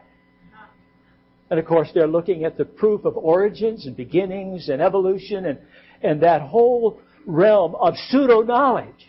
And 1.50 1.60
of 1.60 1.66
course, 1.66 1.90
they're 1.94 2.08
looking 2.08 2.46
at 2.46 2.58
the 2.58 2.66
proof 2.66 3.06
of 3.06 3.18
origins 3.18 3.86
and 3.86 3.96
beginnings 3.96 4.70
and 4.70 4.82
evolution 4.82 5.46
and, 5.46 5.60
and 6.02 6.22
that 6.22 6.42
whole 6.42 7.00
realm 7.26 7.76
of 7.76 7.96
pseudo 8.10 8.42
knowledge. 8.42 9.08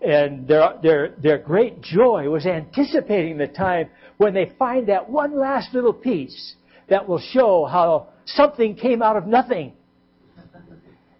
And 0.00 0.46
their, 0.46 0.74
their, 0.82 1.14
their 1.22 1.38
great 1.38 1.80
joy 1.80 2.28
was 2.28 2.44
anticipating 2.44 3.38
the 3.38 3.46
time 3.46 3.88
when 4.18 4.34
they 4.34 4.52
find 4.58 4.88
that 4.88 5.08
one 5.08 5.38
last 5.38 5.72
little 5.72 5.94
piece 5.94 6.54
that 6.88 7.08
will 7.08 7.20
show 7.20 7.64
how 7.64 8.08
something 8.26 8.74
came 8.74 9.00
out 9.00 9.16
of 9.16 9.26
nothing. 9.26 9.72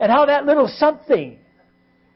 And 0.01 0.11
how 0.11 0.27
that 0.27 0.45
little 0.45 0.69
something, 0.69 1.39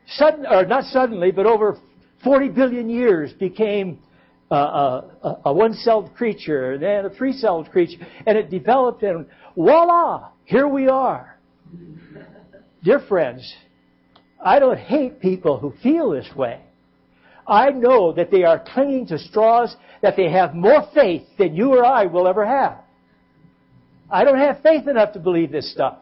sudden, 0.09 0.45
or 0.45 0.67
not 0.67 0.85
suddenly, 0.85 1.31
but 1.31 1.47
over 1.47 1.79
40 2.25 2.49
billion 2.49 2.91
years 2.91 3.33
became 3.33 4.01
a, 4.51 5.41
a, 5.45 5.53
one-celled 5.53 6.15
creature, 6.15 6.73
and 6.73 6.83
then 6.83 7.05
a 7.05 7.11
three-celled 7.11 7.71
creature, 7.71 7.99
and 8.27 8.39
it 8.39 8.51
developed, 8.51 9.03
and 9.03 9.27
voila, 9.55 10.31
here 10.45 10.67
we 10.67 10.89
are. 10.89 11.39
Dear 12.83 13.01
friends, 13.09 13.55
I 14.43 14.59
don't 14.59 14.79
hate 14.79 15.21
people 15.21 15.59
who 15.59 15.75
feel 15.83 16.11
this 16.11 16.29
way. 16.35 16.61
I 17.47 17.71
know 17.71 18.13
that 18.13 18.31
they 18.31 18.45
are 18.45 18.63
clinging 18.73 19.07
to 19.09 19.19
straws, 19.19 19.75
that 20.03 20.17
they 20.17 20.31
have 20.31 20.55
more 20.55 20.87
faith 20.95 21.23
than 21.39 21.55
you 21.55 21.75
or 21.75 21.85
I 21.85 22.07
will 22.07 22.29
ever 22.29 22.47
have. 22.47 22.79
I 24.11 24.25
don't 24.25 24.39
have 24.39 24.63
faith 24.63 24.87
enough 24.87 25.13
to 25.15 25.19
believe 25.19 25.51
this 25.51 25.71
stuff. 25.73 25.99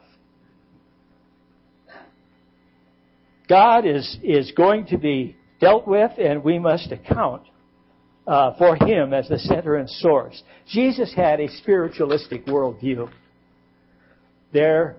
God 3.48 3.86
is, 3.86 4.18
is 4.22 4.52
going 4.52 4.86
to 4.86 4.98
be 4.98 5.36
dealt 5.60 5.86
with, 5.86 6.12
and 6.18 6.42
we 6.42 6.58
must 6.58 6.92
account 6.92 7.42
uh, 8.26 8.54
for 8.56 8.76
Him 8.76 9.12
as 9.12 9.28
the 9.28 9.38
center 9.38 9.76
and 9.76 9.88
source. 9.88 10.42
Jesus 10.68 11.12
had 11.14 11.40
a 11.40 11.48
spiritualistic 11.48 12.46
worldview. 12.46 13.10
There 14.52 14.96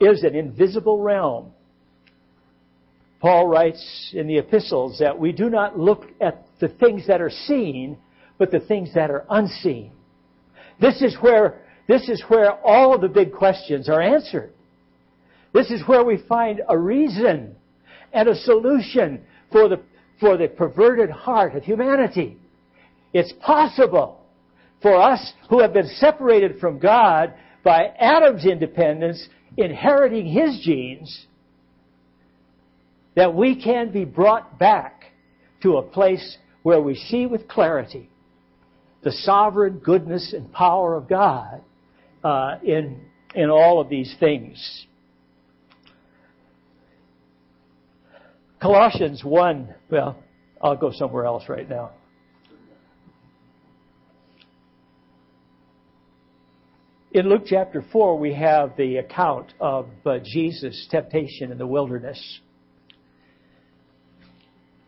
is 0.00 0.22
an 0.22 0.34
invisible 0.34 1.00
realm 1.00 1.52
Paul 3.24 3.46
writes 3.46 4.12
in 4.12 4.26
the 4.26 4.36
epistles 4.36 4.98
that 4.98 5.18
we 5.18 5.32
do 5.32 5.48
not 5.48 5.78
look 5.78 6.04
at 6.20 6.44
the 6.60 6.68
things 6.68 7.06
that 7.06 7.22
are 7.22 7.30
seen, 7.30 7.96
but 8.36 8.50
the 8.50 8.60
things 8.60 8.92
that 8.92 9.10
are 9.10 9.24
unseen. 9.30 9.92
This 10.78 11.00
is 11.00 11.16
where, 11.22 11.62
this 11.88 12.06
is 12.10 12.22
where 12.28 12.52
all 12.52 12.98
the 12.98 13.08
big 13.08 13.32
questions 13.32 13.88
are 13.88 14.02
answered. 14.02 14.52
This 15.54 15.70
is 15.70 15.80
where 15.86 16.04
we 16.04 16.22
find 16.28 16.60
a 16.68 16.76
reason 16.76 17.56
and 18.12 18.28
a 18.28 18.34
solution 18.34 19.22
for 19.50 19.70
the, 19.70 19.80
for 20.20 20.36
the 20.36 20.48
perverted 20.48 21.08
heart 21.08 21.56
of 21.56 21.62
humanity. 21.62 22.36
It's 23.14 23.32
possible 23.40 24.20
for 24.82 24.94
us 25.00 25.32
who 25.48 25.60
have 25.60 25.72
been 25.72 25.86
separated 25.86 26.58
from 26.58 26.80
God 26.80 27.32
by 27.62 27.86
Adam's 27.98 28.44
independence, 28.44 29.26
inheriting 29.56 30.26
his 30.26 30.60
genes, 30.62 31.26
that 33.14 33.32
we 33.32 33.62
can 33.62 33.92
be 33.92 34.04
brought 34.04 34.58
back 34.58 35.04
to 35.62 35.76
a 35.76 35.82
place 35.82 36.36
where 36.64 36.80
we 36.80 36.96
see 36.96 37.24
with 37.24 37.46
clarity 37.48 38.10
the 39.04 39.12
sovereign 39.12 39.78
goodness 39.78 40.32
and 40.32 40.50
power 40.52 40.96
of 40.96 41.08
God 41.08 41.60
uh, 42.24 42.56
in, 42.64 43.00
in 43.34 43.50
all 43.50 43.80
of 43.80 43.88
these 43.88 44.14
things. 44.18 44.86
Colossians 48.60 49.22
1, 49.22 49.74
well, 49.90 50.16
I'll 50.60 50.76
go 50.76 50.90
somewhere 50.90 51.26
else 51.26 51.44
right 51.50 51.68
now. 51.68 51.90
In 57.14 57.28
Luke 57.28 57.44
chapter 57.46 57.80
4, 57.92 58.18
we 58.18 58.34
have 58.34 58.76
the 58.76 58.96
account 58.96 59.54
of 59.60 59.86
uh, 60.04 60.18
Jesus' 60.18 60.88
temptation 60.90 61.52
in 61.52 61.58
the 61.58 61.66
wilderness. 61.66 62.40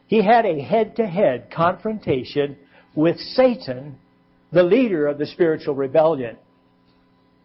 He 0.09 0.25
had 0.25 0.45
a 0.45 0.61
head 0.61 0.97
to 0.97 1.07
head 1.07 1.53
confrontation 1.55 2.57
with 2.97 3.17
Satan, 3.21 3.97
the 4.51 4.65
leader 4.65 5.07
of 5.07 5.19
the 5.19 5.27
spiritual 5.27 5.77
rebellion. 5.77 6.37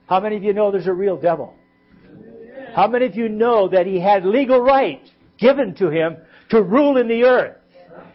How 0.08 0.20
many 0.20 0.36
of 0.36 0.44
you 0.44 0.52
know 0.52 0.72
there's 0.72 0.88
a 0.88 0.94
real 0.94 1.18
devil? 1.18 1.54
How 2.74 2.88
many 2.88 3.06
of 3.06 3.16
you 3.16 3.30
know 3.30 3.68
that 3.68 3.86
he 3.86 4.00
had 4.00 4.26
legal 4.26 4.62
right 4.62 5.04
given 5.38 5.76
to 5.76 5.92
him 5.92 6.18
to 6.50 6.64
rule 6.64 6.98
in 6.98 7.08
the 7.08 7.24
earth? 7.24 7.58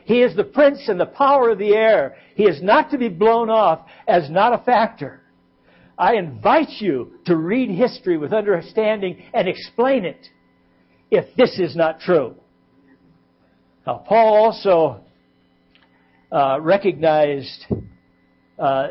He 0.05 0.21
is 0.21 0.35
the 0.35 0.43
prince 0.43 0.89
and 0.89 0.99
the 0.99 1.07
power 1.07 1.51
of 1.51 1.59
the 1.59 1.75
air. 1.75 2.17
He 2.35 2.43
is 2.43 2.61
not 2.61 2.91
to 2.91 2.99
be 2.99 3.09
blown 3.09 3.51
off 3.51 3.87
as 4.09 4.29
not 4.29 4.53
a 4.53 4.59
factor. 4.65 5.23
I 5.99 6.17
invite 6.17 6.81
you 6.81 7.13
to 7.27 7.37
read 7.37 7.71
history 7.71 8.19
with 8.19 8.33
understanding 8.33 9.23
and 9.33 9.49
explain 9.49 10.05
it 10.05 10.29
if 11.11 11.35
this 11.37 11.59
is 11.59 11.75
not 11.75 12.01
true. 12.01 12.35
Now, 13.87 14.05
Paul 14.07 14.35
also 14.35 15.01
uh, 16.31 16.59
recognized 16.61 17.67
uh, 18.59 18.89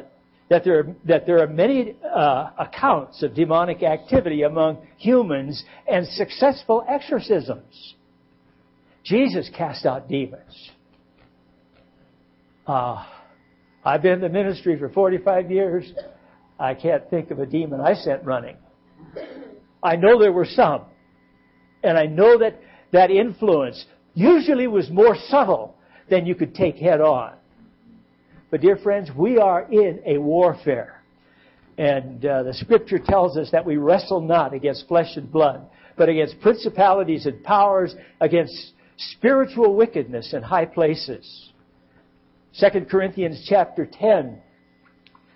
that 0.49 0.63
there 0.63 0.79
are, 0.79 0.95
that 1.05 1.25
there 1.25 1.41
are 1.43 1.47
many 1.47 1.95
uh, 2.03 2.51
accounts 2.57 3.21
of 3.23 3.33
demonic 3.35 3.83
activity 3.83 4.43
among 4.43 4.87
humans 4.97 5.63
and 5.87 6.07
successful 6.07 6.83
exorcisms. 6.87 7.95
Jesus 9.03 9.49
cast 9.55 9.85
out 9.85 10.07
demons. 10.07 10.69
Uh, 12.65 13.05
I've 13.83 14.01
been 14.01 14.13
in 14.13 14.21
the 14.21 14.29
ministry 14.29 14.79
for 14.79 14.89
45 14.89 15.51
years. 15.51 15.91
I 16.59 16.73
can't 16.73 17.09
think 17.09 17.31
of 17.31 17.39
a 17.39 17.45
demon 17.45 17.81
I 17.81 17.93
sent 17.93 18.23
running. 18.23 18.57
I 19.83 19.95
know 19.95 20.19
there 20.19 20.31
were 20.31 20.45
some. 20.45 20.83
And 21.83 21.97
I 21.97 22.05
know 22.05 22.37
that 22.39 22.59
that 22.91 23.11
influence 23.11 23.85
usually 24.13 24.67
was 24.67 24.89
more 24.89 25.15
subtle 25.27 25.75
than 26.09 26.25
you 26.25 26.35
could 26.35 26.55
take 26.55 26.77
head 26.77 27.01
on. 27.01 27.33
But 28.49 28.61
dear 28.61 28.77
friends, 28.77 29.09
we 29.15 29.37
are 29.37 29.67
in 29.69 30.01
a 30.05 30.17
warfare. 30.17 31.03
And 31.77 32.25
uh, 32.25 32.43
the 32.43 32.53
scripture 32.53 32.99
tells 32.99 33.37
us 33.37 33.51
that 33.51 33.65
we 33.65 33.75
wrestle 33.77 34.21
not 34.21 34.53
against 34.53 34.87
flesh 34.87 35.17
and 35.17 35.29
blood, 35.29 35.67
but 35.97 36.07
against 36.07 36.39
principalities 36.39 37.25
and 37.25 37.43
powers, 37.43 37.93
against 38.21 38.71
spiritual 38.97 39.75
wickedness 39.75 40.33
in 40.33 40.41
high 40.41 40.65
places. 40.65 41.51
2 42.59 42.85
Corinthians 42.89 43.45
chapter 43.49 43.85
10 43.85 44.41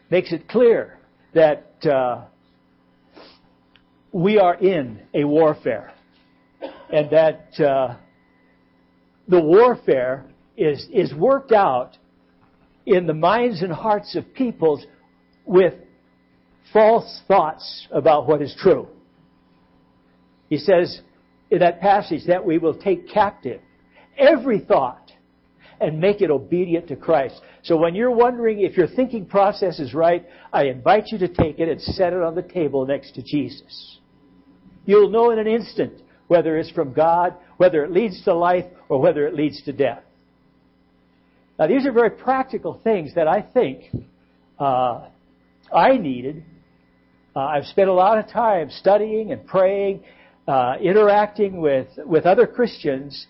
makes 0.09 0.32
it 0.32 0.47
clear 0.47 0.99
that 1.34 1.73
uh, 1.86 2.25
we 4.11 4.39
are 4.39 4.55
in 4.55 5.01
a 5.13 5.23
warfare 5.23 5.93
and 6.91 7.09
that 7.11 7.59
uh, 7.59 7.95
the 9.27 9.39
warfare 9.39 10.25
is, 10.57 10.88
is 10.91 11.13
worked 11.13 11.51
out 11.51 11.97
in 12.86 13.05
the 13.05 13.13
minds 13.13 13.61
and 13.61 13.71
hearts 13.71 14.15
of 14.15 14.34
peoples 14.34 14.86
with 15.45 15.73
false 16.73 17.21
thoughts 17.27 17.88
about 17.91 18.27
what 18.27 18.41
is 18.41 18.55
true. 18.59 18.88
He 20.49 20.57
says 20.57 21.01
in 21.51 21.59
that 21.59 21.80
passage 21.80 22.25
that 22.27 22.43
we 22.43 22.57
will 22.57 22.75
take 22.75 23.09
captive 23.09 23.61
every 24.17 24.59
thought 24.59 24.99
and 25.82 25.99
make 25.99 26.21
it 26.21 26.30
obedient 26.30 26.88
to 26.89 26.95
Christ. 26.95 27.41
So 27.63 27.77
when 27.77 27.95
you're 27.95 28.11
wondering 28.11 28.61
if 28.61 28.77
your 28.77 28.88
thinking 28.88 29.25
process 29.25 29.80
is 29.80 29.93
right, 29.93 30.25
I 30.51 30.65
invite 30.65 31.05
you 31.07 31.17
to 31.19 31.27
take 31.27 31.59
it 31.59 31.69
and 31.69 31.82
set 31.82 32.13
it 32.13 32.21
on 32.21 32.36
the 32.36 32.41
table 32.41 32.86
next 32.86 33.13
to 33.15 33.21
Jesus. 33.21 33.99
You'll 34.86 35.09
know 35.09 35.32
in 35.32 35.39
an 35.39 35.47
instant 35.47 36.01
whether 36.27 36.57
it's 36.57 36.71
from 36.71 36.93
God, 36.93 37.36
whether 37.57 37.84
it 37.84 37.91
leads 37.91 38.23
to 38.23 38.34
life, 38.34 38.65
or 38.88 38.99
whether 39.01 39.27
it 39.27 39.34
leads 39.34 39.61
to 39.63 39.73
death. 39.73 40.03
Now, 41.57 41.67
these 41.67 41.86
are 41.86 41.91
very 41.91 42.11
practical 42.11 42.80
things 42.84 43.13
that 43.15 43.27
I 43.27 43.41
think 43.41 43.84
uh, 44.59 45.07
I 45.73 45.97
needed. 45.97 46.43
Uh, 47.36 47.39
I've 47.39 47.65
spent 47.65 47.89
a 47.89 47.93
lot 47.93 48.17
of 48.17 48.30
time 48.30 48.69
studying 48.69 49.32
and 49.32 49.45
praying, 49.45 50.03
uh, 50.47 50.75
interacting 50.82 51.59
with, 51.59 51.88
with 52.05 52.25
other 52.25 52.47
Christians, 52.47 53.27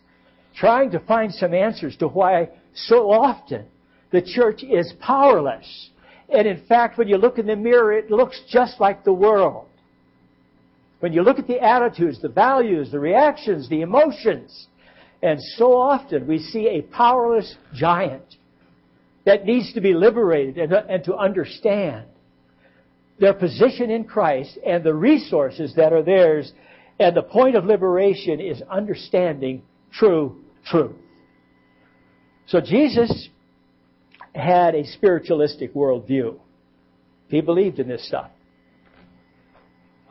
trying 0.60 0.92
to 0.92 1.00
find 1.00 1.34
some 1.34 1.54
answers 1.54 1.96
to 1.98 2.08
why 2.08 2.50
so 2.74 3.10
often 3.12 3.66
the 4.12 4.22
church 4.22 4.62
is 4.62 4.94
powerless. 5.00 5.90
And 6.28 6.48
in 6.48 6.66
fact, 6.66 6.98
when 6.98 7.08
you 7.08 7.18
look 7.18 7.40
in 7.40 7.48
the 7.48 7.56
mirror, 7.56 7.94
it 7.94 8.12
looks 8.12 8.42
just 8.50 8.80
like 8.80 9.04
the 9.04 9.14
world. 9.14 9.66
When 11.00 11.14
you 11.14 11.22
look 11.22 11.40
at 11.40 11.48
the 11.48 11.62
attitudes, 11.62 12.22
the 12.22 12.30
values, 12.30 12.92
the 12.92 13.00
reactions, 13.00 13.70
the 13.70 13.82
emotions, 13.82 14.68
and 15.24 15.40
so 15.58 15.78
often 15.78 16.28
we 16.28 16.40
see 16.40 16.68
a 16.68 16.82
powerless 16.82 17.56
giant 17.74 18.36
that 19.26 19.46
needs 19.46 19.74
to 19.74 19.82
be 19.82 19.94
liberated 19.94 20.58
and, 20.58 20.74
and 20.74 21.04
to 21.06 21.16
understand 21.16 22.06
their 23.20 23.34
position 23.34 23.90
in 23.90 24.04
Christ 24.04 24.58
and 24.66 24.84
the 24.84 24.94
resources 24.94 25.74
that 25.76 25.94
are 25.94 26.04
theirs. 26.04 26.52
And 27.00 27.16
the 27.16 27.24
point 27.24 27.56
of 27.56 27.66
liberation 27.66 28.42
is 28.42 28.62
understanding 28.70 29.62
true 29.92 30.42
truth. 30.66 30.96
So 32.48 32.62
Jesus 32.62 33.30
had 34.34 34.76
a 34.76 34.86
spiritualistic 34.86 35.74
worldview. 35.74 36.40
He 37.28 37.42
believed 37.42 37.80
in 37.80 37.88
this 37.88 38.08
stuff. 38.08 38.32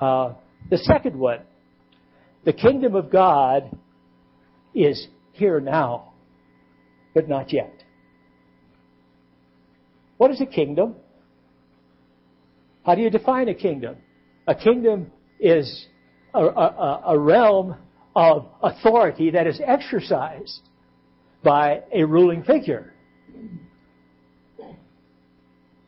Uh, 0.01 0.35
the 0.71 0.79
second 0.79 1.19
one, 1.19 1.41
the 2.45 2.53
kingdom 2.53 2.95
of 2.95 3.11
God 3.11 3.77
is 4.75 5.09
here 5.33 5.61
now, 5.61 6.13
but 7.15 7.29
not 7.29 7.53
yet. 7.53 7.73
What 10.19 10.31
is 10.31 10.41
a 10.41 10.47
kingdom? 10.47 10.95
How 12.85 12.95
do 12.95 13.03
you 13.03 13.11
define 13.11 13.49
a 13.49 13.55
kingdom? 13.55 13.97
A 14.47 14.55
kingdom 14.55 15.11
is 15.41 15.87
a, 16.35 16.41
a, 16.41 17.03
a 17.09 17.19
realm 17.19 17.77
of 18.15 18.47
authority 18.63 19.31
that 19.31 19.47
is 19.47 19.61
exercised 19.65 20.61
by 21.43 21.83
a 21.93 22.05
ruling 22.05 22.43
figure. 22.43 22.93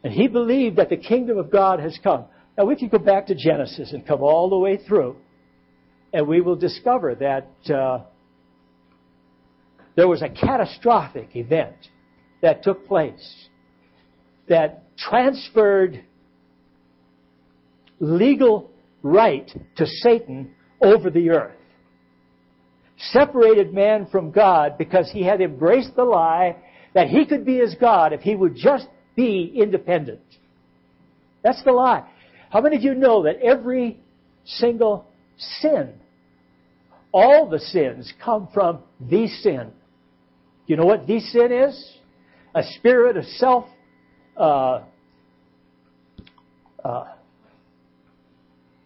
And 0.02 0.12
he 0.12 0.28
believed 0.28 0.76
that 0.76 0.88
the 0.88 0.96
kingdom 0.96 1.38
of 1.38 1.50
God 1.50 1.80
has 1.80 1.98
come. 2.02 2.24
Now 2.56 2.64
we 2.64 2.76
can 2.76 2.88
go 2.88 2.98
back 2.98 3.26
to 3.26 3.34
Genesis 3.34 3.92
and 3.92 4.06
come 4.06 4.22
all 4.22 4.48
the 4.48 4.58
way 4.58 4.76
through, 4.76 5.16
and 6.12 6.26
we 6.26 6.40
will 6.40 6.56
discover 6.56 7.14
that 7.16 7.74
uh, 7.74 8.04
there 9.96 10.08
was 10.08 10.22
a 10.22 10.28
catastrophic 10.28 11.36
event 11.36 11.76
that 12.42 12.62
took 12.62 12.86
place 12.88 13.48
that 14.48 14.84
transferred 14.96 16.02
legal 17.98 18.70
right 19.02 19.50
to 19.76 19.86
Satan 19.86 20.54
over 20.82 21.10
the 21.10 21.30
earth. 21.30 21.59
Separated 23.12 23.72
man 23.72 24.06
from 24.06 24.30
God 24.30 24.76
because 24.76 25.10
he 25.10 25.24
had 25.24 25.40
embraced 25.40 25.96
the 25.96 26.04
lie 26.04 26.56
that 26.94 27.08
he 27.08 27.24
could 27.24 27.46
be 27.46 27.60
as 27.60 27.74
God 27.80 28.12
if 28.12 28.20
he 28.20 28.34
would 28.34 28.54
just 28.54 28.86
be 29.16 29.52
independent. 29.54 30.20
That's 31.42 31.62
the 31.64 31.72
lie. 31.72 32.06
How 32.50 32.60
many 32.60 32.76
of 32.76 32.82
you 32.82 32.94
know 32.94 33.22
that 33.22 33.40
every 33.40 33.98
single 34.44 35.06
sin, 35.38 35.94
all 37.12 37.48
the 37.48 37.58
sins 37.58 38.12
come 38.22 38.48
from 38.52 38.80
the 39.00 39.28
sin? 39.28 39.72
You 40.66 40.76
know 40.76 40.84
what 40.84 41.06
the 41.06 41.20
sin 41.20 41.52
is? 41.52 41.96
A 42.54 42.62
spirit 42.78 43.16
of 43.16 43.24
self 43.24 43.64
uh, 44.36 44.82
uh, 46.84 47.04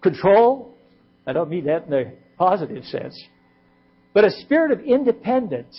control. 0.02 0.74
I 1.26 1.32
don't 1.32 1.48
mean 1.48 1.64
that 1.64 1.86
in 1.86 1.92
a 1.92 2.12
positive 2.36 2.84
sense, 2.84 3.20
but 4.14 4.24
a 4.24 4.30
spirit 4.30 4.70
of 4.70 4.80
independence. 4.80 5.76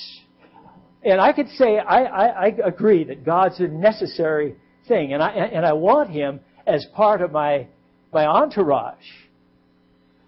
And 1.04 1.20
I 1.20 1.34
could 1.34 1.50
say 1.50 1.80
I, 1.80 2.04
I, 2.04 2.26
I 2.26 2.48
agree 2.66 3.06
that 3.06 3.26
God's 3.26 3.60
a 3.60 3.68
necessary 3.68 4.56
thing, 4.88 5.14
and 5.14 5.24
I 5.24 5.30
and 5.30 5.66
I 5.66 5.74
want 5.74 6.12
Him 6.12 6.42
as 6.68 6.86
part 6.94 7.22
of 7.22 7.32
my 7.32 7.68
my 8.14 8.26
entourage. 8.28 9.06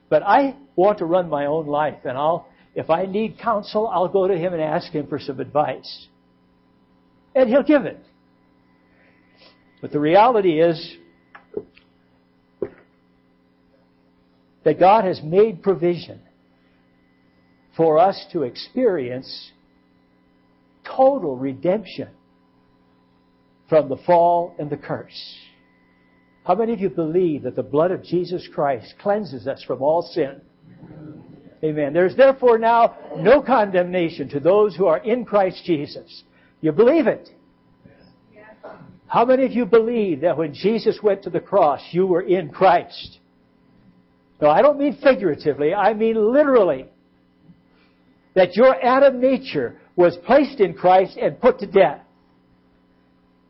But 0.10 0.24
I 0.24 0.56
want 0.76 1.00
to 1.00 1.06
run 1.06 1.30
my 1.30 1.46
own 1.46 1.68
life, 1.68 2.06
and 2.06 2.18
I'll 2.18 2.48
if 2.78 2.92
I 2.92 3.08
need 3.08 3.40
counsel, 3.40 3.88
I'll 3.88 4.08
go 4.08 4.28
to 4.28 4.38
him 4.38 4.54
and 4.54 4.62
ask 4.62 4.92
him 4.92 5.08
for 5.08 5.18
some 5.18 5.40
advice. 5.40 6.08
And 7.34 7.50
he'll 7.50 7.64
give 7.64 7.86
it. 7.86 8.00
But 9.82 9.92
the 9.92 10.00
reality 10.00 10.62
is 10.62 10.96
that 14.64 14.80
God 14.80 15.06
has 15.06 15.22
made 15.24 15.64
provision 15.64 16.22
for 17.78 18.00
us 18.00 18.26
to 18.34 18.42
experience 18.42 19.52
total 20.84 21.38
redemption 21.38 22.10
from 23.70 23.88
the 23.88 23.98
fall 23.98 24.56
and 24.58 24.70
the 24.70 24.78
curse. 24.78 25.38
How 26.44 26.56
many 26.56 26.74
of 26.74 26.80
you 26.80 26.90
believe 26.90 27.44
that 27.44 27.56
the 27.56 27.64
blood 27.64 27.92
of 27.92 28.04
Jesus 28.04 28.48
Christ 28.54 28.96
cleanses 29.00 29.48
us 29.48 29.64
from 29.64 29.82
all 29.82 30.02
sin? 30.02 30.42
Amen. 31.64 31.94
There's 31.94 32.16
therefore 32.16 32.58
now 32.58 32.96
no 33.18 33.42
condemnation 33.42 34.30
to 34.30 34.40
those 34.40 34.76
who 34.76 34.86
are 34.86 35.00
in 35.00 35.26
Christ 35.26 35.64
Jesus. 35.66 36.24
You 36.62 36.72
believe 36.72 37.08
it? 37.08 37.30
How 39.08 39.24
many 39.26 39.46
of 39.46 39.52
you 39.52 39.66
believe 39.66 40.22
that 40.22 40.38
when 40.38 40.54
Jesus 40.54 41.00
went 41.02 41.24
to 41.24 41.30
the 41.30 41.40
cross, 41.40 41.82
you 41.92 42.06
were 42.06 42.22
in 42.22 42.50
Christ? 42.50 43.20
No, 44.42 44.50
I 44.50 44.62
don't 44.62 44.78
mean 44.78 44.98
figuratively, 45.02 45.74
I 45.74 45.94
mean 45.94 46.34
literally. 46.34 46.88
That 48.38 48.56
your 48.56 48.76
Adam 48.86 49.20
nature 49.20 49.80
was 49.96 50.16
placed 50.28 50.60
in 50.60 50.76
Christ 50.76 51.18
and 51.18 51.42
put 51.42 51.58
to 51.58 51.66
death. 51.66 52.02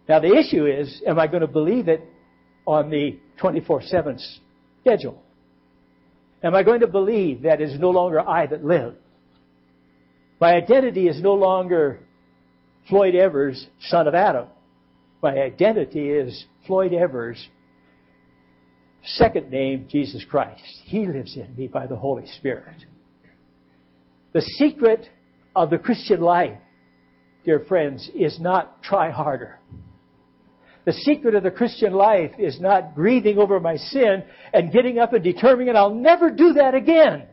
Now 0.08 0.22
the 0.22 0.34
issue 0.34 0.66
is, 0.66 1.02
am 1.06 1.20
I 1.20 1.28
going 1.28 1.42
to 1.42 1.48
believe 1.48 1.90
it 1.90 2.02
on 2.66 2.90
the 2.90 3.20
24-7 3.42 4.26
schedule? 4.80 5.22
Am 6.42 6.56
I 6.56 6.64
going 6.64 6.80
to 6.80 6.88
believe 6.88 7.42
that 7.42 7.60
it 7.60 7.70
is 7.70 7.78
no 7.78 7.90
longer 7.90 8.22
I 8.22 8.46
that 8.48 8.64
live? 8.64 8.96
My 10.40 10.54
identity 10.54 11.10
is 11.10 11.22
no 11.22 11.34
longer 11.34 12.00
Floyd 12.88 13.14
Evers, 13.14 13.68
son 13.90 14.08
of 14.08 14.16
Adam. 14.16 14.48
My 15.22 15.34
identity 15.38 16.12
is 16.12 16.46
Floyd 16.66 16.94
Evers, 16.94 17.46
second 19.04 19.52
name, 19.52 19.88
Jesus 19.90 20.24
Christ. 20.24 20.64
He 20.86 21.06
lives 21.06 21.36
in 21.36 21.54
me 21.58 21.68
by 21.68 21.88
the 21.88 21.98
Holy 21.98 22.26
Spirit. 22.38 22.86
The 24.34 24.42
secret 24.42 25.10
of 25.56 25.70
the 25.70 25.78
Christian 25.78 26.22
life, 26.22 26.58
dear 27.46 27.60
friends, 27.68 28.10
is 28.14 28.40
not 28.40 28.84
try 28.84 29.10
harder. 29.10 29.60
The 30.86 30.94
secret 30.94 31.36
of 31.36 31.44
the 31.44 31.52
Christian 31.52 31.94
life 31.94 32.32
is 32.40 32.62
not 32.62 32.96
grieving 32.96 33.38
over 33.40 33.60
my 33.60 33.76
sin 33.76 34.24
and 34.54 34.72
getting 34.72 35.00
up 35.00 35.14
and 35.14 35.24
determining 35.24 35.76
I'll 35.76 35.94
never 35.94 36.30
do 36.30 36.54
that 36.54 36.76
again. 36.76 37.24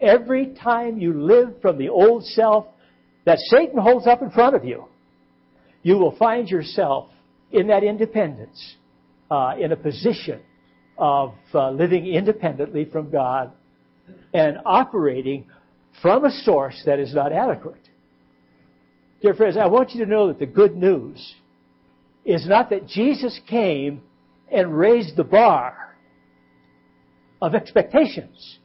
Every 0.00 0.54
time 0.54 0.98
you 0.98 1.12
live 1.22 1.60
from 1.60 1.78
the 1.78 1.88
old 1.88 2.24
self 2.24 2.66
that 3.26 3.38
Satan 3.38 3.78
holds 3.78 4.06
up 4.06 4.22
in 4.22 4.30
front 4.30 4.56
of 4.56 4.64
you, 4.64 4.86
you 5.82 5.98
will 5.98 6.16
find 6.16 6.48
yourself 6.48 7.10
in 7.52 7.68
that 7.68 7.84
independence, 7.84 8.76
uh, 9.30 9.54
in 9.58 9.72
a 9.72 9.76
position 9.76 10.40
of 10.98 11.34
uh, 11.54 11.70
living 11.70 12.06
independently 12.06 12.86
from 12.86 13.10
God 13.10 13.52
and 14.32 14.58
operating 14.64 15.46
from 16.02 16.24
a 16.24 16.30
source 16.30 16.82
that 16.86 16.98
is 16.98 17.14
not 17.14 17.32
adequate. 17.32 17.88
Dear 19.22 19.34
friends, 19.34 19.56
I 19.56 19.66
want 19.66 19.90
you 19.90 20.04
to 20.04 20.10
know 20.10 20.28
that 20.28 20.38
the 20.38 20.46
good 20.46 20.76
news 20.76 21.34
is 22.24 22.46
not 22.46 22.70
that 22.70 22.86
Jesus 22.86 23.38
came 23.48 24.02
and 24.50 24.76
raised 24.76 25.16
the 25.16 25.24
bar 25.24 25.96
of 27.42 27.54
expectations. 27.54 28.58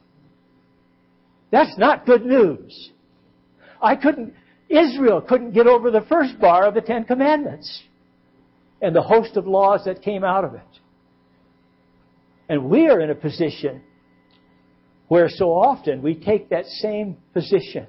That's 1.50 1.76
not 1.78 2.06
good 2.06 2.24
news. 2.24 2.90
I 3.80 3.96
couldn't, 3.96 4.34
Israel 4.68 5.20
couldn't 5.20 5.52
get 5.52 5.66
over 5.66 5.90
the 5.90 6.02
first 6.02 6.38
bar 6.38 6.64
of 6.64 6.74
the 6.74 6.80
Ten 6.80 7.04
Commandments 7.04 7.82
and 8.80 8.94
the 8.94 9.02
host 9.02 9.36
of 9.36 9.46
laws 9.46 9.84
that 9.84 10.02
came 10.02 10.24
out 10.24 10.44
of 10.44 10.54
it. 10.54 10.60
And 12.48 12.68
we 12.68 12.88
are 12.88 13.00
in 13.00 13.10
a 13.10 13.14
position 13.14 13.82
where 15.08 15.28
so 15.28 15.52
often 15.52 16.02
we 16.02 16.14
take 16.14 16.48
that 16.50 16.66
same 16.66 17.16
position. 17.32 17.86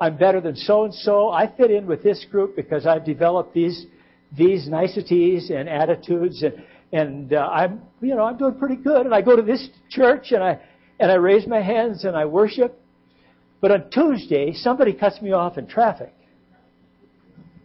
I'm 0.00 0.16
better 0.16 0.40
than 0.40 0.56
so 0.56 0.84
and 0.84 0.94
so. 0.94 1.30
I 1.30 1.46
fit 1.54 1.70
in 1.70 1.86
with 1.86 2.02
this 2.02 2.24
group 2.30 2.56
because 2.56 2.86
I've 2.86 3.04
developed 3.04 3.54
these 3.54 3.86
these 4.36 4.66
niceties 4.68 5.50
and 5.50 5.68
attitudes, 5.68 6.42
and 6.42 6.64
and 6.92 7.32
uh, 7.32 7.48
I'm 7.52 7.82
you 8.00 8.14
know 8.14 8.24
I'm 8.24 8.36
doing 8.36 8.58
pretty 8.58 8.76
good. 8.76 9.06
And 9.06 9.14
I 9.14 9.22
go 9.22 9.36
to 9.36 9.42
this 9.42 9.68
church 9.90 10.32
and 10.32 10.42
I 10.42 10.60
and 10.98 11.10
I 11.10 11.14
raise 11.14 11.46
my 11.46 11.60
hands 11.60 12.04
and 12.04 12.16
I 12.16 12.24
worship. 12.24 12.80
But 13.60 13.70
on 13.70 13.90
Tuesday, 13.90 14.52
somebody 14.52 14.92
cuts 14.92 15.22
me 15.22 15.32
off 15.32 15.56
in 15.56 15.66
traffic. 15.66 16.12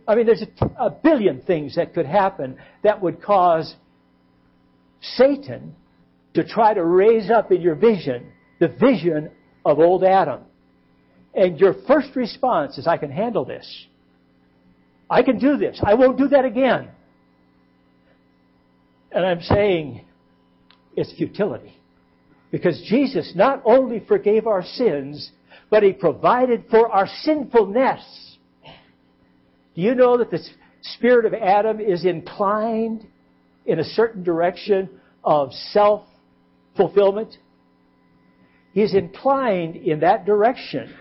I 0.08 0.16
mean, 0.16 0.26
there's 0.26 0.44
a, 0.44 0.66
a 0.86 0.90
billion 0.90 1.42
things 1.42 1.76
that 1.76 1.94
could 1.94 2.06
happen 2.06 2.58
that 2.84 3.02
would 3.02 3.22
cause 3.22 3.76
Satan 5.02 5.76
to 6.34 6.48
try 6.48 6.74
to 6.74 6.84
raise 6.84 7.30
up 7.30 7.52
in 7.52 7.62
your 7.62 7.76
vision 7.76 8.32
the 8.60 8.68
vision 8.68 9.32
of 9.66 9.80
old 9.80 10.04
Adam. 10.04 10.42
And 11.34 11.60
your 11.60 11.76
first 11.88 12.16
response 12.16 12.78
is, 12.78 12.88
I 12.88 12.98
can 12.98 13.12
handle 13.12 13.46
this. 13.46 13.86
I 15.10 15.24
can 15.24 15.40
do 15.40 15.58
this. 15.58 15.80
I 15.84 15.96
won't 15.96 16.18
do 16.18 16.28
that 16.30 16.46
again. 16.46 16.90
And 19.12 19.26
I'm 19.26 19.42
saying 19.42 20.06
it's 20.96 21.12
futility. 21.14 21.76
Because 22.52 22.82
Jesus 22.88 23.34
not 23.36 23.62
only 23.66 24.04
forgave 24.08 24.48
our 24.48 24.64
sins, 24.64 25.32
but 25.70 25.84
He 25.84 25.94
provided 25.94 26.66
for 26.70 26.92
our 26.92 27.08
sinfulness. 27.22 28.02
Do 29.76 29.82
you 29.82 29.96
know 29.96 30.18
that 30.18 30.32
the 30.32 30.40
spirit 30.82 31.26
of 31.26 31.34
Adam 31.34 31.80
is 31.80 32.06
inclined 32.06 33.06
in 33.66 33.80
a 33.80 33.84
certain 33.84 34.24
direction 34.24 34.90
of 35.24 35.54
self 35.54 36.06
fulfillment? 36.76 37.38
He's 38.74 38.94
inclined 38.94 39.76
in 39.76 40.02
that 40.02 40.26
direction. 40.26 40.94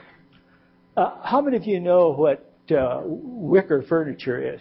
Uh, 0.96 1.22
how 1.22 1.40
many 1.40 1.56
of 1.56 1.64
you 1.64 1.80
know 1.80 2.12
what 2.12 2.50
uh, 2.70 3.02
wicker 3.04 3.82
furniture 3.88 4.54
is? 4.54 4.60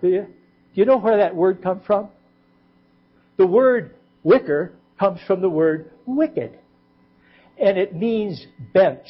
Do 0.00 0.08
you? 0.08 0.22
Do 0.22 0.80
you 0.80 0.86
know 0.86 0.98
where 0.98 1.18
that 1.18 1.34
word 1.36 1.62
comes 1.62 1.84
from? 1.86 2.08
The 3.36 3.46
word 3.46 3.94
wicker 4.22 4.72
comes 4.98 5.20
from 5.26 5.40
the 5.40 5.50
word 5.50 5.90
wicked. 6.06 6.58
And 7.60 7.76
it 7.76 7.94
means 7.94 8.46
bent. 8.72 9.02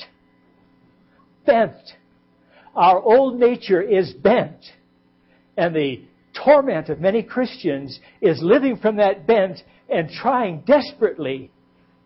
Bent. 1.46 1.76
Our 2.74 3.00
old 3.00 3.38
nature 3.38 3.80
is 3.80 4.12
bent. 4.12 4.58
And 5.56 5.74
the 5.74 6.02
torment 6.44 6.88
of 6.88 6.98
many 6.98 7.22
Christians 7.22 8.00
is 8.20 8.40
living 8.42 8.76
from 8.78 8.96
that 8.96 9.26
bent 9.26 9.62
and 9.88 10.10
trying 10.10 10.62
desperately 10.62 11.50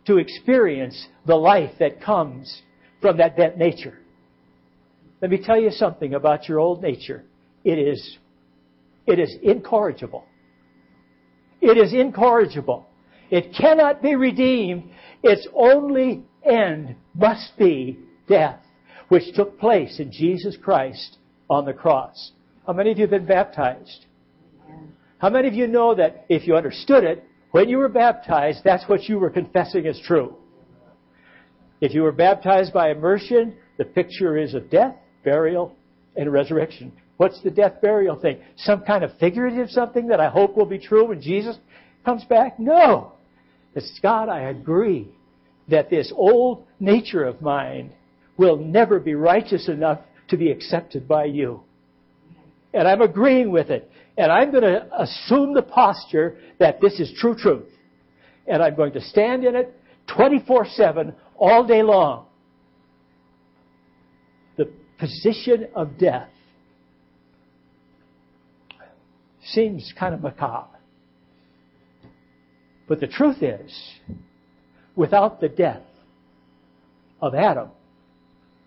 to 0.07 0.18
experience 0.18 1.09
the 1.26 1.34
life 1.34 1.72
that 1.78 2.00
comes 2.00 2.62
from 3.00 3.18
that 3.18 3.36
bent 3.36 3.59
nature. 3.59 3.98
Let 5.20 5.30
me 5.30 5.38
tell 5.42 5.61
you 5.61 5.70
something 5.70 6.14
about 6.14 6.48
your 6.48 6.59
old 6.59 6.82
nature. 6.82 7.24
It 7.64 7.78
is, 7.78 8.18
it 9.07 9.18
is 9.18 9.34
incorrigible. 9.42 10.24
It 11.61 11.78
is 11.78 11.92
incorrigible. 11.92 12.86
It 13.30 13.54
cannot 13.59 14.02
be 14.02 14.14
redeemed. 14.14 14.90
Its 15.22 15.48
only 15.54 16.22
end 16.44 16.94
must 17.14 17.57
be 17.59 17.98
death, 18.28 18.61
which 19.09 19.34
took 19.34 19.59
place 19.59 19.98
in 19.98 20.12
Jesus 20.12 20.57
Christ 20.57 21.18
on 21.50 21.64
the 21.64 21.72
cross. 21.72 22.32
How 22.66 22.72
many 22.72 22.92
of 22.92 22.98
you 22.98 23.02
have 23.02 23.11
been 23.11 23.26
baptized? 23.26 24.07
How 25.18 25.30
many 25.30 25.48
of 25.48 25.54
you 25.54 25.66
know 25.66 25.94
that 25.94 26.26
if 26.28 26.46
you 26.46 26.57
understood 26.57 27.04
it, 27.04 27.24
when 27.57 27.70
you 27.70 27.78
were 27.78 27.88
baptized, 27.88 28.61
that's 28.64 28.86
what 28.86 29.04
you 29.04 29.18
were 29.18 29.30
confessing 29.30 29.86
as 29.86 29.98
true. 30.00 30.36
If 31.80 31.94
you 31.94 32.02
were 32.02 32.12
baptized 32.12 32.74
by 32.74 32.90
immersion, 32.90 33.54
the 33.78 33.86
picture 33.86 34.36
is 34.36 34.52
of 34.52 34.68
death, 34.68 34.94
burial, 35.24 35.74
and 36.16 36.30
resurrection. 36.30 36.92
What's 37.16 37.42
the 37.42 37.50
death 37.50 37.80
burial 37.80 38.20
thing? 38.20 38.40
Some 38.59 38.82
kind 38.82 39.02
of 39.02 39.16
figurative 39.18 39.70
something 39.70 40.09
that 40.09 40.20
I 40.20 40.28
hope 40.28 40.54
will 40.54 40.66
be 40.66 40.78
true 40.78 41.07
when 41.07 41.22
Jesus 41.22 41.57
comes 42.04 42.24
back? 42.24 42.61
No. 42.61 43.12
It's 43.74 44.00
God, 44.02 44.28
I 44.28 44.50
agree 44.50 45.09
that 45.68 45.88
this 45.88 46.12
old 46.14 46.66
nature 46.78 47.24
of 47.24 47.40
mine 47.40 47.90
will 48.36 48.59
never 48.59 49.00
be 49.00 49.14
righteous 49.14 49.66
enough 49.70 50.00
to 50.28 50.36
be 50.36 50.50
accepted 50.50 51.09
by 51.09 51.24
you. 51.24 51.62
And 52.76 52.86
I'm 52.86 53.00
agreeing 53.00 53.50
with 53.50 53.70
it. 53.70 53.90
And 54.18 54.30
I'm 54.30 54.50
going 54.50 54.62
to 54.62 54.86
assume 55.00 55.54
the 55.54 55.62
posture 55.62 56.36
that 56.58 56.78
this 56.82 57.00
is 57.00 57.10
true 57.18 57.34
truth. 57.34 57.68
And 58.46 58.62
I'm 58.62 58.76
going 58.76 58.92
to 58.92 59.00
stand 59.00 59.44
in 59.44 59.56
it 59.56 59.74
24 60.14 60.66
7 60.66 61.14
all 61.38 61.66
day 61.66 61.82
long. 61.82 62.26
The 64.58 64.70
position 64.98 65.68
of 65.74 65.98
death 65.98 66.28
seems 69.42 69.94
kind 69.98 70.14
of 70.14 70.20
macabre. 70.20 70.78
But 72.86 73.00
the 73.00 73.06
truth 73.06 73.42
is, 73.42 73.74
without 74.94 75.40
the 75.40 75.48
death 75.48 75.82
of 77.22 77.34
Adam, 77.34 77.70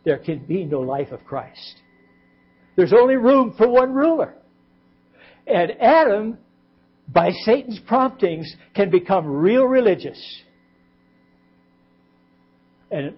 there 0.03 0.17
can 0.17 0.39
be 0.39 0.65
no 0.65 0.79
life 0.79 1.11
of 1.11 1.23
Christ. 1.25 1.75
There's 2.79 2.93
only 2.93 3.17
room 3.17 3.55
for 3.57 3.67
one 3.67 3.93
ruler. 3.93 4.35
And 5.45 5.71
Adam, 5.81 6.37
by 7.09 7.31
Satan's 7.43 7.77
promptings, 7.85 8.55
can 8.73 8.89
become 8.89 9.27
real 9.27 9.65
religious. 9.65 10.17
And 12.89 13.15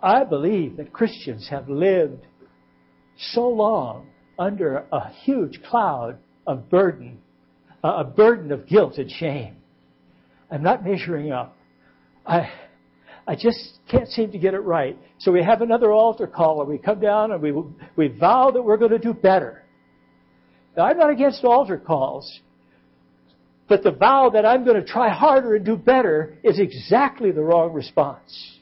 I 0.00 0.24
believe 0.24 0.78
that 0.78 0.90
Christians 0.90 1.48
have 1.50 1.68
lived 1.68 2.24
so 3.18 3.46
long 3.46 4.06
under 4.38 4.86
a 4.90 5.10
huge 5.22 5.60
cloud 5.64 6.16
of 6.46 6.70
burden, 6.70 7.18
a 7.84 8.04
burden 8.04 8.52
of 8.52 8.66
guilt 8.66 8.96
and 8.96 9.10
shame. 9.10 9.56
I'm 10.50 10.62
not 10.62 10.82
measuring 10.82 11.30
up. 11.30 11.54
I, 12.26 12.50
I 13.28 13.34
just 13.34 13.78
can't 13.90 14.08
seem 14.08 14.32
to 14.32 14.38
get 14.38 14.54
it 14.54 14.60
right. 14.60 14.98
So 15.18 15.30
we 15.30 15.42
have 15.42 15.60
another 15.60 15.92
altar 15.92 16.26
call, 16.26 16.62
and 16.62 16.70
we 16.70 16.78
come 16.78 16.98
down 16.98 17.30
and 17.30 17.42
we, 17.42 17.52
we 17.94 18.08
vow 18.08 18.50
that 18.50 18.62
we're 18.62 18.78
going 18.78 18.92
to 18.92 18.98
do 18.98 19.12
better. 19.12 19.62
Now, 20.74 20.86
I'm 20.86 20.96
not 20.96 21.10
against 21.10 21.44
altar 21.44 21.76
calls, 21.76 22.40
but 23.68 23.82
the 23.82 23.90
vow 23.90 24.30
that 24.30 24.46
I'm 24.46 24.64
going 24.64 24.82
to 24.82 24.86
try 24.86 25.10
harder 25.10 25.56
and 25.56 25.64
do 25.64 25.76
better 25.76 26.38
is 26.42 26.58
exactly 26.58 27.30
the 27.30 27.42
wrong 27.42 27.74
response. 27.74 28.56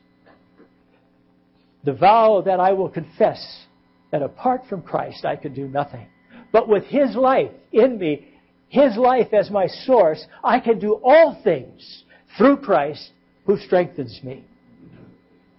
The 1.84 1.92
vow 1.92 2.42
that 2.44 2.58
I 2.58 2.72
will 2.72 2.88
confess 2.88 3.66
that 4.10 4.22
apart 4.22 4.62
from 4.68 4.82
Christ 4.82 5.24
I 5.24 5.36
can 5.36 5.54
do 5.54 5.68
nothing. 5.68 6.08
But 6.50 6.68
with 6.68 6.82
His 6.86 7.14
life 7.14 7.52
in 7.70 7.98
me, 7.98 8.34
His 8.68 8.96
life 8.96 9.32
as 9.32 9.48
my 9.48 9.68
source, 9.68 10.26
I 10.42 10.58
can 10.58 10.80
do 10.80 10.94
all 11.04 11.40
things 11.44 12.02
through 12.36 12.56
Christ 12.56 13.12
who 13.44 13.58
strengthens 13.58 14.18
me. 14.24 14.44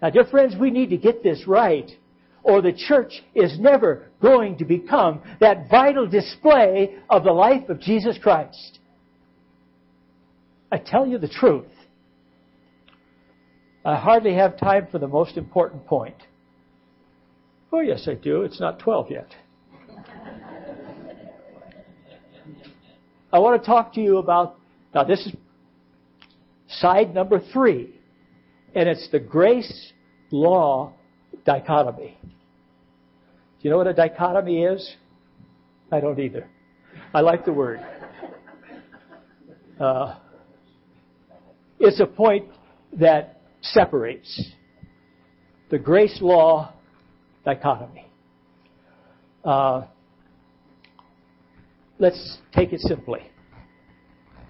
Now, 0.02 0.10
dear 0.10 0.26
friends, 0.26 0.56
we 0.60 0.72
need 0.72 0.90
to 0.92 0.98
get 0.98 1.24
this 1.24 1.48
right 1.48 1.90
or 2.48 2.62
the 2.62 2.72
church 2.72 3.24
is 3.36 3.60
never 3.60 4.08
going 4.22 4.58
to 4.58 4.66
become 4.66 5.22
that 5.42 5.70
vital 5.70 6.08
display 6.08 6.96
of 7.10 7.26
the 7.26 7.32
life 7.32 7.68
of 7.68 7.82
Jesus 7.82 8.18
Christ. 8.22 8.80
I 10.72 10.78
tell 10.78 11.06
you 11.06 11.18
the 11.18 11.28
truth. 11.28 11.66
I 13.84 13.98
hardly 13.98 14.34
have 14.36 14.58
time 14.58 14.88
for 14.90 14.98
the 14.98 15.08
most 15.08 15.36
important 15.36 15.86
point. 15.86 16.16
Oh, 17.74 17.82
yes, 17.82 18.08
I 18.08 18.14
do. 18.14 18.44
It's 18.44 18.62
not 18.62 18.80
12 18.80 19.12
yet. 19.12 19.36
I 23.32 23.40
want 23.40 23.62
to 23.62 23.66
talk 23.66 23.94
to 23.96 24.02
you 24.02 24.20
about, 24.20 24.56
now 24.96 25.04
this 25.04 25.26
is 25.26 25.34
side 26.70 27.14
number 27.14 27.42
three, 27.52 27.97
and 28.76 28.88
it's 28.88 29.10
the 29.12 29.20
grace 29.20 29.94
law 30.32 30.94
dichotomy. 31.46 32.18
Do 32.22 32.30
you 33.62 33.70
know 33.70 33.78
what 33.78 33.88
a 33.88 33.94
dichotomy 33.94 34.64
is? 34.64 34.96
I 35.92 36.00
don't 36.00 36.20
either. 36.20 36.48
I 37.14 37.22
like 37.22 37.46
the 37.46 37.54
word. 37.54 37.80
Uh, 39.80 40.16
it's 41.80 42.00
a 42.00 42.06
point 42.06 42.50
that 42.94 43.42
separates 43.62 44.52
the 45.70 45.78
grace 45.78 46.20
law 46.22 46.74
dichotomy. 47.46 48.06
Uh, 49.44 49.84
let's 52.00 52.40
take 52.54 52.74
it 52.74 52.82
simply. 52.82 53.22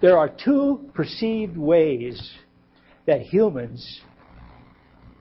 There 0.00 0.16
are 0.18 0.28
two 0.28 0.90
perceived 0.94 1.56
ways 1.56 2.32
that 3.06 3.22
humans 3.22 4.00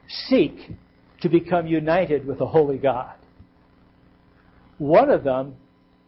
seek 0.07 0.71
to 1.21 1.29
become 1.29 1.67
united 1.67 2.25
with 2.25 2.41
a 2.41 2.45
holy 2.45 2.77
God. 2.77 3.15
One 4.77 5.09
of 5.09 5.23
them 5.23 5.55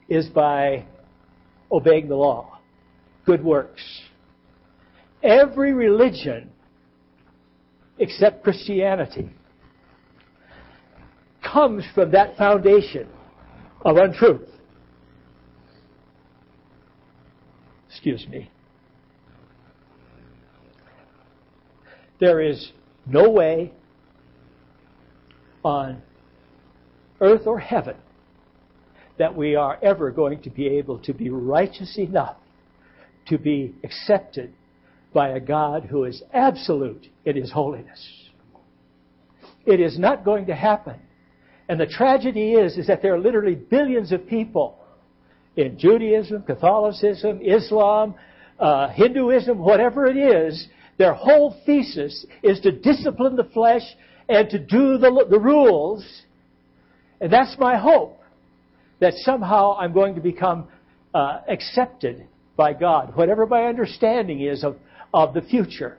is 0.08 0.28
by 0.28 0.86
obeying 1.72 2.08
the 2.08 2.16
law, 2.16 2.60
good 3.26 3.44
works. 3.44 3.82
Every 5.22 5.74
religion 5.74 6.52
except 7.98 8.44
Christianity 8.44 9.30
comes 11.44 11.84
from 11.94 12.12
that 12.12 12.38
foundation 12.38 13.08
of 13.82 13.98
untruth. 13.98 14.48
Excuse 17.90 18.28
me. 18.28 18.50
There 22.20 22.42
is 22.42 22.72
no 23.06 23.30
way 23.30 23.74
on 25.64 26.02
earth 27.22 27.46
or 27.46 27.60
heaven 27.60 27.96
that 29.18 29.36
we 29.36 29.56
are 29.56 29.78
ever 29.82 30.12
going 30.12 30.42
to 30.42 30.50
be 30.50 30.68
able 30.68 30.98
to 31.00 31.14
be 31.14 31.30
righteous 31.30 31.98
enough 31.98 32.38
to 33.28 33.38
be 33.38 33.76
accepted 33.84 34.54
by 35.14 35.30
a 35.30 35.40
God 35.40 35.84
who 35.86 36.06
is 36.06 36.24
absolute 36.34 37.08
in 37.26 37.36
his 37.36 37.52
holiness. 37.52 38.30
It 39.66 39.80
is 39.80 40.00
not 40.00 40.24
going 40.24 40.48
to 40.48 40.56
happen. 40.56 40.96
And 41.68 41.80
the 41.80 41.86
tragedy 41.86 42.54
is, 42.54 42.78
is 42.78 42.88
that 42.88 43.02
there 43.02 43.14
are 43.14 43.20
literally 43.20 43.56
billions 43.56 44.12
of 44.12 44.26
people 44.28 44.80
in 45.56 45.78
Judaism, 45.78 46.44
Catholicism, 46.44 47.42
Islam, 47.44 48.16
uh, 48.60 48.90
Hinduism, 48.90 49.58
whatever 49.58 50.06
it 50.08 50.18
is, 50.18 50.68
their 50.98 51.14
whole 51.14 51.56
thesis 51.66 52.26
is 52.44 52.60
to 52.62 52.72
discipline 52.72 53.36
the 53.36 53.44
flesh 53.46 53.84
and 54.30 54.50
to 54.52 54.60
do 54.60 54.98
the, 54.98 55.26
the 55.30 55.40
rules. 55.40 56.06
And 57.20 57.34
that's 57.34 57.58
my 57.60 57.78
hope, 57.78 58.22
that 59.02 59.14
somehow 59.16 59.76
I'm 59.78 59.92
going 59.92 60.16
to 60.16 60.22
become 60.22 60.68
uh, 61.14 61.40
accepted 61.50 62.28
by 62.56 62.74
God, 62.74 63.16
whatever 63.16 63.46
my 63.48 63.64
understanding 63.64 64.42
is 64.42 64.64
of, 64.64 64.78
of 65.14 65.34
the 65.34 65.42
future. 65.42 65.98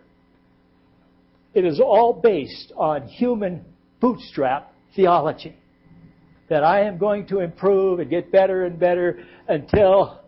It 1.53 1.65
is 1.65 1.81
all 1.81 2.13
based 2.13 2.73
on 2.77 3.09
human 3.09 3.65
bootstrap 4.01 4.73
theology. 4.95 5.57
That 6.49 6.65
I 6.65 6.83
am 6.83 6.99
going 6.99 7.27
to 7.29 7.41
improve 7.41 8.01
and 8.01 8.09
get 8.09 8.31
better 8.33 8.65
and 8.65 8.79
better 8.79 9.25
until 9.49 10.21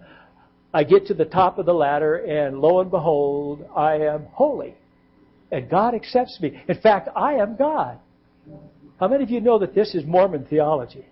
I 0.75 0.85
get 0.85 1.07
to 1.07 1.15
the 1.15 1.25
top 1.25 1.59
of 1.59 1.67
the 1.67 1.75
ladder 1.75 2.17
and 2.17 2.59
lo 2.59 2.81
and 2.81 2.91
behold, 2.91 3.67
I 3.77 3.95
am 3.97 4.27
holy. 4.33 4.75
And 5.53 5.71
God 5.71 5.95
accepts 5.95 6.41
me. 6.41 6.61
In 6.67 6.81
fact, 6.81 7.09
I 7.15 7.35
am 7.35 7.57
God. 7.57 7.99
How 8.99 9.07
many 9.07 9.23
of 9.23 9.31
you 9.31 9.41
know 9.41 9.59
that 9.59 9.75
this 9.75 9.95
is 9.95 10.05
Mormon 10.05 10.47
theology? 10.47 11.05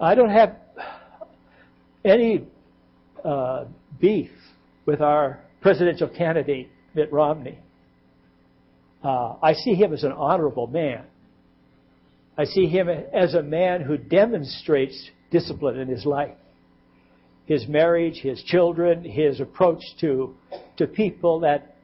I 0.00 0.14
don't 0.14 0.30
have 0.30 0.56
any 2.04 2.46
uh, 3.24 3.66
beef 4.00 4.30
with 4.86 5.00
our 5.00 5.40
presidential 5.60 6.08
candidate, 6.08 6.70
Mitt 6.94 7.12
Romney. 7.12 7.58
Uh, 9.04 9.34
I 9.42 9.52
see 9.52 9.74
him 9.74 9.92
as 9.92 10.02
an 10.02 10.12
honorable 10.12 10.66
man. 10.66 11.04
I 12.38 12.44
see 12.44 12.66
him 12.66 12.88
as 12.88 13.34
a 13.34 13.42
man 13.42 13.82
who 13.82 13.96
demonstrates 13.96 15.10
discipline 15.30 15.78
in 15.78 15.88
his 15.88 16.06
life. 16.06 16.36
His 17.46 17.66
marriage, 17.66 18.18
his 18.18 18.42
children, 18.44 19.04
his 19.04 19.40
approach 19.40 19.82
to, 20.00 20.34
to 20.76 20.86
people, 20.86 21.40
that, 21.40 21.74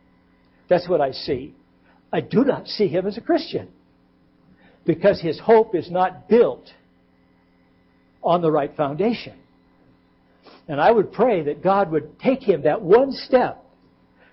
that's 0.69 0.89
what 0.89 1.01
I 1.01 1.13
see. 1.13 1.55
I 2.13 2.21
do 2.21 2.45
not 2.45 2.67
see 2.67 2.89
him 2.89 3.07
as 3.07 3.19
a 3.19 3.21
Christian 3.21 3.69
because 4.85 5.21
his 5.21 5.39
hope 5.41 5.75
is 5.75 5.91
not 5.91 6.29
built 6.29 6.69
on 8.23 8.41
the 8.41 8.51
right 8.51 8.75
foundation. 8.77 9.35
And 10.69 10.81
I 10.81 10.91
would 10.91 11.13
pray 11.13 11.43
that 11.43 11.63
God 11.63 11.91
would 11.91 12.19
take 12.19 12.43
him 12.43 12.63
that 12.63 12.81
one 12.81 13.13
step 13.13 13.63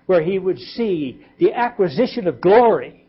where 0.06 0.22
he 0.22 0.38
would 0.38 0.58
see 0.58 1.24
the 1.38 1.52
acquisition 1.52 2.26
of 2.26 2.40
glory, 2.40 3.06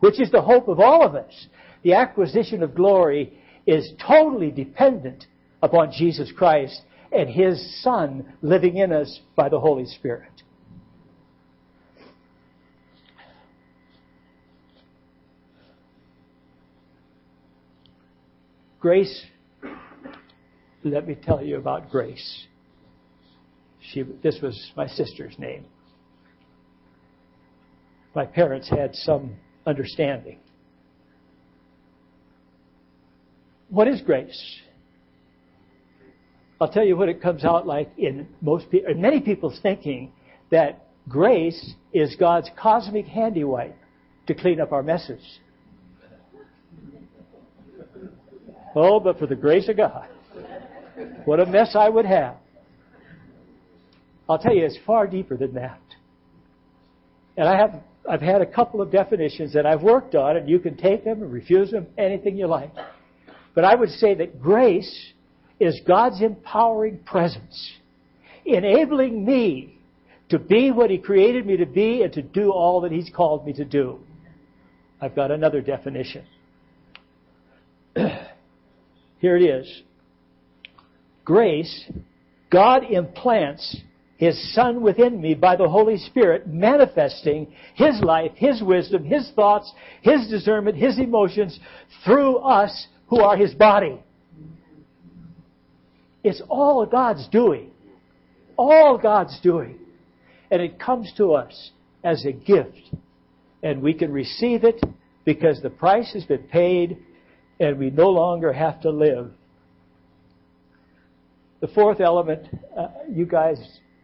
which 0.00 0.20
is 0.20 0.30
the 0.30 0.42
hope 0.42 0.68
of 0.68 0.80
all 0.80 1.04
of 1.04 1.14
us. 1.14 1.46
The 1.82 1.94
acquisition 1.94 2.62
of 2.62 2.74
glory 2.74 3.38
is 3.66 3.92
totally 4.06 4.50
dependent 4.50 5.26
upon 5.62 5.92
Jesus 5.92 6.32
Christ 6.36 6.80
and 7.12 7.28
his 7.28 7.82
Son 7.82 8.34
living 8.42 8.76
in 8.76 8.92
us 8.92 9.20
by 9.34 9.48
the 9.48 9.60
Holy 9.60 9.86
Spirit. 9.86 10.42
Grace, 18.80 19.24
let 20.82 21.06
me 21.06 21.14
tell 21.14 21.42
you 21.42 21.56
about 21.56 21.90
Grace. 21.90 22.46
She, 23.92 24.02
this 24.22 24.38
was 24.42 24.72
my 24.76 24.86
sister's 24.86 25.38
name 25.38 25.66
my 28.14 28.24
parents 28.26 28.68
had 28.68 28.94
some 28.94 29.36
understanding. 29.66 30.38
What 33.68 33.86
is 33.86 34.00
grace? 34.00 34.60
I'll 36.60 36.70
tell 36.70 36.84
you 36.84 36.96
what 36.96 37.08
it 37.08 37.22
comes 37.22 37.44
out 37.44 37.66
like 37.66 37.90
in 37.96 38.28
most 38.40 38.70
people, 38.70 38.92
many 38.94 39.20
people's 39.20 39.58
thinking 39.62 40.12
that 40.50 40.88
grace 41.08 41.74
is 41.92 42.16
God's 42.16 42.50
cosmic 42.60 43.06
handiwipe 43.06 43.74
to 44.26 44.34
clean 44.34 44.60
up 44.60 44.72
our 44.72 44.82
messes. 44.82 45.38
Oh, 48.74 49.00
but 49.00 49.18
for 49.18 49.26
the 49.26 49.36
grace 49.36 49.68
of 49.68 49.76
God, 49.76 50.08
what 51.24 51.40
a 51.40 51.46
mess 51.46 51.74
I 51.74 51.88
would 51.88 52.06
have. 52.06 52.36
I'll 54.28 54.38
tell 54.38 54.54
you, 54.54 54.64
it's 54.64 54.78
far 54.86 55.06
deeper 55.06 55.36
than 55.36 55.54
that. 55.54 55.80
And 57.36 57.48
I 57.48 57.56
have 57.56 57.82
I've 58.08 58.20
had 58.20 58.40
a 58.40 58.46
couple 58.46 58.80
of 58.80 58.90
definitions 58.90 59.52
that 59.52 59.66
I've 59.66 59.82
worked 59.82 60.14
on, 60.14 60.36
and 60.36 60.48
you 60.48 60.58
can 60.58 60.76
take 60.76 61.04
them 61.04 61.22
and 61.22 61.32
refuse 61.32 61.70
them, 61.70 61.86
anything 61.98 62.36
you 62.36 62.46
like. 62.46 62.70
But 63.54 63.64
I 63.64 63.74
would 63.74 63.90
say 63.90 64.14
that 64.14 64.40
grace 64.40 65.12
is 65.58 65.80
God's 65.86 66.22
empowering 66.22 66.98
presence, 67.04 67.72
enabling 68.44 69.24
me 69.24 69.78
to 70.30 70.38
be 70.38 70.70
what 70.70 70.90
He 70.90 70.98
created 70.98 71.46
me 71.46 71.56
to 71.58 71.66
be 71.66 72.02
and 72.02 72.12
to 72.14 72.22
do 72.22 72.50
all 72.50 72.80
that 72.82 72.92
He's 72.92 73.10
called 73.14 73.44
me 73.44 73.52
to 73.54 73.64
do. 73.64 73.98
I've 75.00 75.14
got 75.14 75.30
another 75.30 75.60
definition. 75.60 76.24
Here 79.20 79.36
it 79.36 79.42
is. 79.42 79.82
Grace, 81.24 81.90
God 82.50 82.84
implants 82.90 83.76
his 84.20 84.54
Son 84.54 84.82
within 84.82 85.18
me 85.18 85.32
by 85.32 85.56
the 85.56 85.66
Holy 85.66 85.96
Spirit, 85.96 86.46
manifesting 86.46 87.50
His 87.74 88.02
life, 88.02 88.32
His 88.34 88.62
wisdom, 88.62 89.02
His 89.02 89.30
thoughts, 89.34 89.72
His 90.02 90.28
discernment, 90.28 90.76
His 90.76 90.98
emotions 90.98 91.58
through 92.04 92.36
us 92.36 92.88
who 93.06 93.20
are 93.20 93.34
His 93.34 93.54
body. 93.54 93.98
It's 96.22 96.42
all 96.50 96.84
God's 96.84 97.26
doing. 97.28 97.70
All 98.58 98.98
God's 98.98 99.40
doing. 99.40 99.78
And 100.50 100.60
it 100.60 100.78
comes 100.78 101.10
to 101.16 101.32
us 101.32 101.70
as 102.04 102.26
a 102.26 102.32
gift. 102.32 102.90
And 103.62 103.80
we 103.80 103.94
can 103.94 104.12
receive 104.12 104.64
it 104.64 104.84
because 105.24 105.62
the 105.62 105.70
price 105.70 106.12
has 106.12 106.24
been 106.24 106.42
paid 106.42 106.98
and 107.60 107.78
we 107.78 107.90
no 107.90 108.08
longer 108.08 108.52
have 108.52 108.80
to 108.80 108.90
live. 108.90 109.30
The 111.60 111.68
fourth 111.68 112.00
element, 112.00 112.48
uh, 112.76 112.88
you 113.08 113.26
guys 113.26 113.58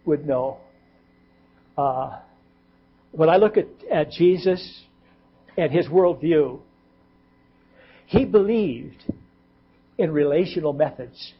would 0.04 0.26
know. 0.26 0.59
Uh, 1.76 2.18
when 3.12 3.30
I 3.30 3.36
look 3.36 3.57
at, 3.57 3.66
at 3.90 4.11
Jesus 4.11 4.82
and 5.57 5.72
his 5.72 5.86
worldview, 5.86 6.61
he 8.04 8.26
believed 8.26 9.02
in 9.96 10.12
relational 10.12 10.74
methods. 10.74 11.32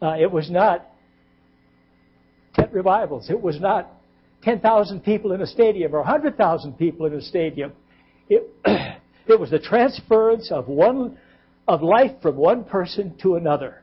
Uh, 0.00 0.16
it 0.18 0.30
was 0.30 0.48
not 0.48 0.86
tent 2.54 2.72
revivals. 2.72 3.30
It 3.30 3.40
was 3.40 3.60
not 3.60 3.90
10,000 4.42 5.00
people 5.00 5.32
in 5.32 5.40
a 5.40 5.46
stadium 5.46 5.92
or 5.92 5.98
100,000 5.98 6.72
people 6.74 7.06
in 7.06 7.14
a 7.14 7.20
stadium. 7.20 7.72
It, 8.28 8.48
it 9.26 9.38
was 9.38 9.50
the 9.50 9.58
transference 9.58 10.50
of 10.50 10.68
one 10.68 11.18
of 11.68 11.82
life 11.82 12.12
from 12.20 12.36
one 12.36 12.64
person 12.64 13.16
to 13.22 13.36
another. 13.36 13.82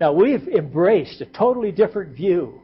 Now, 0.00 0.12
we've 0.12 0.48
embraced 0.48 1.20
a 1.20 1.26
totally 1.26 1.72
different 1.72 2.16
view 2.16 2.60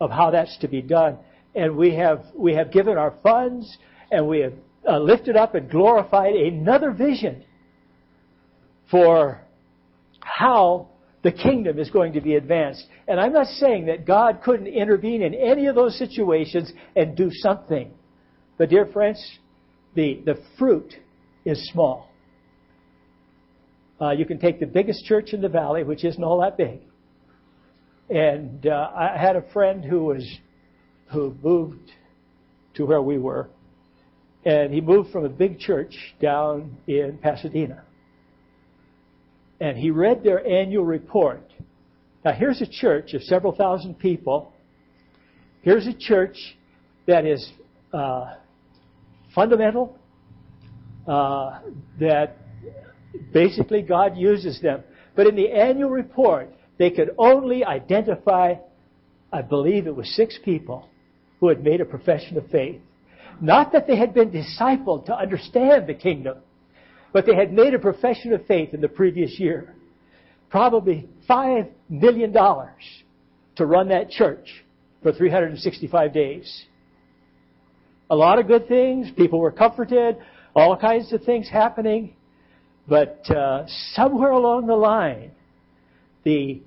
of 0.00 0.10
how 0.10 0.30
that's 0.30 0.56
to 0.58 0.68
be 0.68 0.82
done, 0.82 1.18
and 1.54 1.76
we 1.76 1.94
have, 1.94 2.24
we 2.34 2.54
have 2.54 2.72
given 2.72 2.98
our 2.98 3.14
funds 3.22 3.76
and 4.10 4.28
we 4.28 4.40
have 4.40 4.52
uh, 4.88 4.98
lifted 4.98 5.36
up 5.36 5.54
and 5.54 5.70
glorified 5.70 6.34
another 6.34 6.90
vision 6.90 7.44
for 8.90 9.40
how 10.20 10.88
the 11.22 11.32
kingdom 11.32 11.78
is 11.78 11.90
going 11.90 12.12
to 12.12 12.20
be 12.20 12.34
advanced. 12.34 12.86
And 13.08 13.18
I'm 13.18 13.32
not 13.32 13.46
saying 13.46 13.86
that 13.86 14.06
God 14.06 14.40
couldn't 14.44 14.66
intervene 14.66 15.22
in 15.22 15.34
any 15.34 15.66
of 15.66 15.74
those 15.74 15.98
situations 15.98 16.72
and 16.94 17.16
do 17.16 17.30
something. 17.32 17.90
But, 18.58 18.68
dear 18.68 18.86
friends, 18.86 19.38
the, 19.94 20.20
the 20.24 20.42
fruit 20.58 20.94
is 21.44 21.68
small. 21.72 22.10
Uh, 24.00 24.10
you 24.10 24.26
can 24.26 24.38
take 24.38 24.58
the 24.60 24.66
biggest 24.66 25.04
church 25.04 25.32
in 25.32 25.40
the 25.40 25.48
valley, 25.48 25.84
which 25.84 26.04
isn't 26.04 26.22
all 26.22 26.40
that 26.40 26.56
big. 26.56 26.80
And 28.10 28.66
uh, 28.66 28.90
I 28.94 29.16
had 29.16 29.36
a 29.36 29.42
friend 29.52 29.84
who 29.84 30.04
was 30.04 30.38
who 31.12 31.34
moved 31.42 31.92
to 32.74 32.84
where 32.84 33.00
we 33.00 33.18
were, 33.18 33.48
and 34.44 34.74
he 34.74 34.80
moved 34.80 35.10
from 35.10 35.24
a 35.24 35.28
big 35.28 35.58
church 35.58 35.94
down 36.20 36.76
in 36.86 37.18
Pasadena. 37.22 37.84
And 39.60 39.78
he 39.78 39.90
read 39.90 40.22
their 40.22 40.46
annual 40.46 40.84
report. 40.84 41.50
Now, 42.24 42.32
here's 42.32 42.60
a 42.60 42.66
church 42.66 43.14
of 43.14 43.22
several 43.22 43.54
thousand 43.54 43.98
people. 43.98 44.52
Here's 45.62 45.86
a 45.86 45.94
church 45.94 46.36
that 47.06 47.24
is 47.24 47.48
uh, 47.92 48.34
fundamental, 49.34 49.98
uh, 51.06 51.60
that 52.00 52.36
basically 53.32 53.82
God 53.82 54.16
uses 54.16 54.60
them. 54.60 54.82
But 55.14 55.26
in 55.26 55.36
the 55.36 55.50
annual 55.50 55.90
report, 55.90 56.50
they 56.78 56.90
could 56.90 57.10
only 57.18 57.64
identify, 57.64 58.54
I 59.32 59.42
believe 59.42 59.86
it 59.86 59.94
was 59.94 60.08
six 60.14 60.38
people 60.44 60.88
who 61.40 61.48
had 61.48 61.62
made 61.62 61.80
a 61.80 61.84
profession 61.84 62.36
of 62.36 62.48
faith. 62.50 62.80
Not 63.40 63.72
that 63.72 63.86
they 63.86 63.96
had 63.96 64.14
been 64.14 64.30
discipled 64.30 65.06
to 65.06 65.14
understand 65.14 65.86
the 65.86 65.94
kingdom, 65.94 66.38
but 67.12 67.26
they 67.26 67.34
had 67.34 67.52
made 67.52 67.74
a 67.74 67.78
profession 67.78 68.32
of 68.32 68.46
faith 68.46 68.74
in 68.74 68.80
the 68.80 68.88
previous 68.88 69.38
year. 69.38 69.74
Probably 70.50 71.08
$5 71.28 71.68
million 71.88 72.32
to 72.32 73.66
run 73.66 73.88
that 73.88 74.10
church 74.10 74.64
for 75.02 75.12
365 75.12 76.12
days. 76.12 76.64
A 78.10 78.16
lot 78.16 78.38
of 78.38 78.46
good 78.46 78.68
things. 78.68 79.10
People 79.16 79.40
were 79.40 79.52
comforted. 79.52 80.16
All 80.54 80.76
kinds 80.76 81.12
of 81.12 81.22
things 81.22 81.48
happening. 81.48 82.14
But 82.86 83.28
uh, 83.30 83.64
somewhere 83.94 84.30
along 84.30 84.66
the 84.66 84.76
line, 84.76 85.30
the, 86.22 86.62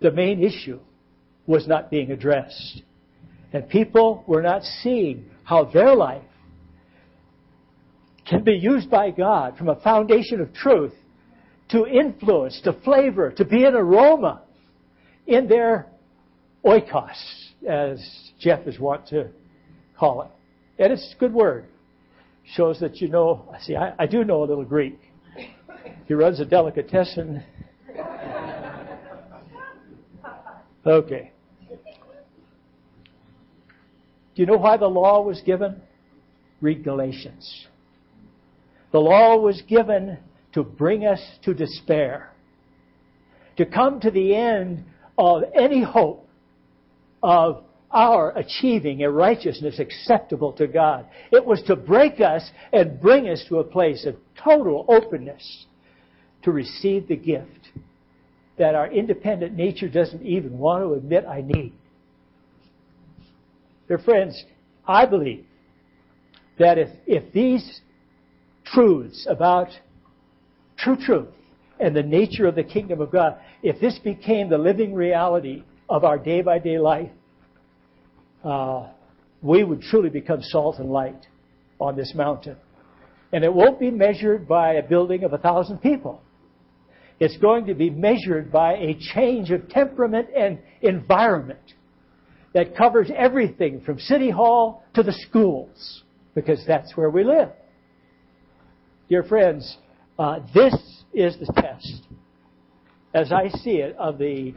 the 0.00 0.10
main 0.10 0.42
issue 0.42 0.80
was 1.46 1.66
not 1.66 1.90
being 1.90 2.10
addressed. 2.10 2.82
And 3.52 3.68
people 3.68 4.24
were 4.26 4.42
not 4.42 4.62
seeing 4.82 5.26
how 5.44 5.64
their 5.64 5.94
life 5.94 6.22
can 8.28 8.42
be 8.42 8.54
used 8.54 8.90
by 8.90 9.10
God 9.10 9.56
from 9.56 9.68
a 9.68 9.76
foundation 9.76 10.40
of 10.40 10.52
truth 10.54 10.92
to 11.70 11.86
influence, 11.86 12.60
to 12.64 12.72
flavor, 12.84 13.30
to 13.32 13.44
be 13.44 13.64
an 13.64 13.74
aroma 13.74 14.42
in 15.26 15.48
their 15.48 15.86
oikos, 16.64 17.10
as 17.68 18.00
Jeff 18.38 18.66
is 18.66 18.78
wont 18.78 19.06
to 19.08 19.28
call 19.98 20.22
it. 20.22 20.30
And 20.82 20.92
it's 20.92 21.14
a 21.16 21.18
good 21.18 21.32
word. 21.32 21.66
Shows 22.44 22.80
that 22.80 23.00
you 23.00 23.08
know, 23.08 23.54
see, 23.60 23.76
I, 23.76 23.94
I 23.98 24.06
do 24.06 24.24
know 24.24 24.42
a 24.42 24.46
little 24.46 24.64
Greek. 24.64 24.98
He 26.06 26.14
runs 26.14 26.40
a 26.40 26.44
delicatessen. 26.44 27.42
Okay. 30.86 31.32
Do 34.34 34.42
you 34.42 34.46
know 34.46 34.56
why 34.56 34.76
the 34.76 34.86
law 34.86 35.22
was 35.22 35.40
given? 35.40 35.80
Read 36.60 36.84
Galatians. 36.84 37.66
The 38.92 38.98
law 38.98 39.36
was 39.38 39.62
given 39.62 40.18
to 40.52 40.62
bring 40.62 41.06
us 41.06 41.20
to 41.44 41.54
despair, 41.54 42.32
to 43.56 43.64
come 43.64 44.00
to 44.00 44.10
the 44.10 44.34
end 44.34 44.84
of 45.16 45.42
any 45.58 45.82
hope 45.82 46.28
of 47.22 47.64
our 47.94 48.36
achieving 48.36 49.04
a 49.04 49.10
righteousness 49.10 49.78
acceptable 49.78 50.52
to 50.54 50.66
God. 50.66 51.06
It 51.30 51.46
was 51.46 51.62
to 51.68 51.76
break 51.76 52.20
us 52.20 52.50
and 52.72 53.00
bring 53.00 53.28
us 53.28 53.44
to 53.48 53.60
a 53.60 53.64
place 53.64 54.04
of 54.04 54.16
total 54.42 54.84
openness 54.88 55.66
to 56.42 56.50
receive 56.50 57.06
the 57.06 57.16
gift 57.16 57.70
that 58.58 58.74
our 58.74 58.90
independent 58.90 59.54
nature 59.54 59.88
doesn't 59.88 60.22
even 60.22 60.58
want 60.58 60.82
to 60.82 60.92
admit 60.94 61.24
I 61.24 61.40
need. 61.40 61.72
Dear 63.88 63.98
friends, 63.98 64.44
I 64.86 65.06
believe 65.06 65.44
that 66.58 66.78
if, 66.78 66.88
if 67.06 67.32
these 67.32 67.80
truths 68.64 69.26
about 69.28 69.68
true 70.76 70.96
truth 70.96 71.28
and 71.78 71.94
the 71.94 72.02
nature 72.02 72.46
of 72.46 72.54
the 72.54 72.64
kingdom 72.64 73.00
of 73.00 73.10
God, 73.10 73.38
if 73.62 73.80
this 73.80 73.98
became 73.98 74.48
the 74.48 74.58
living 74.58 74.94
reality 74.94 75.64
of 75.88 76.04
our 76.04 76.18
day 76.18 76.42
by 76.42 76.58
day 76.58 76.78
life, 76.78 77.10
uh, 78.44 78.88
we 79.42 79.64
would 79.64 79.80
truly 79.82 80.10
become 80.10 80.42
salt 80.42 80.78
and 80.78 80.90
light 80.90 81.26
on 81.80 81.96
this 81.96 82.12
mountain. 82.14 82.56
And 83.32 83.42
it 83.42 83.52
won't 83.52 83.80
be 83.80 83.90
measured 83.90 84.46
by 84.46 84.74
a 84.74 84.82
building 84.82 85.24
of 85.24 85.32
a 85.32 85.38
thousand 85.38 85.78
people. 85.78 86.22
It's 87.20 87.36
going 87.38 87.66
to 87.66 87.74
be 87.74 87.90
measured 87.90 88.52
by 88.52 88.74
a 88.74 88.96
change 89.14 89.50
of 89.50 89.68
temperament 89.68 90.28
and 90.36 90.58
environment 90.82 91.74
that 92.52 92.76
covers 92.76 93.10
everything 93.14 93.80
from 93.80 93.98
City 93.98 94.30
Hall 94.30 94.84
to 94.94 95.02
the 95.02 95.12
schools, 95.12 96.02
because 96.34 96.64
that's 96.66 96.96
where 96.96 97.10
we 97.10 97.24
live. 97.24 97.50
Dear 99.08 99.24
friends, 99.24 99.76
uh, 100.18 100.40
this 100.54 100.74
is 101.12 101.36
the 101.38 101.52
test, 101.60 102.06
as 103.12 103.32
I 103.32 103.48
see 103.48 103.78
it, 103.78 103.96
of 103.96 104.18
the 104.18 104.54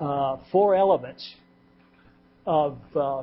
uh, 0.00 0.38
four 0.52 0.76
elements 0.76 1.34
of 2.48 2.78
uh, 2.96 3.22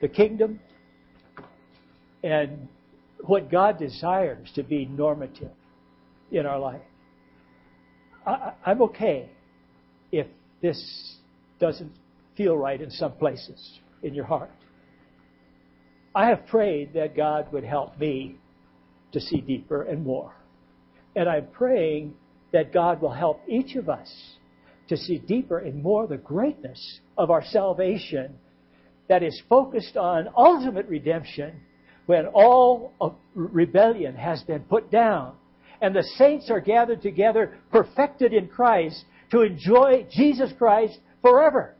the 0.00 0.06
kingdom 0.06 0.60
and 2.22 2.68
what 3.26 3.50
God 3.50 3.80
desires 3.80 4.48
to 4.54 4.62
be 4.62 4.84
normative 4.84 5.50
in 6.30 6.46
our 6.46 6.60
life. 6.60 6.80
I, 8.24 8.52
I'm 8.64 8.80
okay 8.82 9.28
if 10.12 10.28
this 10.62 11.16
doesn't 11.58 11.90
feel 12.36 12.56
right 12.56 12.80
in 12.80 12.92
some 12.92 13.10
places 13.12 13.80
in 14.04 14.14
your 14.14 14.24
heart. 14.24 14.52
I 16.14 16.26
have 16.28 16.46
prayed 16.46 16.92
that 16.92 17.16
God 17.16 17.52
would 17.52 17.64
help 17.64 17.98
me 17.98 18.36
to 19.10 19.20
see 19.20 19.40
deeper 19.40 19.82
and 19.82 20.04
more. 20.04 20.32
And 21.16 21.28
I'm 21.28 21.48
praying 21.48 22.14
that 22.52 22.72
God 22.72 23.02
will 23.02 23.12
help 23.12 23.42
each 23.48 23.74
of 23.74 23.88
us 23.88 24.37
to 24.88 24.96
see 24.96 25.18
deeper 25.18 25.58
and 25.58 25.82
more 25.82 26.06
the 26.06 26.16
greatness 26.16 27.00
of 27.16 27.30
our 27.30 27.44
salvation 27.44 28.34
that 29.08 29.22
is 29.22 29.40
focused 29.48 29.96
on 29.96 30.28
ultimate 30.36 30.86
redemption 30.86 31.60
when 32.06 32.26
all 32.26 32.92
rebellion 33.34 34.14
has 34.16 34.42
been 34.42 34.60
put 34.62 34.90
down 34.90 35.34
and 35.80 35.94
the 35.94 36.02
saints 36.16 36.50
are 36.50 36.60
gathered 36.60 37.02
together 37.02 37.58
perfected 37.70 38.32
in 38.32 38.48
Christ 38.48 39.04
to 39.30 39.42
enjoy 39.42 40.06
Jesus 40.10 40.52
Christ 40.56 40.98
forever. 41.22 41.74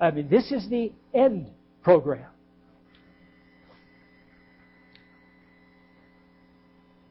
I 0.00 0.10
mean, 0.10 0.28
this 0.28 0.52
is 0.52 0.68
the 0.68 0.92
end 1.14 1.50
program. 1.82 2.26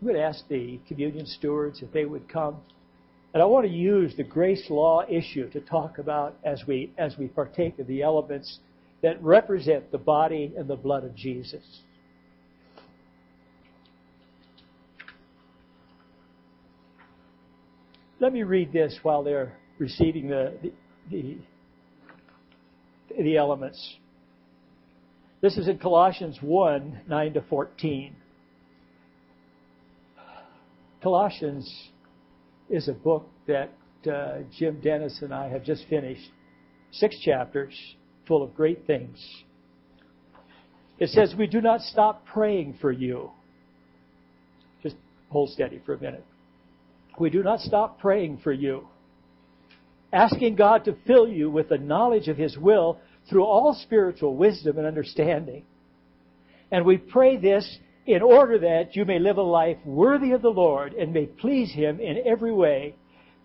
I'm 0.02 0.08
going 0.08 0.20
to 0.20 0.28
ask 0.28 0.48
the 0.48 0.80
communion 0.88 1.26
stewards 1.26 1.82
if 1.82 1.92
they 1.92 2.06
would 2.06 2.30
come. 2.30 2.58
And 3.36 3.44
I 3.44 3.48
want 3.48 3.66
to 3.66 3.72
use 3.72 4.16
the 4.16 4.24
grace 4.24 4.66
law 4.70 5.04
issue 5.10 5.50
to 5.50 5.60
talk 5.60 5.98
about 5.98 6.38
as 6.46 6.64
we, 6.66 6.94
as 6.98 7.18
we 7.18 7.28
partake 7.28 7.78
of 7.80 7.88
the 7.88 8.02
elements 8.02 8.60
that 9.04 9.22
represent 9.22 9.92
the 9.92 9.98
body 9.98 10.54
and 10.58 10.70
the 10.70 10.78
blood 10.78 11.04
of 11.04 11.14
Jesus. 11.14 11.82
Let 18.22 18.32
me 18.32 18.44
read 18.44 18.72
this 18.72 18.98
while 19.04 19.22
they're 19.22 19.58
receiving 19.80 20.30
the, 20.30 20.58
the, 20.62 20.72
the, 21.12 21.38
the 23.22 23.36
elements. 23.36 23.98
This 25.42 25.58
is 25.58 25.68
in 25.68 25.78
Colossians 25.78 26.38
1 26.40 27.02
9 27.06 27.34
to 27.34 27.42
14. 27.42 28.16
Colossians 31.04 31.90
is 32.70 32.88
a 32.88 32.94
book 32.94 33.30
that 33.48 33.72
uh, 34.12 34.40
Jim 34.58 34.80
Dennis 34.82 35.20
and 35.22 35.34
I 35.34 35.50
have 35.50 35.64
just 35.64 35.86
finished. 35.90 36.30
Six 36.92 37.20
chapters 37.20 37.74
full 38.28 38.44
of 38.44 38.56
great 38.56 38.86
things. 38.88 39.18
It 40.98 41.10
says, 41.10 41.34
We 41.38 41.48
do 41.48 41.62
not 41.62 41.82
stop 41.82 42.26
praying 42.26 42.78
for 42.80 42.92
you. 42.92 43.32
Just 44.82 44.96
hold 45.30 45.50
steady 45.50 45.82
for 45.86 45.94
a 45.94 46.00
minute. 46.00 46.26
We 47.20 47.30
do 47.30 47.44
not 47.44 47.60
stop 47.60 48.00
praying 48.00 48.40
for 48.44 48.52
you, 48.52 48.88
asking 50.12 50.56
God 50.56 50.86
to 50.86 50.96
fill 51.06 51.28
you 51.28 51.50
with 51.50 51.70
the 51.70 51.78
knowledge 51.78 52.28
of 52.28 52.38
His 52.38 52.58
will 52.58 53.00
through 53.30 53.44
all 53.44 53.74
spiritual 53.74 54.36
wisdom 54.36 54.78
and 54.78 54.86
understanding. 54.86 55.64
And 56.72 56.86
we 56.86 56.98
pray 56.98 57.38
this 57.38 57.78
in 58.06 58.22
order 58.22 58.60
that 58.60 58.96
you 58.96 59.06
may 59.06 59.20
live 59.20 59.38
a 59.38 59.42
life 59.42 59.78
worthy 59.84 60.32
of 60.32 60.42
the 60.42 60.50
Lord 60.50 60.94
and 60.94 61.14
may 61.14 61.26
please 61.26 61.72
Him 61.72 62.00
in 62.00 62.22
every 62.26 62.52
way, 62.52 62.96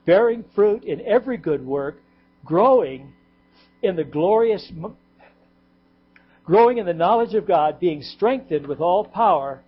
bearing 0.06 0.44
fruit 0.54 0.84
in 0.84 1.00
every 1.06 1.36
good 1.36 1.64
work, 1.64 1.96
growing 2.44 3.12
in 3.82 3.96
the 3.96 4.04
glorious 4.04 4.70
growing 6.44 6.78
in 6.78 6.86
the 6.86 6.92
knowledge 6.92 7.34
of 7.34 7.46
God, 7.46 7.78
being 7.78 8.02
strengthened 8.02 8.66
with 8.66 8.80
all 8.80 9.04
power 9.04 9.62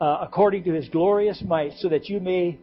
uh, 0.00 0.18
according 0.20 0.62
to 0.64 0.72
his 0.72 0.88
glorious 0.88 1.42
might, 1.42 1.72
so 1.78 1.88
that 1.88 2.08
you 2.08 2.20
may 2.20 2.58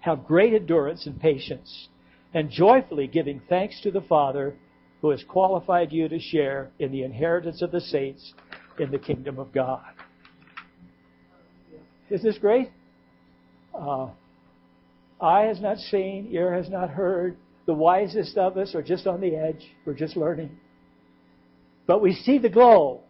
have 0.00 0.26
great 0.26 0.52
endurance 0.52 1.06
and 1.06 1.20
patience, 1.20 1.88
and 2.34 2.50
joyfully 2.50 3.06
giving 3.06 3.40
thanks 3.48 3.80
to 3.80 3.90
the 3.90 4.00
Father 4.00 4.54
who 5.00 5.10
has 5.10 5.22
qualified 5.28 5.92
you 5.92 6.08
to 6.08 6.18
share 6.18 6.70
in 6.78 6.90
the 6.90 7.02
inheritance 7.02 7.62
of 7.62 7.70
the 7.70 7.80
saints 7.80 8.34
in 8.78 8.90
the 8.90 8.98
kingdom 8.98 9.38
of 9.38 9.52
God. 9.52 9.82
Isn't 12.10 12.26
this 12.26 12.38
great? 12.38 12.70
Uh, 13.74 14.08
eye 15.20 15.42
has 15.42 15.60
not 15.60 15.78
seen, 15.78 16.28
ear 16.30 16.54
has 16.54 16.68
not 16.68 16.90
heard. 16.90 17.36
The 17.66 17.74
wisest 17.74 18.36
of 18.36 18.58
us 18.58 18.74
are 18.74 18.82
just 18.82 19.06
on 19.06 19.20
the 19.20 19.34
edge. 19.36 19.62
We're 19.86 19.94
just 19.94 20.16
learning. 20.16 20.58
But 21.86 22.02
we 22.02 22.12
see 22.12 22.38
the 22.38 22.48
glow. 22.48 23.00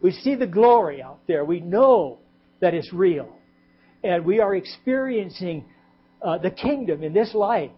We 0.00 0.12
see 0.12 0.34
the 0.34 0.46
glory 0.46 1.02
out 1.02 1.20
there. 1.26 1.44
We 1.44 1.60
know 1.60 2.18
that 2.60 2.74
it's 2.74 2.92
real. 2.92 3.28
And 4.02 4.24
we 4.24 4.40
are 4.40 4.54
experiencing 4.54 5.64
uh, 6.22 6.38
the 6.38 6.50
kingdom 6.50 7.02
in 7.02 7.12
this 7.12 7.34
life 7.34 7.70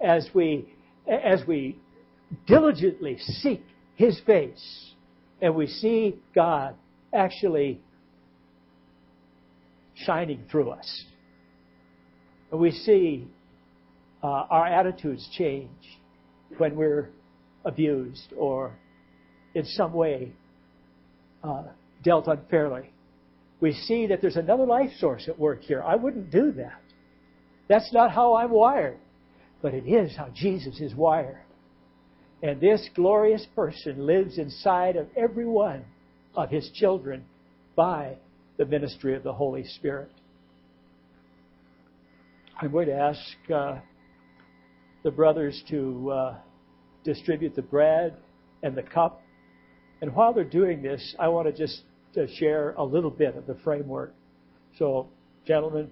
as 0.00 0.28
we, 0.34 0.68
as 1.06 1.40
we 1.46 1.78
diligently 2.46 3.18
seek 3.18 3.64
His 3.96 4.20
face 4.26 4.92
and 5.40 5.54
we 5.54 5.66
see 5.66 6.16
God 6.34 6.74
actually 7.12 7.80
shining 9.94 10.44
through 10.50 10.70
us. 10.70 11.04
And 12.50 12.60
we 12.60 12.70
see 12.70 13.26
uh, 14.22 14.26
our 14.26 14.66
attitudes 14.66 15.28
change 15.36 15.98
when 16.56 16.76
we're 16.76 17.10
abused 17.64 18.32
or 18.36 18.74
in 19.54 19.64
some 19.64 19.92
way 19.92 20.32
uh, 21.42 21.64
dealt 22.02 22.26
unfairly. 22.26 22.90
We 23.60 23.72
see 23.72 24.06
that 24.06 24.20
there's 24.20 24.36
another 24.36 24.64
life 24.64 24.90
source 24.98 25.28
at 25.28 25.38
work 25.38 25.62
here. 25.62 25.82
I 25.82 25.96
wouldn't 25.96 26.30
do 26.30 26.52
that. 26.52 26.80
That's 27.68 27.92
not 27.92 28.12
how 28.12 28.36
I'm 28.36 28.50
wired. 28.50 28.98
But 29.60 29.74
it 29.74 29.86
is 29.88 30.16
how 30.16 30.28
Jesus 30.32 30.80
is 30.80 30.94
wired. 30.94 31.42
And 32.42 32.60
this 32.60 32.88
glorious 32.94 33.44
person 33.56 34.06
lives 34.06 34.38
inside 34.38 34.96
of 34.96 35.08
every 35.16 35.46
one 35.46 35.84
of 36.38 36.50
his 36.50 36.70
children 36.70 37.24
by 37.74 38.16
the 38.58 38.64
ministry 38.64 39.14
of 39.16 39.24
the 39.24 39.32
Holy 39.32 39.64
Spirit. 39.64 40.10
I'm 42.60 42.70
going 42.70 42.86
to 42.86 42.94
ask 42.94 43.20
uh, 43.52 43.78
the 45.02 45.10
brothers 45.10 45.62
to 45.70 46.10
uh, 46.10 46.34
distribute 47.04 47.56
the 47.56 47.62
bread 47.62 48.16
and 48.62 48.76
the 48.76 48.82
cup. 48.82 49.20
And 50.00 50.14
while 50.14 50.32
they're 50.32 50.44
doing 50.44 50.80
this, 50.80 51.14
I 51.18 51.28
want 51.28 51.48
to 51.48 51.52
just 51.52 51.82
share 52.38 52.72
a 52.74 52.84
little 52.84 53.10
bit 53.10 53.36
of 53.36 53.46
the 53.46 53.56
framework. 53.64 54.14
So, 54.78 55.08
gentlemen, 55.44 55.90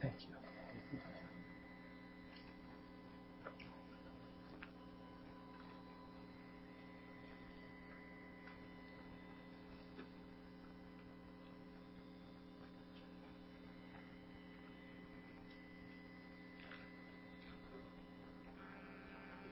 thank 0.00 0.14
you. 0.20 0.27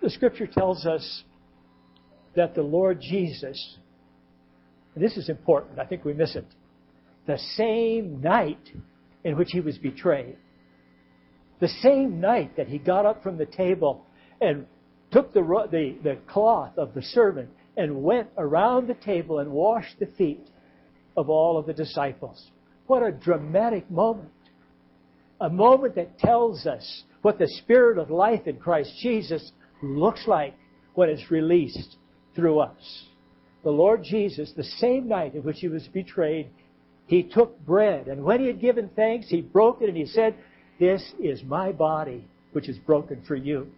The 0.07 0.11
scripture 0.11 0.47
tells 0.47 0.87
us 0.87 1.25
that 2.37 2.55
the 2.55 2.63
Lord 2.63 3.01
Jesus, 3.01 3.77
this 4.95 5.17
is 5.17 5.29
important, 5.29 5.81
I 5.81 5.85
think 5.85 6.05
we 6.05 6.13
miss 6.13 6.37
it, 6.37 6.47
the 7.27 7.39
same 7.57 8.21
night 8.21 8.71
in 9.25 9.37
which 9.37 9.49
he 9.51 9.59
was 9.59 9.77
betrayed, 9.79 10.37
the 11.59 11.67
same 11.67 12.21
night 12.21 12.57
that 12.57 12.69
he 12.69 12.79
got 12.79 13.05
up 13.05 13.25
from 13.25 13.37
the 13.37 13.47
table 13.47 14.07
and 14.41 14.67
took 15.11 15.35
the, 15.35 15.41
the, 15.73 15.97
the 16.05 16.19
cloth 16.29 16.79
of 16.79 16.95
the 16.95 17.03
servant 17.03 17.51
and 17.77 18.05
went 18.05 18.29
around 18.39 18.87
the 18.87 18.95
table 18.95 19.41
and 19.41 19.51
washed 19.51 19.99
the 19.99 20.07
feet 20.17 20.47
of 21.17 21.29
all 21.29 21.59
of 21.59 21.67
the 21.67 21.75
disciples. 21.75 22.53
What 22.87 23.03
a 23.03 23.11
dramatic 23.11 23.91
moment. 23.91 24.31
A 25.41 25.51
moment 25.51 25.97
that 25.97 26.17
tells 26.21 26.65
us 26.65 27.03
what 27.23 27.41
the 27.41 27.49
Spirit 27.49 27.99
of 27.99 28.09
life 28.09 28.47
in 28.47 28.59
Christ 28.59 28.93
Jesus 29.03 29.51
looks 29.83 30.27
like 30.27 30.55
when 30.95 31.09
it's 31.09 31.31
released 31.31 31.97
through 32.35 32.61
us. 32.61 33.05
The 33.65 33.71
Lord 33.71 34.03
Jesus, 34.03 34.53
the 34.57 34.65
same 34.65 35.09
night 35.09 35.35
in 35.35 35.43
which 35.43 35.59
he 35.59 35.69
was 35.69 35.87
betrayed, 35.89 36.51
he 37.07 37.23
took 37.23 37.59
bread, 37.65 38.09
and 38.09 38.25
when 38.25 38.41
he 38.41 38.47
had 38.47 38.61
given 38.61 38.91
thanks, 38.97 39.29
he 39.29 39.41
broke 39.41 39.81
it 39.81 39.89
and 39.89 39.97
he 39.97 40.07
said, 40.07 40.35
This 40.81 41.15
is 41.21 41.43
my 41.45 41.73
body, 41.73 42.25
which 42.53 42.69
is 42.69 42.79
broken 42.79 43.23
for 43.27 43.37
you. 43.37 43.69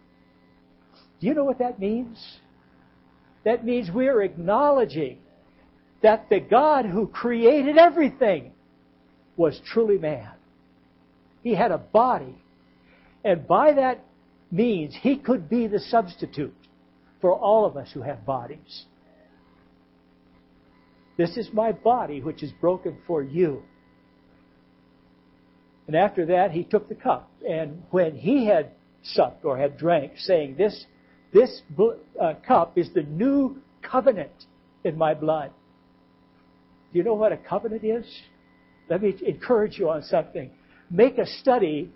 Do 1.19 1.27
you 1.27 1.33
know 1.33 1.43
what 1.43 1.59
that 1.59 1.79
means? 1.79 2.17
That 3.45 3.65
means 3.65 3.91
we 3.91 4.07
are 4.07 4.21
acknowledging 4.21 5.19
that 6.01 6.29
the 6.29 6.39
God 6.39 6.85
who 6.85 7.07
created 7.07 7.77
everything 7.77 8.51
was 9.37 9.59
truly 9.73 9.97
man. 9.97 10.31
He 11.43 11.55
had 11.55 11.71
a 11.71 11.77
body. 11.77 12.35
And 13.23 13.47
by 13.47 13.73
that 13.73 14.03
means 14.51 14.95
he 15.01 15.17
could 15.17 15.49
be 15.49 15.67
the 15.67 15.79
substitute 15.79 16.55
for 17.21 17.33
all 17.33 17.65
of 17.65 17.77
us 17.77 17.89
who 17.93 18.01
have 18.01 18.25
bodies. 18.25 18.85
This 21.17 21.35
is 21.37 21.49
my 21.51 21.71
body 21.71 22.21
which 22.21 22.41
is 22.41 22.51
broken 22.61 22.97
for 23.05 23.21
you. 23.21 23.63
And 25.87 25.95
after 25.95 26.25
that, 26.27 26.51
he 26.51 26.63
took 26.63 26.87
the 26.87 26.95
cup. 26.95 27.29
And 27.47 27.83
when 27.91 28.15
he 28.15 28.45
had 28.45 28.71
supped 29.03 29.43
or 29.43 29.57
had 29.57 29.77
drank, 29.77 30.13
saying, 30.17 30.55
This, 30.55 30.85
this 31.33 31.61
uh, 32.21 32.35
cup 32.47 32.77
is 32.77 32.89
the 32.93 33.03
new 33.03 33.57
covenant 33.81 34.45
in 34.83 34.97
my 34.97 35.13
blood. 35.13 35.51
Do 36.93 36.97
you 36.97 37.03
know 37.03 37.15
what 37.15 37.31
a 37.31 37.37
covenant 37.37 37.83
is? 37.83 38.05
Let 38.89 39.01
me 39.01 39.13
encourage 39.25 39.77
you 39.77 39.89
on 39.89 40.03
something. 40.03 40.51
Make 40.89 41.17
a 41.17 41.25
study 41.25 41.91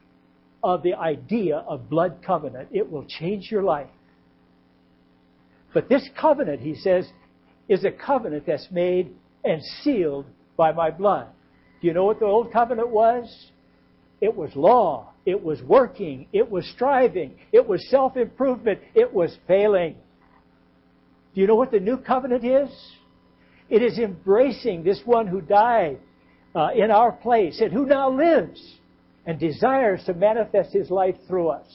of 0.63 0.81
the 0.81 0.93
idea 0.93 1.57
of 1.57 1.89
blood 1.89 2.19
covenant. 2.25 2.69
It 2.71 2.89
will 2.89 3.05
change 3.05 3.51
your 3.51 3.63
life. 3.63 3.89
But 5.73 5.89
this 5.89 6.07
covenant, 6.19 6.61
he 6.61 6.75
says, 6.75 7.09
is 7.67 7.83
a 7.83 7.91
covenant 7.91 8.45
that's 8.45 8.67
made 8.71 9.13
and 9.43 9.61
sealed 9.81 10.25
by 10.55 10.71
my 10.71 10.91
blood. 10.91 11.27
Do 11.81 11.87
you 11.87 11.93
know 11.93 12.05
what 12.05 12.19
the 12.19 12.25
old 12.25 12.53
covenant 12.53 12.89
was? 12.89 13.51
It 14.21 14.35
was 14.35 14.55
law. 14.55 15.11
It 15.25 15.43
was 15.43 15.61
working. 15.63 16.27
It 16.31 16.49
was 16.49 16.65
striving. 16.67 17.35
It 17.51 17.67
was 17.67 17.89
self 17.89 18.15
improvement. 18.15 18.79
It 18.95 19.13
was 19.13 19.37
failing. 19.47 19.95
Do 21.35 21.41
you 21.41 21.47
know 21.47 21.55
what 21.55 21.71
the 21.71 21.79
new 21.79 21.97
covenant 21.97 22.45
is? 22.45 22.69
It 23.69 23.81
is 23.81 23.97
embracing 23.97 24.83
this 24.83 25.01
one 25.03 25.27
who 25.27 25.41
died 25.41 25.99
uh, 26.55 26.69
in 26.75 26.91
our 26.91 27.11
place 27.11 27.59
and 27.59 27.73
who 27.73 27.85
now 27.85 28.11
lives 28.11 28.61
and 29.25 29.39
desires 29.39 30.03
to 30.05 30.13
manifest 30.13 30.73
His 30.73 30.89
life 30.89 31.15
through 31.27 31.49
us. 31.49 31.67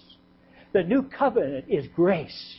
The 0.72 0.82
new 0.82 1.02
covenant 1.02 1.66
is 1.68 1.86
grace. 1.94 2.56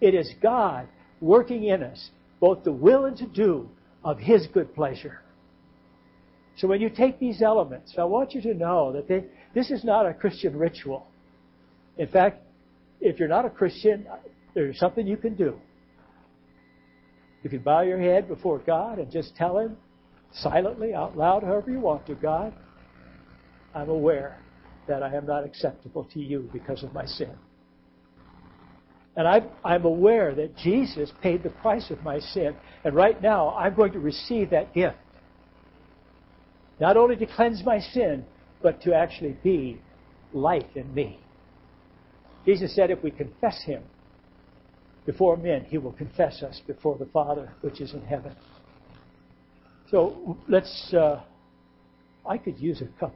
It 0.00 0.14
is 0.14 0.32
God 0.42 0.88
working 1.20 1.64
in 1.64 1.82
us 1.82 2.10
both 2.40 2.64
the 2.64 2.72
will 2.72 3.04
and 3.04 3.16
to 3.18 3.26
do 3.26 3.68
of 4.04 4.18
His 4.18 4.48
good 4.52 4.74
pleasure. 4.74 5.20
So 6.56 6.66
when 6.66 6.80
you 6.80 6.90
take 6.90 7.18
these 7.18 7.40
elements, 7.40 7.94
I 7.96 8.04
want 8.04 8.34
you 8.34 8.42
to 8.42 8.54
know 8.54 8.92
that 8.92 9.08
they, 9.08 9.24
this 9.54 9.70
is 9.70 9.84
not 9.84 10.06
a 10.06 10.12
Christian 10.12 10.56
ritual. 10.56 11.06
In 11.96 12.08
fact, 12.08 12.42
if 13.00 13.18
you're 13.18 13.28
not 13.28 13.44
a 13.44 13.50
Christian, 13.50 14.06
there's 14.54 14.78
something 14.78 15.06
you 15.06 15.16
can 15.16 15.34
do. 15.34 15.56
You 17.42 17.50
can 17.50 17.60
bow 17.60 17.82
your 17.82 18.00
head 18.00 18.28
before 18.28 18.58
God 18.58 18.98
and 18.98 19.10
just 19.10 19.34
tell 19.36 19.58
Him 19.58 19.76
silently, 20.32 20.94
out 20.94 21.16
loud, 21.16 21.42
however 21.42 21.70
you 21.70 21.80
want 21.80 22.06
to, 22.06 22.14
God, 22.14 22.52
I'm 23.74 23.88
aware 23.88 24.38
that 24.88 25.02
I 25.02 25.14
am 25.14 25.26
not 25.26 25.44
acceptable 25.44 26.04
to 26.12 26.20
you 26.20 26.48
because 26.52 26.82
of 26.82 26.92
my 26.92 27.06
sin. 27.06 27.34
And 29.16 29.28
I'm, 29.28 29.48
I'm 29.64 29.84
aware 29.84 30.34
that 30.34 30.56
Jesus 30.56 31.12
paid 31.22 31.42
the 31.42 31.50
price 31.50 31.90
of 31.90 32.02
my 32.02 32.18
sin. 32.18 32.56
And 32.84 32.94
right 32.94 33.20
now, 33.20 33.50
I'm 33.50 33.74
going 33.74 33.92
to 33.92 33.98
receive 33.98 34.50
that 34.50 34.72
gift. 34.72 34.96
Not 36.80 36.96
only 36.96 37.16
to 37.16 37.26
cleanse 37.26 37.62
my 37.64 37.78
sin, 37.78 38.24
but 38.62 38.80
to 38.82 38.94
actually 38.94 39.36
be 39.42 39.80
life 40.32 40.76
in 40.76 40.92
me. 40.94 41.18
Jesus 42.46 42.74
said 42.74 42.90
if 42.90 43.02
we 43.02 43.10
confess 43.10 43.62
Him 43.62 43.82
before 45.04 45.36
men, 45.36 45.64
He 45.64 45.78
will 45.78 45.92
confess 45.92 46.42
us 46.42 46.60
before 46.66 46.96
the 46.98 47.06
Father 47.06 47.52
which 47.60 47.80
is 47.80 47.92
in 47.92 48.02
heaven. 48.02 48.34
So 49.90 50.38
let's, 50.48 50.94
uh, 50.94 51.20
I 52.26 52.38
could 52.38 52.58
use 52.58 52.80
a 52.80 52.86
cup 52.98 53.14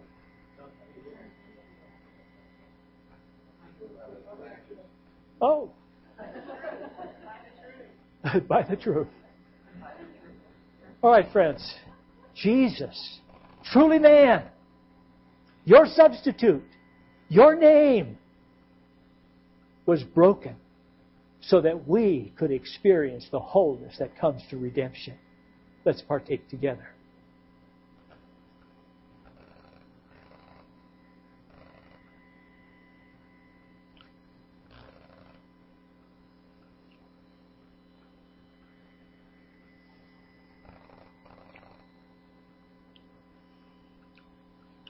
Oh. 5.40 5.70
by 8.48 8.62
the 8.62 8.76
truth. 8.76 9.08
All 11.02 11.10
right, 11.10 11.30
friends. 11.32 11.74
Jesus, 12.34 13.20
truly 13.72 13.98
man, 13.98 14.44
your 15.64 15.86
substitute, 15.86 16.64
your 17.28 17.56
name 17.56 18.18
was 19.86 20.02
broken 20.02 20.56
so 21.40 21.60
that 21.60 21.88
we 21.88 22.32
could 22.36 22.50
experience 22.50 23.26
the 23.30 23.38
wholeness 23.38 23.96
that 23.98 24.18
comes 24.18 24.42
to 24.50 24.56
redemption. 24.56 25.14
Let's 25.84 26.02
partake 26.02 26.48
together. 26.48 26.88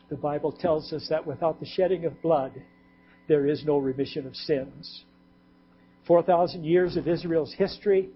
The 0.09 0.17
Bible 0.17 0.53
tells 0.53 0.93
us 0.93 1.07
that 1.11 1.27
without 1.27 1.59
the 1.59 1.67
shedding 1.67 2.05
of 2.05 2.21
blood, 2.23 2.53
there 3.29 3.47
is 3.47 3.65
no 3.65 3.79
remission 3.79 4.27
of 4.27 4.37
sins. 4.37 5.05
4,000 6.07 6.65
years 6.65 6.97
of 6.97 7.09
Israel's 7.09 7.53
history, 7.53 8.11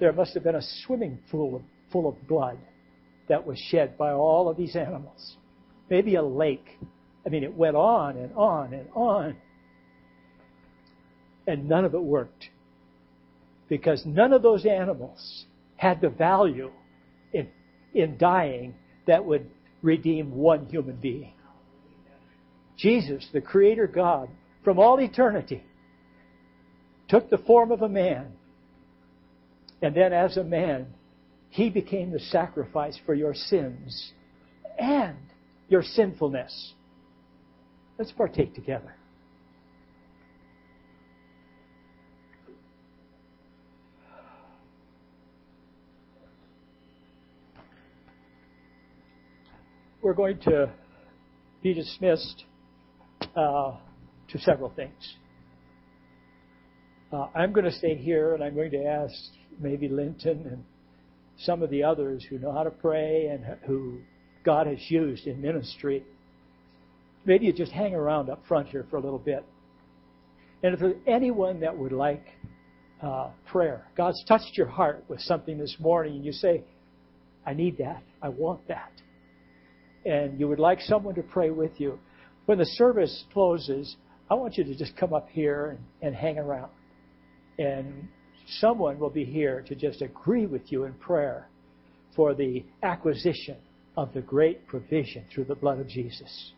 there 0.00 0.12
must 0.12 0.34
have 0.34 0.42
been 0.42 0.54
a 0.54 0.62
swimming 0.84 1.18
pool 1.30 1.62
full 1.92 2.08
of 2.08 2.26
blood 2.26 2.58
that 3.28 3.46
was 3.46 3.58
shed 3.58 3.98
by 3.98 4.12
all 4.12 4.48
of 4.48 4.56
these 4.56 4.76
animals. 4.76 5.36
Maybe 5.90 6.14
a 6.14 6.22
lake. 6.22 6.66
I 7.24 7.28
mean, 7.28 7.44
it 7.44 7.54
went 7.54 7.76
on 7.76 8.16
and 8.16 8.32
on 8.34 8.72
and 8.72 8.88
on. 8.94 9.36
And 11.46 11.68
none 11.68 11.84
of 11.84 11.94
it 11.94 12.02
worked. 12.02 12.48
Because 13.68 14.04
none 14.06 14.32
of 14.32 14.42
those 14.42 14.64
animals 14.64 15.44
had 15.76 16.00
the 16.00 16.08
value 16.08 16.70
in, 17.32 17.48
in 17.94 18.16
dying 18.16 18.74
that 19.06 19.24
would 19.24 19.50
redeem 19.86 20.34
one 20.34 20.66
human 20.66 20.96
being. 20.96 21.32
Jesus, 22.76 23.26
the 23.32 23.40
Creator 23.40 23.86
God, 23.86 24.28
from 24.64 24.78
all 24.78 25.00
eternity, 25.00 25.62
took 27.08 27.30
the 27.30 27.38
form 27.38 27.70
of 27.70 27.80
a 27.80 27.88
man. 27.88 28.32
And 29.80 29.94
then, 29.94 30.12
as 30.12 30.36
a 30.36 30.44
man, 30.44 30.88
he 31.48 31.70
became 31.70 32.10
the 32.10 32.18
sacrifice 32.18 32.98
for 33.06 33.14
your 33.14 33.32
sins 33.32 34.12
and 34.78 35.16
your 35.68 35.82
sinfulness. 35.82 36.74
Let's 37.98 38.12
partake 38.12 38.54
together. 38.54 38.94
We're 50.06 50.14
going 50.14 50.38
to 50.42 50.70
be 51.64 51.74
dismissed 51.74 52.44
uh, 53.34 53.72
to 54.28 54.38
several 54.38 54.70
things. 54.70 55.16
Uh, 57.12 57.26
I'm 57.34 57.52
going 57.52 57.64
to 57.64 57.72
stay 57.72 57.96
here 57.96 58.32
and 58.32 58.44
I'm 58.44 58.54
going 58.54 58.70
to 58.70 58.84
ask 58.84 59.12
maybe 59.58 59.88
Linton 59.88 60.46
and 60.48 60.64
some 61.38 61.60
of 61.60 61.70
the 61.70 61.82
others 61.82 62.24
who 62.30 62.38
know 62.38 62.52
how 62.52 62.62
to 62.62 62.70
pray 62.70 63.26
and 63.26 63.58
who 63.66 63.98
God 64.44 64.68
has 64.68 64.78
used 64.88 65.26
in 65.26 65.42
ministry. 65.42 66.04
Maybe 67.24 67.46
you 67.46 67.52
just 67.52 67.72
hang 67.72 67.92
around 67.92 68.30
up 68.30 68.46
front 68.46 68.68
here 68.68 68.86
for 68.88 68.98
a 68.98 69.00
little 69.00 69.18
bit. 69.18 69.44
And 70.62 70.72
if 70.72 70.78
there's 70.78 71.02
anyone 71.08 71.58
that 71.62 71.76
would 71.76 71.90
like 71.90 72.28
uh, 73.02 73.30
prayer, 73.50 73.88
God's 73.96 74.22
touched 74.28 74.56
your 74.56 74.68
heart 74.68 75.02
with 75.08 75.18
something 75.18 75.58
this 75.58 75.74
morning, 75.80 76.14
and 76.14 76.24
you 76.24 76.30
say, 76.30 76.62
I 77.44 77.54
need 77.54 77.78
that, 77.78 78.04
I 78.22 78.28
want 78.28 78.68
that. 78.68 78.92
And 80.06 80.38
you 80.38 80.48
would 80.48 80.60
like 80.60 80.80
someone 80.80 81.14
to 81.16 81.22
pray 81.22 81.50
with 81.50 81.80
you. 81.80 81.98
When 82.46 82.58
the 82.58 82.64
service 82.64 83.24
closes, 83.32 83.96
I 84.30 84.34
want 84.34 84.56
you 84.56 84.64
to 84.64 84.74
just 84.74 84.96
come 84.96 85.12
up 85.12 85.28
here 85.30 85.70
and, 85.70 85.80
and 86.02 86.14
hang 86.14 86.38
around. 86.38 86.70
And 87.58 88.08
someone 88.60 88.98
will 88.98 89.10
be 89.10 89.24
here 89.24 89.64
to 89.66 89.74
just 89.74 90.02
agree 90.02 90.46
with 90.46 90.70
you 90.70 90.84
in 90.84 90.92
prayer 90.94 91.48
for 92.14 92.34
the 92.34 92.64
acquisition 92.82 93.56
of 93.96 94.12
the 94.14 94.20
great 94.20 94.66
provision 94.66 95.24
through 95.34 95.44
the 95.44 95.54
blood 95.54 95.80
of 95.80 95.88
Jesus. 95.88 96.52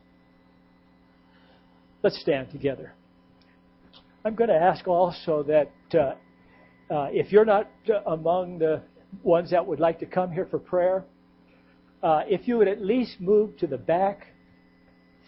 Let's 2.02 2.20
stand 2.20 2.50
together. 2.50 2.92
I'm 4.24 4.34
going 4.34 4.50
to 4.50 4.56
ask 4.56 4.86
also 4.86 5.42
that 5.44 5.70
uh, 5.94 6.94
uh, 6.94 7.08
if 7.12 7.32
you're 7.32 7.44
not 7.44 7.70
among 8.06 8.58
the 8.58 8.82
ones 9.22 9.50
that 9.50 9.66
would 9.66 9.80
like 9.80 9.98
to 10.00 10.06
come 10.06 10.30
here 10.30 10.46
for 10.50 10.58
prayer, 10.58 11.04
uh, 12.02 12.22
if 12.28 12.46
you 12.46 12.58
would 12.58 12.68
at 12.68 12.80
least 12.80 13.20
move 13.20 13.56
to 13.58 13.66
the 13.66 13.78
back 13.78 14.26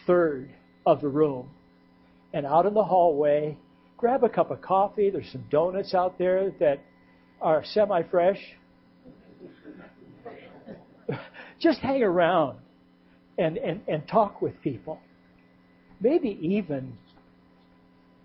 third 0.07 0.49
of 0.85 1.01
the 1.01 1.07
room 1.07 1.49
and 2.33 2.45
out 2.45 2.65
in 2.65 2.73
the 2.73 2.83
hallway 2.83 3.57
grab 4.01 4.23
a 4.23 4.29
cup 4.29 4.49
of 4.49 4.61
coffee. 4.61 5.11
There's 5.11 5.31
some 5.31 5.45
donuts 5.51 5.93
out 5.93 6.17
there 6.17 6.51
that 6.59 6.79
are 7.39 7.63
semi 7.63 8.01
fresh. 8.03 8.39
Just 11.59 11.79
hang 11.79 12.01
around 12.01 12.57
and, 13.37 13.57
and, 13.57 13.81
and 13.87 14.07
talk 14.07 14.41
with 14.41 14.59
people. 14.61 14.99
Maybe 15.99 16.39
even 16.41 16.97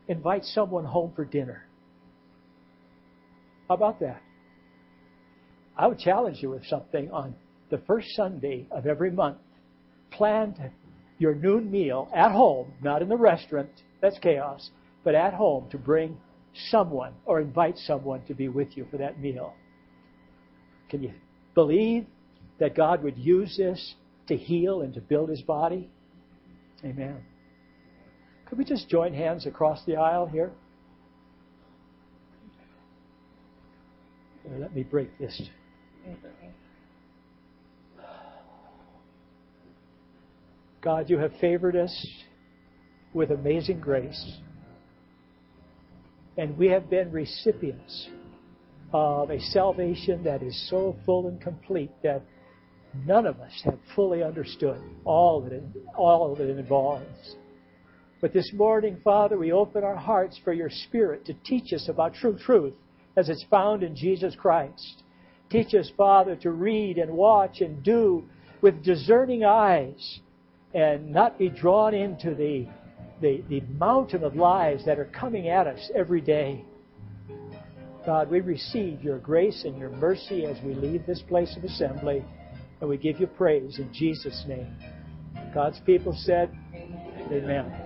invite 0.09 0.44
someone 0.44 0.86
home 0.86 1.12
for 1.14 1.26
dinner. 1.26 1.66
How 3.68 3.74
about 3.74 4.01
that? 4.01 4.22
I 5.76 5.88
would 5.88 5.99
challenge 5.99 6.38
you 6.40 6.49
with 6.51 6.64
something 6.66 7.11
on 7.11 7.34
the 7.71 7.79
first 7.87 8.09
Sunday 8.14 8.67
of 8.71 8.87
every 8.87 9.11
month. 9.11 9.39
Plan 10.11 10.73
your 11.19 11.35
noon 11.35 11.71
meal 11.71 12.09
at 12.14 12.33
home, 12.33 12.73
not 12.83 13.03
in 13.03 13.09
the 13.09 13.17
restaurant. 13.17 13.71
That's 14.01 14.19
chaos 14.19 14.71
but 15.07 15.14
at 15.14 15.33
home 15.33 15.71
to 15.71 15.79
bring 15.79 16.17
someone 16.69 17.12
or 17.27 17.41
invite 17.41 17.79
someone 17.79 18.21
to 18.27 18.35
be 18.35 18.49
with 18.49 18.77
you 18.77 18.85
for 18.91 18.97
that 18.97 19.21
meal. 19.21 19.55
Can 20.89 21.01
you 21.01 21.12
believe 21.55 22.07
that 22.59 22.75
God 22.75 23.05
would 23.05 23.17
use 23.17 23.57
this 23.57 23.95
to 24.27 24.37
heal 24.37 24.81
and 24.83 24.93
to 24.95 25.01
build 25.01 25.29
his 25.29 25.43
body? 25.43 25.89
Amen. 26.85 27.23
Could 28.47 28.59
we 28.59 28.64
just 28.64 28.89
join 28.89 29.14
hands 29.14 29.47
across 29.47 29.85
the 29.85 29.95
aisle 29.95 30.27
here? 30.27 30.51
Let 34.59 34.75
me 34.75 34.83
break 34.83 35.17
this. 35.21 35.41
God, 40.87 41.11
you 41.11 41.18
have 41.18 41.32
favored 41.41 41.74
us 41.74 42.07
with 43.12 43.32
amazing 43.32 43.80
grace. 43.80 44.39
And 46.39 46.57
we 46.57 46.68
have 46.68 46.89
been 46.89 47.11
recipients 47.11 48.09
of 48.93 49.30
a 49.30 49.41
salvation 49.41 50.22
that 50.22 50.45
is 50.45 50.70
so 50.70 50.95
full 51.05 51.26
and 51.26 51.41
complete 51.41 51.91
that 52.05 52.22
none 53.05 53.26
of 53.26 53.41
us 53.41 53.51
have 53.64 53.80
fully 53.97 54.22
understood 54.22 54.80
all 55.05 55.41
that 55.41 55.55
it, 55.55 55.64
all 55.97 56.37
that 56.37 56.49
it 56.49 56.57
involves. 56.57 57.34
But 58.20 58.32
this 58.32 58.53
morning, 58.55 59.01
Father, 59.03 59.37
we 59.37 59.51
open 59.51 59.82
our 59.82 59.97
hearts 59.97 60.39
for 60.45 60.53
your 60.53 60.70
Spirit 60.70 61.24
to 61.24 61.34
teach 61.45 61.72
us 61.72 61.89
about 61.89 62.14
true 62.14 62.39
truth 62.39 62.74
as 63.16 63.28
it's 63.28 63.45
found 63.51 63.82
in 63.82 63.97
Jesus 63.97 64.37
Christ. 64.37 65.03
Teach 65.51 65.74
us, 65.74 65.91
Father, 65.97 66.37
to 66.37 66.53
read 66.53 66.97
and 66.99 67.11
watch 67.11 67.61
and 67.61 67.82
do 67.82 68.22
with 68.62 68.84
discerning 68.84 69.43
eyes 69.45 70.20
and 70.77 71.11
not 71.11 71.39
be 71.39 71.49
drawn 71.49 71.95
into 71.95 72.35
the 72.35 72.68
the, 73.20 73.43
the 73.49 73.61
mountain 73.79 74.22
of 74.22 74.37
lies 74.37 74.85
that 74.85 74.99
are 74.99 75.07
coming 75.07 75.49
at 75.49 75.66
us 75.66 75.91
every 75.95 76.20
day. 76.20 76.62
God, 78.05 78.31
we 78.31 78.41
receive 78.41 79.03
your 79.03 79.18
grace 79.18 79.64
and 79.64 79.79
your 79.79 79.89
mercy 79.89 80.45
as 80.45 80.62
we 80.62 80.74
leave 80.74 81.07
this 81.07 81.22
place 81.22 81.57
of 81.57 81.64
assembly, 81.64 82.22
and 82.81 82.91
we 82.91 82.99
give 82.99 83.18
you 83.18 83.27
praise 83.27 83.79
in 83.79 83.91
Jesus' 83.93 84.45
name. 84.47 84.77
God's 85.55 85.81
people 85.87 86.14
said, 86.14 86.51
Amen. 86.74 87.33
Amen. 87.33 87.86